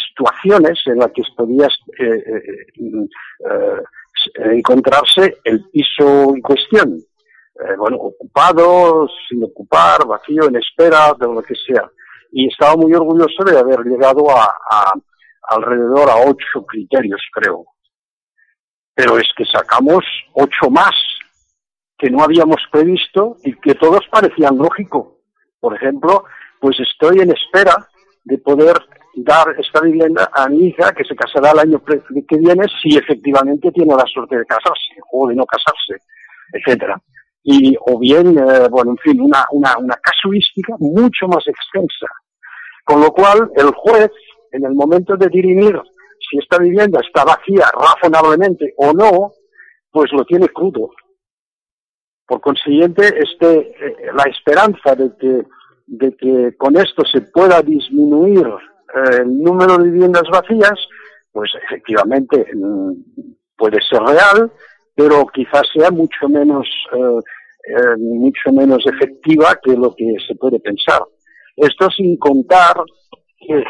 situaciones 0.08 0.80
en 0.86 0.98
las 0.98 1.10
que 1.12 1.22
podías 1.36 1.72
eh, 1.98 2.22
eh, 2.26 3.82
eh, 4.34 4.56
encontrarse 4.56 5.38
el 5.44 5.64
piso 5.70 6.34
en 6.34 6.40
cuestión. 6.40 6.98
Eh, 7.54 7.76
bueno, 7.78 7.96
ocupado, 7.96 9.08
sin 9.28 9.42
ocupar, 9.44 10.06
vacío, 10.06 10.48
en 10.48 10.56
espera, 10.56 11.14
de 11.18 11.26
lo 11.26 11.42
que 11.42 11.54
sea. 11.54 11.90
Y 12.30 12.48
estaba 12.48 12.76
muy 12.76 12.92
orgulloso 12.94 13.44
de 13.44 13.58
haber 13.58 13.80
llegado 13.80 14.30
a, 14.30 14.44
a 14.70 14.92
alrededor 15.48 16.08
a 16.08 16.16
ocho 16.16 16.64
criterios, 16.66 17.20
creo. 17.32 17.66
Pero 18.94 19.18
es 19.18 19.28
que 19.36 19.44
sacamos 19.44 20.04
ocho 20.34 20.70
más 20.70 20.94
que 21.98 22.10
no 22.10 22.22
habíamos 22.22 22.60
previsto 22.70 23.36
y 23.44 23.54
que 23.60 23.74
todos 23.74 24.00
parecían 24.10 24.56
lógico. 24.56 25.11
Por 25.62 25.76
ejemplo, 25.76 26.24
pues 26.60 26.76
estoy 26.80 27.20
en 27.20 27.30
espera 27.30 27.72
de 28.24 28.36
poder 28.38 28.74
dar 29.14 29.54
esta 29.56 29.80
vivienda 29.80 30.28
a 30.32 30.48
mi 30.48 30.66
hija 30.66 30.90
que 30.92 31.04
se 31.04 31.14
casará 31.14 31.52
el 31.52 31.60
año 31.60 31.80
que 31.84 32.36
viene 32.36 32.64
si 32.82 32.96
efectivamente 32.96 33.70
tiene 33.70 33.94
la 33.94 34.04
suerte 34.12 34.38
de 34.38 34.44
casarse 34.44 34.96
o 35.12 35.28
de 35.28 35.36
no 35.36 35.46
casarse, 35.46 36.02
etcétera. 36.52 37.00
Y, 37.44 37.76
o 37.78 37.96
bien, 37.96 38.36
eh, 38.36 38.66
bueno, 38.70 38.90
en 38.90 38.98
fin, 38.98 39.20
una, 39.20 39.46
una, 39.52 39.78
una 39.78 39.96
casuística 40.02 40.74
mucho 40.80 41.28
más 41.28 41.46
extensa. 41.46 42.08
Con 42.84 43.00
lo 43.00 43.12
cual, 43.12 43.48
el 43.54 43.70
juez, 43.70 44.10
en 44.50 44.64
el 44.66 44.74
momento 44.74 45.16
de 45.16 45.28
dirimir 45.28 45.80
si 46.28 46.38
esta 46.38 46.58
vivienda 46.58 46.98
está 47.06 47.24
vacía 47.24 47.66
razonablemente 47.72 48.74
o 48.78 48.92
no, 48.92 49.30
pues 49.92 50.10
lo 50.10 50.24
tiene 50.24 50.48
crudo. 50.48 50.90
Por 52.32 52.40
consiguiente, 52.40 53.02
este, 53.18 53.58
eh, 53.58 54.10
la 54.14 54.22
esperanza 54.22 54.94
de 54.94 55.12
que, 56.16 56.56
con 56.56 56.78
esto 56.78 57.02
se 57.04 57.20
pueda 57.20 57.60
disminuir 57.60 58.46
eh, 58.46 59.16
el 59.20 59.42
número 59.42 59.76
de 59.76 59.90
viviendas 59.90 60.22
vacías, 60.32 60.78
pues 61.30 61.50
efectivamente 61.66 62.46
mm, 62.54 62.92
puede 63.54 63.76
ser 63.82 64.00
real, 64.00 64.50
pero 64.94 65.26
quizás 65.26 65.64
sea 65.74 65.90
mucho 65.90 66.26
menos, 66.30 66.66
eh, 66.94 67.96
mucho 67.98 68.50
menos 68.50 68.82
efectiva 68.86 69.54
que 69.62 69.76
lo 69.76 69.94
que 69.94 70.14
se 70.26 70.34
puede 70.36 70.58
pensar. 70.58 71.02
Esto 71.54 71.90
sin 71.90 72.16
contar 72.16 72.76
que 73.40 73.62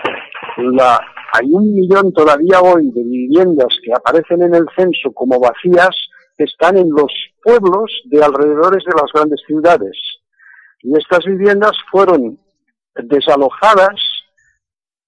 hay 1.33 1.49
un 1.51 1.75
millón 1.75 2.13
todavía 2.13 2.61
hoy 2.61 2.93
de 2.93 3.03
viviendas 3.03 3.77
que 3.85 3.93
aparecen 3.93 4.43
en 4.43 4.55
el 4.55 4.67
censo 4.77 5.11
como 5.13 5.41
vacías 5.41 5.97
están 6.39 6.77
en 6.77 6.91
los 6.91 7.13
pueblos 7.43 7.91
de 8.05 8.23
alrededores 8.23 8.85
de 8.85 8.93
las 9.01 9.13
grandes 9.13 9.41
ciudades. 9.47 9.97
Y 10.81 10.97
estas 10.97 11.25
viviendas 11.25 11.73
fueron 11.91 12.39
desalojadas 12.95 14.01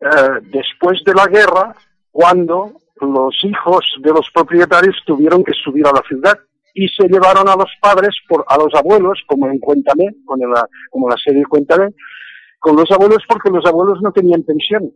eh, 0.01 0.41
después 0.43 1.03
de 1.05 1.15
la 1.15 1.27
guerra, 1.27 1.75
cuando 2.11 2.73
los 3.01 3.37
hijos 3.43 3.85
de 4.01 4.11
los 4.11 4.31
propietarios 4.33 4.97
tuvieron 5.07 5.43
que 5.43 5.53
subir 5.53 5.87
a 5.87 5.93
la 5.93 6.03
ciudad 6.07 6.39
y 6.75 6.89
se 6.89 7.09
llevaron 7.09 7.49
a 7.49 7.57
los 7.57 7.71
padres, 7.81 8.11
por, 8.29 8.45
a 8.49 8.57
los 8.57 8.73
abuelos, 8.75 9.21
como 9.27 9.47
en 9.47 9.59
Cuéntame, 9.59 10.07
con 10.25 10.39
la, 10.41 10.69
como 10.91 11.09
la 11.09 11.17
serie 11.17 11.45
Cuéntame, 11.45 11.91
con 12.59 12.77
los 12.77 12.91
abuelos 12.91 13.23
porque 13.29 13.51
los 13.51 13.65
abuelos 13.67 14.01
no 14.03 14.13
tenían 14.13 14.43
pensión. 14.43 14.93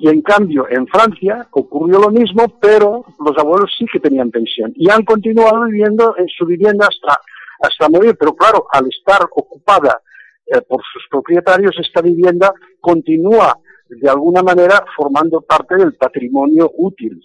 Y 0.00 0.08
en 0.08 0.22
cambio, 0.22 0.66
en 0.70 0.86
Francia 0.86 1.46
ocurrió 1.50 1.98
lo 1.98 2.08
mismo, 2.08 2.58
pero 2.58 3.04
los 3.22 3.36
abuelos 3.36 3.70
sí 3.78 3.84
que 3.92 4.00
tenían 4.00 4.30
pensión. 4.30 4.72
Y 4.74 4.90
han 4.90 5.04
continuado 5.04 5.66
viviendo 5.66 6.16
en 6.16 6.26
su 6.26 6.46
vivienda 6.46 6.88
hasta, 6.88 7.20
hasta 7.60 7.88
morir. 7.90 8.16
Pero 8.18 8.34
claro, 8.34 8.66
al 8.72 8.88
estar 8.88 9.28
ocupada 9.30 10.00
eh, 10.46 10.62
por 10.66 10.80
sus 10.90 11.06
propietarios, 11.10 11.76
esta 11.78 12.00
vivienda 12.00 12.50
continúa 12.80 13.58
de 13.90 14.08
alguna 14.08 14.42
manera 14.42 14.82
formando 14.96 15.42
parte 15.42 15.76
del 15.76 15.94
patrimonio 15.94 16.70
útil. 16.78 17.20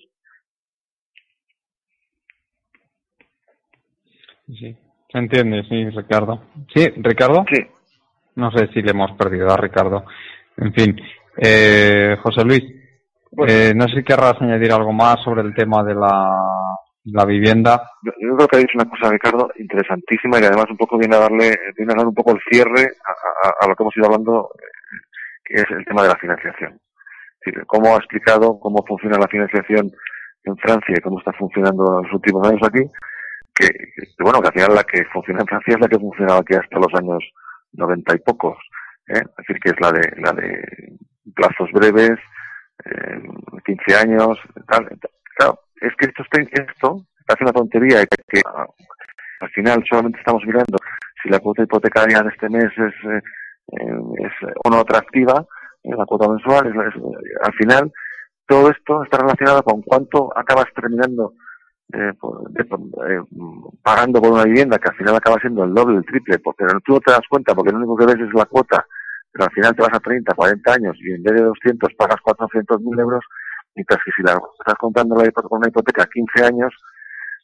Sí, 4.47 4.75
se 5.11 5.17
entiende, 5.17 5.63
sí, 5.69 5.89
Ricardo. 5.91 6.41
Sí, 6.73 6.87
Ricardo. 6.97 7.45
Sí. 7.49 7.61
No 8.35 8.51
sé 8.51 8.67
si 8.73 8.81
le 8.81 8.91
hemos 8.91 9.11
perdido 9.13 9.49
a 9.49 9.55
Ricardo. 9.55 10.03
En 10.57 10.73
fin, 10.73 10.99
eh, 11.37 12.17
José 12.21 12.43
Luis, 12.43 12.63
eh, 13.47 13.73
no 13.75 13.87
sé 13.87 13.97
si 13.97 14.03
querrás 14.03 14.35
añadir 14.39 14.71
algo 14.71 14.93
más 14.93 15.21
sobre 15.23 15.41
el 15.41 15.53
tema 15.53 15.83
de 15.83 15.95
la, 15.95 16.37
la 17.05 17.25
vivienda. 17.25 17.81
Yo, 18.01 18.35
creo 18.35 18.47
que 18.47 18.57
ha 18.57 18.59
dicho 18.59 18.77
una 18.77 18.89
cosa, 18.89 19.11
Ricardo, 19.11 19.49
interesantísima 19.57 20.39
y 20.39 20.43
además 20.43 20.65
un 20.69 20.77
poco 20.77 20.97
viene 20.97 21.15
a 21.15 21.19
darle, 21.19 21.53
viene 21.77 21.93
a 21.93 21.97
dar 21.97 22.07
un 22.07 22.15
poco 22.15 22.31
el 22.31 22.41
cierre 22.49 22.87
a, 23.61 23.67
lo 23.67 23.75
que 23.75 23.83
hemos 23.83 23.97
ido 23.97 24.05
hablando, 24.05 24.49
eh, 24.55 24.97
que 25.43 25.55
es 25.55 25.65
el 25.69 25.85
tema 25.85 26.03
de 26.03 26.09
la 26.09 26.17
financiación. 26.17 26.73
Es 26.73 27.53
decir, 27.53 27.65
cómo 27.67 27.93
ha 27.93 27.97
explicado 27.97 28.59
cómo 28.59 28.83
funciona 28.87 29.19
la 29.19 29.27
financiación 29.27 29.91
en 30.45 30.57
Francia 30.57 30.95
y 30.97 31.01
cómo 31.01 31.19
está 31.19 31.31
funcionando 31.33 31.99
en 31.99 32.03
los 32.05 32.13
últimos 32.13 32.47
años 32.47 32.61
aquí, 32.63 32.89
que, 33.53 33.69
bueno, 34.19 34.41
que 34.41 34.47
al 34.47 34.53
final 34.53 34.75
la 34.75 34.83
que 34.83 35.05
funciona 35.13 35.41
en 35.41 35.47
Francia 35.47 35.73
es 35.75 35.79
la 35.79 35.87
que 35.87 35.99
funcionaba 35.99 36.39
aquí 36.39 36.55
hasta 36.55 36.79
los 36.79 36.93
años 36.95 37.23
noventa 37.73 38.15
y 38.15 38.19
pocos, 38.19 38.57
¿eh? 39.07 39.21
es 39.21 39.35
decir, 39.37 39.59
que 39.61 39.69
es 39.71 39.79
la 39.79 39.91
de, 39.91 40.13
la 40.17 40.31
de 40.33 40.97
plazos 41.35 41.71
breves, 41.71 42.19
eh, 42.85 43.21
15 43.65 43.95
años, 43.95 44.39
tal, 44.67 44.87
Claro, 45.37 45.59
es 45.81 45.93
que 45.97 46.05
esto, 46.05 46.23
esto 46.31 47.05
hace 47.27 47.43
una 47.43 47.51
tontería 47.51 48.01
y 48.01 48.05
que, 48.07 48.41
al 49.41 49.49
final 49.49 49.83
solamente 49.89 50.19
estamos 50.19 50.43
mirando 50.45 50.77
si 51.21 51.29
la 51.29 51.39
cuota 51.39 51.63
hipotecaria 51.63 52.21
de 52.21 52.29
este 52.29 52.49
mes 52.49 52.71
es, 52.77 52.93
eh, 53.11 53.21
es 54.19 54.31
o 54.63 54.69
no 54.69 54.79
atractiva, 54.79 55.45
eh, 55.83 55.95
la 55.95 56.05
cuota 56.05 56.29
mensual, 56.29 56.73
al 57.43 57.53
final 57.53 57.91
todo 58.47 58.69
esto 58.69 59.03
está 59.03 59.17
relacionado 59.17 59.63
con 59.63 59.81
cuánto 59.81 60.31
acabas 60.37 60.67
terminando 60.73 61.33
eh, 61.93 62.11
eh, 62.11 63.21
pagando 63.83 64.21
por 64.21 64.31
una 64.31 64.43
vivienda 64.43 64.77
que 64.79 64.89
al 64.89 64.95
final 64.95 65.15
acaba 65.15 65.39
siendo 65.39 65.63
el 65.63 65.73
doble, 65.73 65.97
el 65.97 66.05
triple, 66.05 66.39
porque 66.39 66.65
tú 66.83 66.93
no 66.93 66.99
te 66.99 67.11
das 67.11 67.27
cuenta, 67.29 67.53
porque 67.53 67.71
lo 67.71 67.77
único 67.77 67.95
que 67.95 68.05
ves 68.05 68.27
es 68.27 68.33
la 68.33 68.45
cuota, 68.45 68.85
pero 69.31 69.45
al 69.45 69.51
final 69.51 69.75
te 69.75 69.81
vas 69.83 69.93
a 69.93 69.99
30, 69.99 70.33
40 70.33 70.73
años 70.73 70.97
y 70.99 71.13
en 71.13 71.23
vez 71.23 71.35
de 71.35 71.43
200 71.43 71.93
pagas 71.95 72.19
400 72.21 72.81
mil 72.81 72.99
euros, 72.99 73.23
mientras 73.75 73.99
que 74.03 74.11
si 74.15 74.23
la 74.23 74.39
estás 74.59 74.75
comprando 74.79 75.15
con 75.15 75.59
una 75.59 75.67
hipoteca 75.67 76.03
a 76.03 76.07
15 76.07 76.45
años, 76.45 76.73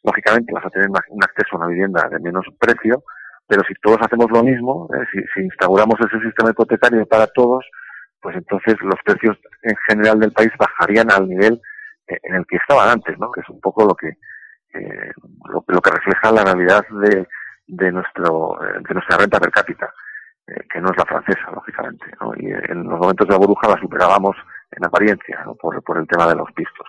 lógicamente 0.03 0.53
vas 0.53 0.65
a 0.65 0.69
tener 0.69 0.89
un 0.89 1.23
acceso 1.23 1.55
a 1.55 1.57
una 1.57 1.67
vivienda 1.67 2.07
de 2.09 2.19
menos 2.19 2.45
precio, 2.59 3.03
pero 3.47 3.63
si 3.67 3.73
todos 3.81 3.99
hacemos 4.01 4.31
lo 4.31 4.43
mismo, 4.43 4.89
eh, 4.95 5.05
si, 5.11 5.19
si 5.33 5.41
instauramos 5.41 5.99
ese 5.99 6.19
sistema 6.23 6.51
hipotecario 6.51 7.05
para 7.05 7.27
todos, 7.27 7.65
pues 8.21 8.35
entonces 8.35 8.75
los 8.81 8.99
precios 9.03 9.37
en 9.63 9.75
general 9.87 10.19
del 10.19 10.31
país 10.31 10.51
bajarían 10.57 11.11
al 11.11 11.27
nivel 11.27 11.61
eh, 12.07 12.17
en 12.23 12.35
el 12.35 12.45
que 12.45 12.57
estaban 12.57 12.89
antes, 12.89 13.17
¿no? 13.19 13.31
Que 13.31 13.41
es 13.41 13.49
un 13.49 13.59
poco 13.59 13.85
lo 13.85 13.95
que 13.95 14.13
eh, 14.73 15.11
lo, 15.49 15.81
que 15.81 15.91
refleja 15.91 16.31
la 16.31 16.43
realidad 16.43 16.83
de, 16.89 17.27
de 17.67 17.91
nuestro 17.91 18.61
eh, 18.63 18.79
de 18.87 18.93
nuestra 18.93 19.17
renta 19.17 19.39
per 19.39 19.51
cápita, 19.51 19.93
que 20.45 20.81
no 20.81 20.89
es 20.91 20.97
la 20.97 21.05
francesa, 21.05 21.51
lógicamente, 21.53 22.05
¿no? 22.19 22.33
Y 22.35 22.47
en 22.51 22.83
los 22.83 22.99
momentos 22.99 23.27
de 23.27 23.31
la 23.31 23.37
burbuja 23.37 23.69
la 23.69 23.79
superábamos 23.79 24.35
en 24.71 24.85
apariencia, 24.85 25.43
¿no? 25.45 25.55
por, 25.55 25.81
por 25.83 25.97
el 25.97 26.07
tema 26.07 26.27
de 26.27 26.35
los 26.35 26.51
pistos. 26.51 26.87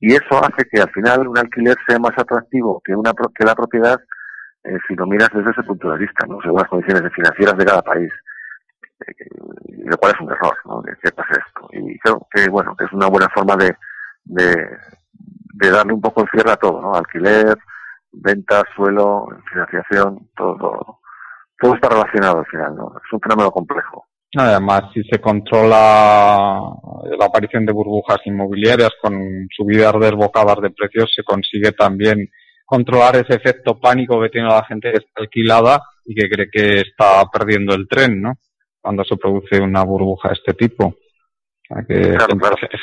Y 0.00 0.14
eso 0.14 0.42
hace 0.42 0.68
que 0.68 0.80
al 0.80 0.90
final 0.90 1.28
un 1.28 1.38
alquiler 1.38 1.76
sea 1.86 1.98
más 1.98 2.16
atractivo 2.16 2.80
que 2.84 2.94
una 2.94 3.12
que 3.34 3.44
la 3.44 3.54
propiedad 3.54 4.00
si 4.86 4.94
lo 4.96 5.06
miras 5.06 5.30
desde 5.32 5.50
ese 5.50 5.62
punto 5.62 5.90
de 5.90 5.98
vista, 5.98 6.26
¿no? 6.26 6.40
según 6.42 6.60
las 6.60 6.68
condiciones 6.68 7.12
financieras 7.14 7.56
de 7.56 7.64
cada 7.64 7.82
país 7.82 8.12
lo 9.84 9.96
cual 9.96 10.12
es 10.14 10.20
un 10.20 10.30
error, 10.30 10.56
¿no? 10.64 10.82
Que, 10.82 11.12
pase 11.12 11.32
esto. 11.32 11.68
Y 11.72 11.98
creo 11.98 12.26
que, 12.30 12.48
bueno, 12.48 12.76
que 12.76 12.84
es 12.84 12.92
una 12.92 13.06
buena 13.06 13.28
forma 13.30 13.56
de, 13.56 13.76
darle 15.66 15.92
un 15.92 16.00
poco 16.00 16.22
el 16.22 16.28
cierre 16.30 16.52
a 16.52 16.56
todo, 16.56 16.80
¿no? 16.80 16.94
Alquiler, 16.94 17.56
venta, 18.12 18.62
suelo, 18.76 19.26
financiación, 19.50 20.28
todo, 20.36 21.00
todo, 21.60 21.74
está 21.74 21.88
relacionado 21.88 22.38
al 22.38 22.46
final, 22.46 22.76
¿no? 22.76 22.92
Es 22.96 23.12
un 23.12 23.20
fenómeno 23.20 23.50
complejo. 23.50 24.06
Además, 24.36 24.82
si 24.92 25.02
se 25.04 25.20
controla 25.20 26.60
la 27.18 27.24
aparición 27.24 27.64
de 27.64 27.72
burbujas 27.72 28.18
inmobiliarias 28.26 28.90
con 29.00 29.14
subidas 29.56 29.94
desbocadas 29.98 30.60
de 30.60 30.70
precios, 30.70 31.10
se 31.14 31.22
consigue 31.22 31.72
también 31.72 32.28
controlar 32.64 33.16
ese 33.16 33.34
efecto 33.34 33.80
pánico 33.80 34.20
que 34.20 34.28
tiene 34.28 34.48
la 34.48 34.64
gente 34.64 34.92
alquilada 35.16 35.82
y 36.04 36.14
que 36.14 36.28
cree 36.28 36.50
que 36.50 36.80
está 36.80 37.24
perdiendo 37.32 37.74
el 37.74 37.88
tren, 37.88 38.20
¿no? 38.20 38.34
cuando 38.80 39.04
se 39.04 39.16
produce 39.16 39.60
una 39.60 39.84
burbuja 39.84 40.28
de 40.28 40.34
este 40.34 40.54
tipo. 40.54 40.94
Que 41.86 42.16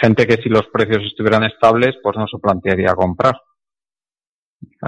gente, 0.01 0.27
que 0.27 0.41
si 0.41 0.49
los 0.49 0.67
precios 0.67 1.03
estuvieran 1.05 1.43
estables, 1.43 1.95
pues 2.03 2.15
no 2.17 2.27
se 2.27 2.37
plantearía 2.37 2.93
comprar. 2.93 3.35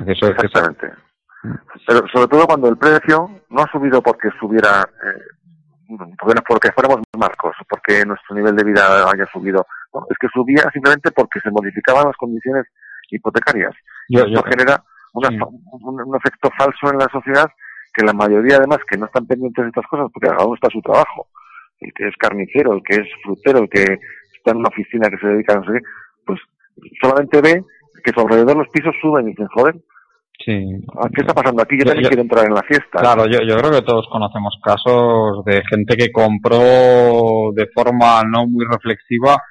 eso 0.05 0.27
Exactamente. 0.27 0.93
Pero 1.85 2.07
sobre 2.11 2.27
todo 2.27 2.45
cuando 2.45 2.69
el 2.69 2.77
precio 2.77 3.29
no 3.49 3.61
ha 3.61 3.71
subido 3.71 4.01
porque 4.01 4.29
subiera, 4.39 4.81
eh, 4.81 5.97
porque 6.47 6.71
fuéramos 6.73 7.01
marcos, 7.17 7.55
porque 7.69 8.05
nuestro 8.05 8.35
nivel 8.35 8.55
de 8.55 8.63
vida 8.63 9.09
haya 9.09 9.25
subido. 9.31 9.65
es 10.09 10.17
que 10.19 10.27
subía 10.33 10.69
simplemente 10.73 11.11
porque 11.11 11.39
se 11.39 11.51
modificaban 11.51 12.05
las 12.05 12.17
condiciones 12.17 12.65
hipotecarias. 13.09 13.73
Yo, 14.09 14.25
Eso 14.25 14.43
genera 14.43 14.83
un, 15.13 16.15
efecto 16.15 16.49
falso 16.57 16.91
en 16.91 16.99
la 16.99 17.07
sociedad 17.11 17.49
que 17.93 18.05
la 18.05 18.13
mayoría 18.13 18.57
además 18.57 18.79
que 18.87 18.97
no 18.97 19.05
están 19.05 19.25
pendientes 19.25 19.63
de 19.63 19.69
estas 19.69 19.87
cosas 19.87 20.07
porque 20.13 20.27
cada 20.27 20.45
uno 20.45 20.55
está 20.55 20.67
a 20.67 20.71
su 20.71 20.81
trabajo, 20.81 21.27
el 21.79 21.93
que 21.93 22.07
es 22.07 22.15
carnicero, 22.17 22.73
el 22.73 22.81
que 22.83 22.95
es 22.95 23.07
frutero, 23.23 23.59
el 23.59 23.69
que 23.69 23.83
está 23.83 24.51
en 24.51 24.57
una 24.57 24.69
oficina 24.69 25.09
que 25.09 25.17
se 25.17 25.27
dedica 25.27 25.53
a 25.53 25.57
no 25.57 25.65
sé 25.65 25.73
qué, 25.73 25.85
pues 26.25 26.39
solamente 27.01 27.41
ve 27.41 27.63
que 28.03 28.11
su 28.11 28.19
alrededor 28.19 28.57
los 28.57 28.69
pisos 28.69 28.95
suben 29.01 29.27
y 29.27 29.31
dicen, 29.31 29.47
joder, 29.47 29.75
Sí. 30.45 30.53
¿Qué 31.15 31.21
está 31.21 31.33
pasando 31.33 31.63
aquí? 31.63 31.77
Yo, 31.79 31.85
también 31.85 32.07
quiero 32.07 32.21
entrar 32.21 32.45
en 32.45 32.53
la 32.53 32.61
fiesta. 32.61 32.99
Claro, 32.99 33.25
yo, 33.25 33.39
yo 33.41 33.57
creo 33.57 33.71
que 33.71 33.81
todos 33.81 34.07
conocemos 34.07 34.57
casos 34.63 35.43
de 35.45 35.63
gente 35.69 35.97
que 35.97 36.11
compró 36.11 37.51
de 37.53 37.67
forma 37.73 38.21
no 38.23 38.45
muy 38.47 38.63
reflexiva 38.65 39.41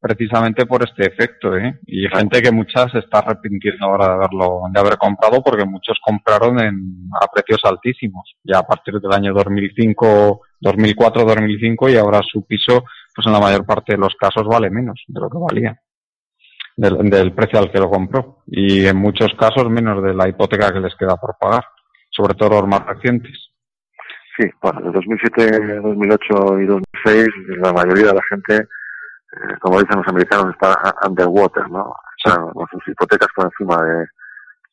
precisamente 0.00 0.66
por 0.66 0.84
este 0.84 1.06
efecto, 1.06 1.56
¿eh? 1.56 1.80
Y 1.86 2.06
gente 2.08 2.42
que 2.42 2.52
muchas 2.52 2.92
se 2.92 2.98
está 2.98 3.20
arrepintiendo 3.20 3.86
ahora 3.86 4.08
de 4.08 4.14
haberlo, 4.14 4.60
de 4.70 4.78
haber 4.78 4.98
comprado 4.98 5.42
porque 5.42 5.64
muchos 5.64 5.98
compraron 6.04 6.60
en, 6.60 7.08
a 7.22 7.26
precios 7.32 7.60
altísimos, 7.64 8.34
ya 8.42 8.58
a 8.58 8.66
partir 8.66 9.00
del 9.00 9.12
año 9.12 9.32
2005, 9.32 10.42
2004, 10.64 11.24
2005 11.24 11.90
y 11.90 11.96
ahora 11.96 12.20
su 12.22 12.44
piso, 12.44 12.84
pues 13.14 13.26
en 13.26 13.32
la 13.32 13.40
mayor 13.40 13.64
parte 13.64 13.92
de 13.92 13.98
los 13.98 14.14
casos 14.16 14.44
vale 14.46 14.70
menos 14.70 15.02
de 15.06 15.20
lo 15.20 15.30
que 15.30 15.38
valía. 15.38 15.78
Del, 16.76 17.08
del 17.08 17.32
precio 17.32 17.60
al 17.60 17.70
que 17.70 17.78
lo 17.78 17.88
compró. 17.88 18.42
Y 18.46 18.86
en 18.86 18.96
muchos 18.96 19.32
casos 19.38 19.70
menos 19.70 20.02
de 20.02 20.12
la 20.12 20.28
hipoteca 20.28 20.72
que 20.72 20.80
les 20.80 20.96
queda 20.96 21.16
por 21.16 21.36
pagar. 21.38 21.64
Sobre 22.10 22.34
todo 22.34 22.60
los 22.60 22.68
más 22.68 22.84
recientes. 22.86 23.52
Sí, 24.36 24.48
bueno, 24.60 24.80
de 24.80 24.90
2007, 24.90 25.80
2008 25.80 26.60
y 26.60 26.66
2006 26.66 27.28
la 27.58 27.72
mayoría 27.72 28.06
de 28.06 28.14
la 28.14 28.22
gente 28.28 28.68
eh, 29.34 29.58
como 29.60 29.80
dicen 29.80 29.98
los 29.98 30.08
americanos, 30.08 30.54
está 30.54 30.76
underwater, 31.06 31.68
¿no? 31.68 31.82
O 31.82 31.96
sea, 32.22 32.36
con 32.36 32.66
sus 32.68 32.88
hipotecas 32.88 33.28
por 33.34 33.46
encima 33.46 33.82
de... 33.82 34.06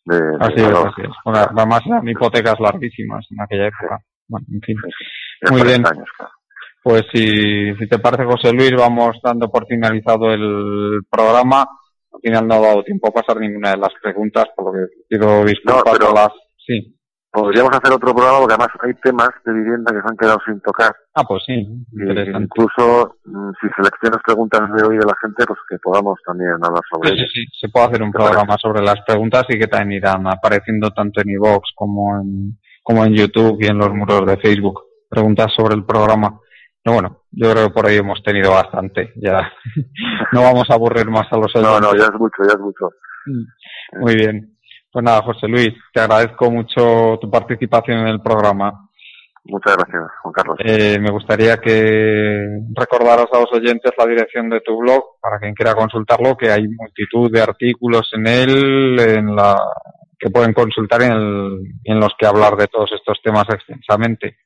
de 0.05 0.38
así 0.39 0.55
es, 0.57 0.68
así 0.68 1.01
es. 1.01 1.09
además 1.26 1.81
eran 1.85 2.07
hipotecas 2.07 2.59
larguísimas 2.59 3.26
en 3.31 3.41
aquella 3.41 3.68
época. 3.68 3.99
Bueno, 4.27 4.45
en 4.51 4.61
fin. 4.61 4.77
Muy 5.49 5.63
bien. 5.63 5.84
Pues 6.84 7.03
si, 7.13 7.76
si 7.76 7.88
te 7.88 7.99
parece, 7.99 8.26
José 8.26 8.51
Luis, 8.53 8.73
vamos 8.76 9.18
dando 9.23 9.49
por 9.49 9.68
finalizado 9.68 10.31
el 10.31 11.01
programa. 11.09 11.61
Al 12.11 12.19
final 12.22 12.47
no 12.47 12.55
ha 12.55 12.59
dado 12.59 12.84
tiempo 12.84 13.07
a 13.07 13.11
pasar 13.11 13.39
ninguna 13.39 13.72
de 13.72 13.77
las 13.77 13.93
preguntas, 14.01 14.45
por 14.55 14.65
lo 14.65 14.73
que 14.73 14.93
quiero 15.07 15.45
disculpar 15.45 15.99
no, 15.99 16.13
las... 16.13 16.30
Sí. 16.65 16.97
Podríamos 17.31 17.72
hacer 17.72 17.93
otro 17.93 18.13
programa 18.13 18.39
porque 18.39 18.55
además 18.55 18.76
hay 18.84 18.93
temas 18.95 19.30
de 19.45 19.53
vivienda 19.53 19.93
que 19.93 20.01
se 20.01 20.07
han 20.09 20.18
quedado 20.18 20.39
sin 20.45 20.59
tocar. 20.59 20.93
Ah, 21.13 21.23
pues 21.23 21.43
sí. 21.45 21.65
incluso 21.93 23.15
mm, 23.23 23.51
si 23.61 23.68
seleccionas 23.73 24.22
preguntas 24.26 24.61
de 24.76 24.85
hoy 24.85 24.97
de 24.97 25.05
la 25.05 25.15
gente, 25.22 25.45
pues 25.47 25.59
que 25.69 25.77
podamos 25.81 26.19
también 26.26 26.59
hablar 26.61 26.81
sobre 26.91 27.11
sí, 27.11 27.18
Sí, 27.19 27.26
sí, 27.34 27.45
se 27.61 27.69
puede 27.69 27.85
hacer 27.85 28.03
un 28.03 28.11
programa 28.11 28.57
sobre 28.57 28.81
las 28.81 28.99
preguntas 29.07 29.45
y 29.47 29.57
que 29.57 29.68
también 29.68 30.03
irán 30.03 30.27
apareciendo 30.27 30.89
tanto 30.91 31.22
en 31.22 31.30
iVoox 31.30 31.72
como 31.73 32.19
en, 32.19 32.59
como 32.84 33.05
en 33.05 33.13
YouTube 33.13 33.57
y 33.61 33.68
en 33.68 33.77
los 33.77 33.93
muros 33.93 34.26
de 34.26 34.35
Facebook. 34.35 34.90
Preguntas 35.12 35.52
sobre 35.54 35.76
el 35.76 35.84
programa. 35.84 36.40
Pero 36.82 36.96
bueno, 36.96 37.24
yo 37.32 37.52
creo 37.52 37.68
que 37.68 37.74
por 37.74 37.86
ahí 37.86 37.98
hemos 37.98 38.24
tenido 38.24 38.52
bastante. 38.52 39.12
Ya 39.18 39.52
no 40.32 40.42
vamos 40.42 40.70
a 40.70 40.76
aburrir 40.76 41.08
más 41.08 41.28
a 41.32 41.38
los 41.38 41.54
oyentes. 41.54 41.82
No, 41.82 41.92
no, 41.92 41.96
ya 41.96 42.06
es 42.06 42.14
mucho, 42.14 42.42
ya 42.44 42.54
es 42.54 42.60
mucho. 42.60 42.90
Muy 44.00 44.16
bien. 44.16 44.58
Pues 44.92 45.04
nada, 45.04 45.22
José 45.22 45.48
Luis, 45.48 45.74
te 45.94 46.02
agradezco 46.02 46.50
mucho 46.50 47.18
tu 47.22 47.30
participación 47.30 48.00
en 48.00 48.08
el 48.08 48.22
programa. 48.22 48.90
Muchas 49.44 49.76
gracias, 49.76 50.04
Juan 50.22 50.34
Carlos. 50.34 50.58
Eh, 50.64 51.00
me 51.00 51.12
gustaría 51.12 51.58
que 51.58 52.46
recordaras 52.76 53.28
a 53.32 53.40
los 53.40 53.52
oyentes 53.54 53.92
la 53.98 54.06
dirección 54.06 54.50
de 54.50 54.62
tu 54.62 54.78
blog 54.78 55.20
para 55.22 55.40
quien 55.40 55.54
quiera 55.54 55.74
consultarlo, 55.74 56.38
que 56.38 56.52
hay 56.52 56.68
multitud 56.68 57.32
de 57.32 57.42
artículos 57.42 58.10
en 58.14 58.28
él 58.28 59.00
en 59.00 59.36
la, 59.36 59.58
que 60.20 60.30
pueden 60.30 60.54
consultar 60.54 61.02
en, 61.02 61.12
el, 61.14 61.60
en 61.86 62.00
los 62.00 62.14
que 62.20 62.28
hablar 62.28 62.56
de 62.56 62.68
todos 62.68 62.92
estos 62.94 63.20
temas 63.24 63.46
extensamente. 63.50 64.38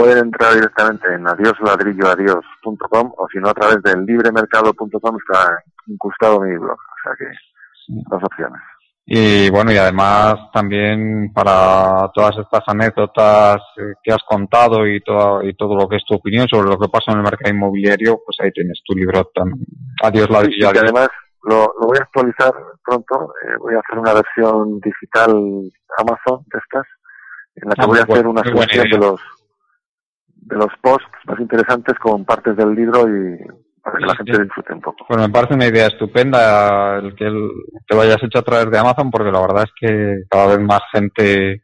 Pueden 0.00 0.16
entrar 0.16 0.54
directamente 0.54 1.12
en 1.12 1.28
adiosladrilloadios.com 1.28 3.12
o 3.18 3.28
si 3.30 3.38
no 3.38 3.50
a 3.50 3.54
través 3.54 3.82
del 3.82 4.06
libremercado.com 4.06 5.16
está 5.18 5.58
incrustado 5.86 6.40
mi 6.40 6.56
blog. 6.56 6.78
O 6.78 6.98
sea 7.04 7.12
que 7.18 7.26
dos 8.08 8.22
opciones. 8.24 8.62
Y 9.04 9.50
bueno, 9.50 9.72
y 9.72 9.76
además 9.76 10.36
también 10.54 11.30
para 11.34 12.10
todas 12.14 12.34
estas 12.38 12.62
anécdotas 12.66 13.60
que 14.02 14.10
has 14.10 14.22
contado 14.26 14.86
y 14.86 15.02
todo, 15.02 15.42
y 15.42 15.54
todo 15.54 15.76
lo 15.76 15.86
que 15.86 15.96
es 15.96 16.04
tu 16.06 16.14
opinión 16.14 16.48
sobre 16.48 16.70
lo 16.70 16.78
que 16.78 16.88
pasa 16.88 17.12
en 17.12 17.18
el 17.18 17.24
mercado 17.24 17.54
inmobiliario, 17.54 18.20
pues 18.24 18.38
ahí 18.40 18.50
tienes 18.52 18.80
tu 18.86 18.94
libro. 18.94 19.30
También. 19.34 19.66
Adiós 20.02 20.30
la 20.30 20.40
vida. 20.40 20.72
Y 20.72 20.78
además 20.78 21.08
lo, 21.42 21.74
lo, 21.78 21.88
voy 21.88 21.98
a 21.98 22.04
actualizar 22.04 22.54
pronto. 22.82 23.34
Eh, 23.44 23.56
voy 23.58 23.74
a 23.74 23.80
hacer 23.80 23.98
una 23.98 24.14
versión 24.14 24.80
digital 24.80 25.30
Amazon 25.98 26.42
de 26.50 26.58
estas, 26.58 26.86
en 27.56 27.68
la 27.68 27.74
que 27.74 27.82
ah, 27.82 27.86
voy 27.86 27.98
a 27.98 28.02
hacer 28.04 28.26
una 28.26 28.42
selección 28.42 28.88
de 28.88 28.96
los 28.96 29.20
de 30.42 30.56
los 30.56 30.68
posts 30.80 31.06
más 31.26 31.38
interesantes 31.38 31.98
con 31.98 32.24
partes 32.24 32.56
del 32.56 32.74
libro 32.74 33.06
y 33.08 33.38
para 33.82 33.98
que 33.98 34.06
la 34.06 34.16
gente 34.16 34.42
disfrute 34.42 34.74
un 34.74 34.80
poco. 34.80 35.06
Bueno, 35.08 35.24
me 35.24 35.32
parece 35.32 35.54
una 35.54 35.66
idea 35.66 35.86
estupenda 35.86 36.98
el 36.98 37.14
que 37.14 37.24
te 37.86 37.94
lo 37.94 38.02
hayas 38.02 38.22
hecho 38.22 38.38
a 38.38 38.42
través 38.42 38.70
de 38.70 38.78
Amazon, 38.78 39.10
porque 39.10 39.32
la 39.32 39.40
verdad 39.40 39.64
es 39.64 39.72
que 39.78 40.22
cada 40.28 40.56
vez 40.56 40.60
más 40.60 40.80
gente 40.92 41.52
eh, 41.52 41.60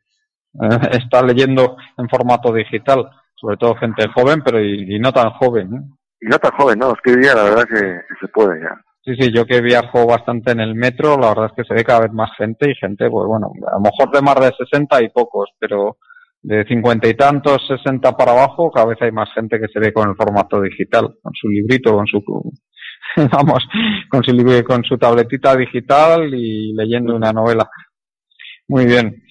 está 0.93 1.23
leyendo 1.23 1.77
en 1.99 2.09
formato 2.09 2.53
digital, 2.53 3.09
sobre 3.35 3.57
todo 3.57 3.77
gente 3.77 4.07
joven, 4.15 4.43
pero 4.45 4.63
y, 4.63 4.99
no 4.99 5.13
tan 5.13 5.31
joven. 5.33 5.75
¿eh? 5.75 5.81
Y 6.23 6.27
no 6.27 6.39
tan 6.39 6.53
joven, 6.53 6.79
no, 6.79 6.93
es 6.93 7.01
que 7.03 7.13
hoy 7.13 7.21
día 7.21 7.35
la 7.35 7.45
verdad 7.45 7.65
que, 7.65 8.01
se 8.21 8.29
puede 8.29 8.61
ya. 8.61 8.81
Sí, 9.05 9.15
sí, 9.21 9.31
yo 9.33 9.45
que 9.45 9.61
viajo 9.61 10.05
bastante 10.05 10.51
en 10.51 10.61
el 10.61 10.75
metro, 10.75 11.17
la 11.17 11.29
verdad 11.29 11.47
es 11.47 11.53
que 11.53 11.65
se 11.65 11.75
ve 11.75 11.85
cada 11.85 12.01
vez 12.01 12.13
más 12.13 12.31
gente 12.37 12.69
y 12.69 12.75
gente, 12.75 13.09
pues 13.09 13.27
bueno, 13.29 13.53
a 13.69 13.75
lo 13.75 13.81
mejor 13.81 14.11
de 14.11 14.21
más 14.21 14.35
de 14.37 14.53
60 14.57 15.03
y 15.03 15.11
pocos, 15.11 15.51
pero 15.61 15.99
de 16.47 16.65
cincuenta 16.65 17.09
y 17.09 17.15
tantos, 17.15 17.67
sesenta 17.67 18.17
para 18.17 18.31
abajo, 18.31 18.71
cada 18.71 18.87
vez 18.87 19.03
hay 19.03 19.11
más 19.11 19.29
gente 19.35 19.59
que 19.59 19.67
se 19.67 19.81
ve 19.81 19.93
con 19.93 20.09
el 20.09 20.15
formato 20.15 20.61
digital, 20.61 21.17
con 21.21 21.33
su 21.35 21.49
librito, 21.49 21.93
con 21.93 22.07
su, 22.07 22.23
vamos, 23.33 23.67
con 24.09 24.23
su 24.23 24.33
libro, 24.33 24.63
con 24.65 24.85
su 24.85 24.97
tabletita 24.97 25.57
digital 25.57 26.33
y 26.33 26.73
leyendo 26.73 27.17
una 27.17 27.33
novela. 27.33 27.69
Muy 28.69 28.87
bien. 28.87 29.25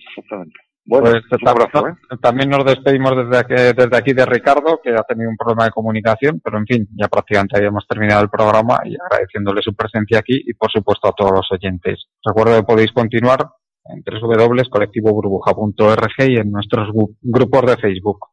Bueno, 0.88 1.10
pues, 1.30 1.42
abrazo, 1.48 1.88
¿eh? 1.88 1.94
también 2.22 2.50
nos 2.50 2.66
despedimos 2.66 3.14
desde 3.16 3.38
aquí, 3.38 3.54
desde 3.54 3.98
aquí 3.98 4.14
de 4.14 4.26
Ricardo, 4.26 4.82
que 4.84 4.92
ha 4.92 5.04
tenido 5.04 5.30
un 5.30 5.38
problema 5.38 5.64
de 5.64 5.72
comunicación, 5.72 6.42
pero 6.44 6.58
en 6.58 6.66
fin, 6.66 6.88
ya 7.00 7.08
prácticamente 7.08 7.58
habíamos 7.58 7.88
terminado 7.88 8.24
el 8.24 8.30
programa 8.30 8.82
y 8.84 8.94
agradeciéndole 9.02 9.62
su 9.62 9.74
presencia 9.74 10.20
aquí 10.20 10.44
y 10.46 10.54
por 10.54 10.70
supuesto 10.70 11.08
a 11.08 11.14
todos 11.14 11.32
los 11.32 11.50
oyentes. 11.50 12.08
Recuerdo 12.24 12.58
que 12.58 12.64
podéis 12.64 12.92
continuar 12.92 13.40
en 13.86 14.04
www.colectivoburbuja.org 14.04 16.14
y 16.28 16.38
en 16.38 16.52
nuestros 16.52 16.90
grupos 17.22 17.66
de 17.66 17.78
Facebook. 17.78 18.28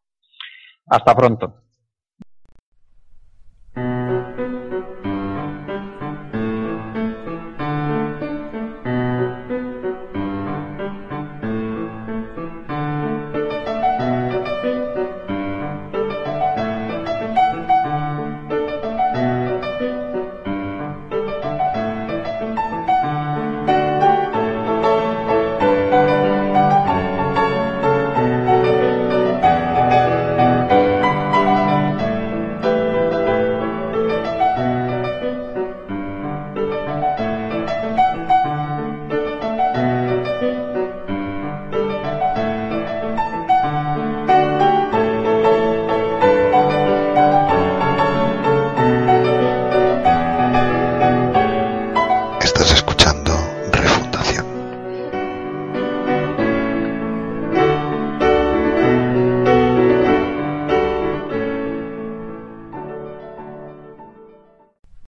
Hasta 0.86 1.14
pronto. 1.14 1.54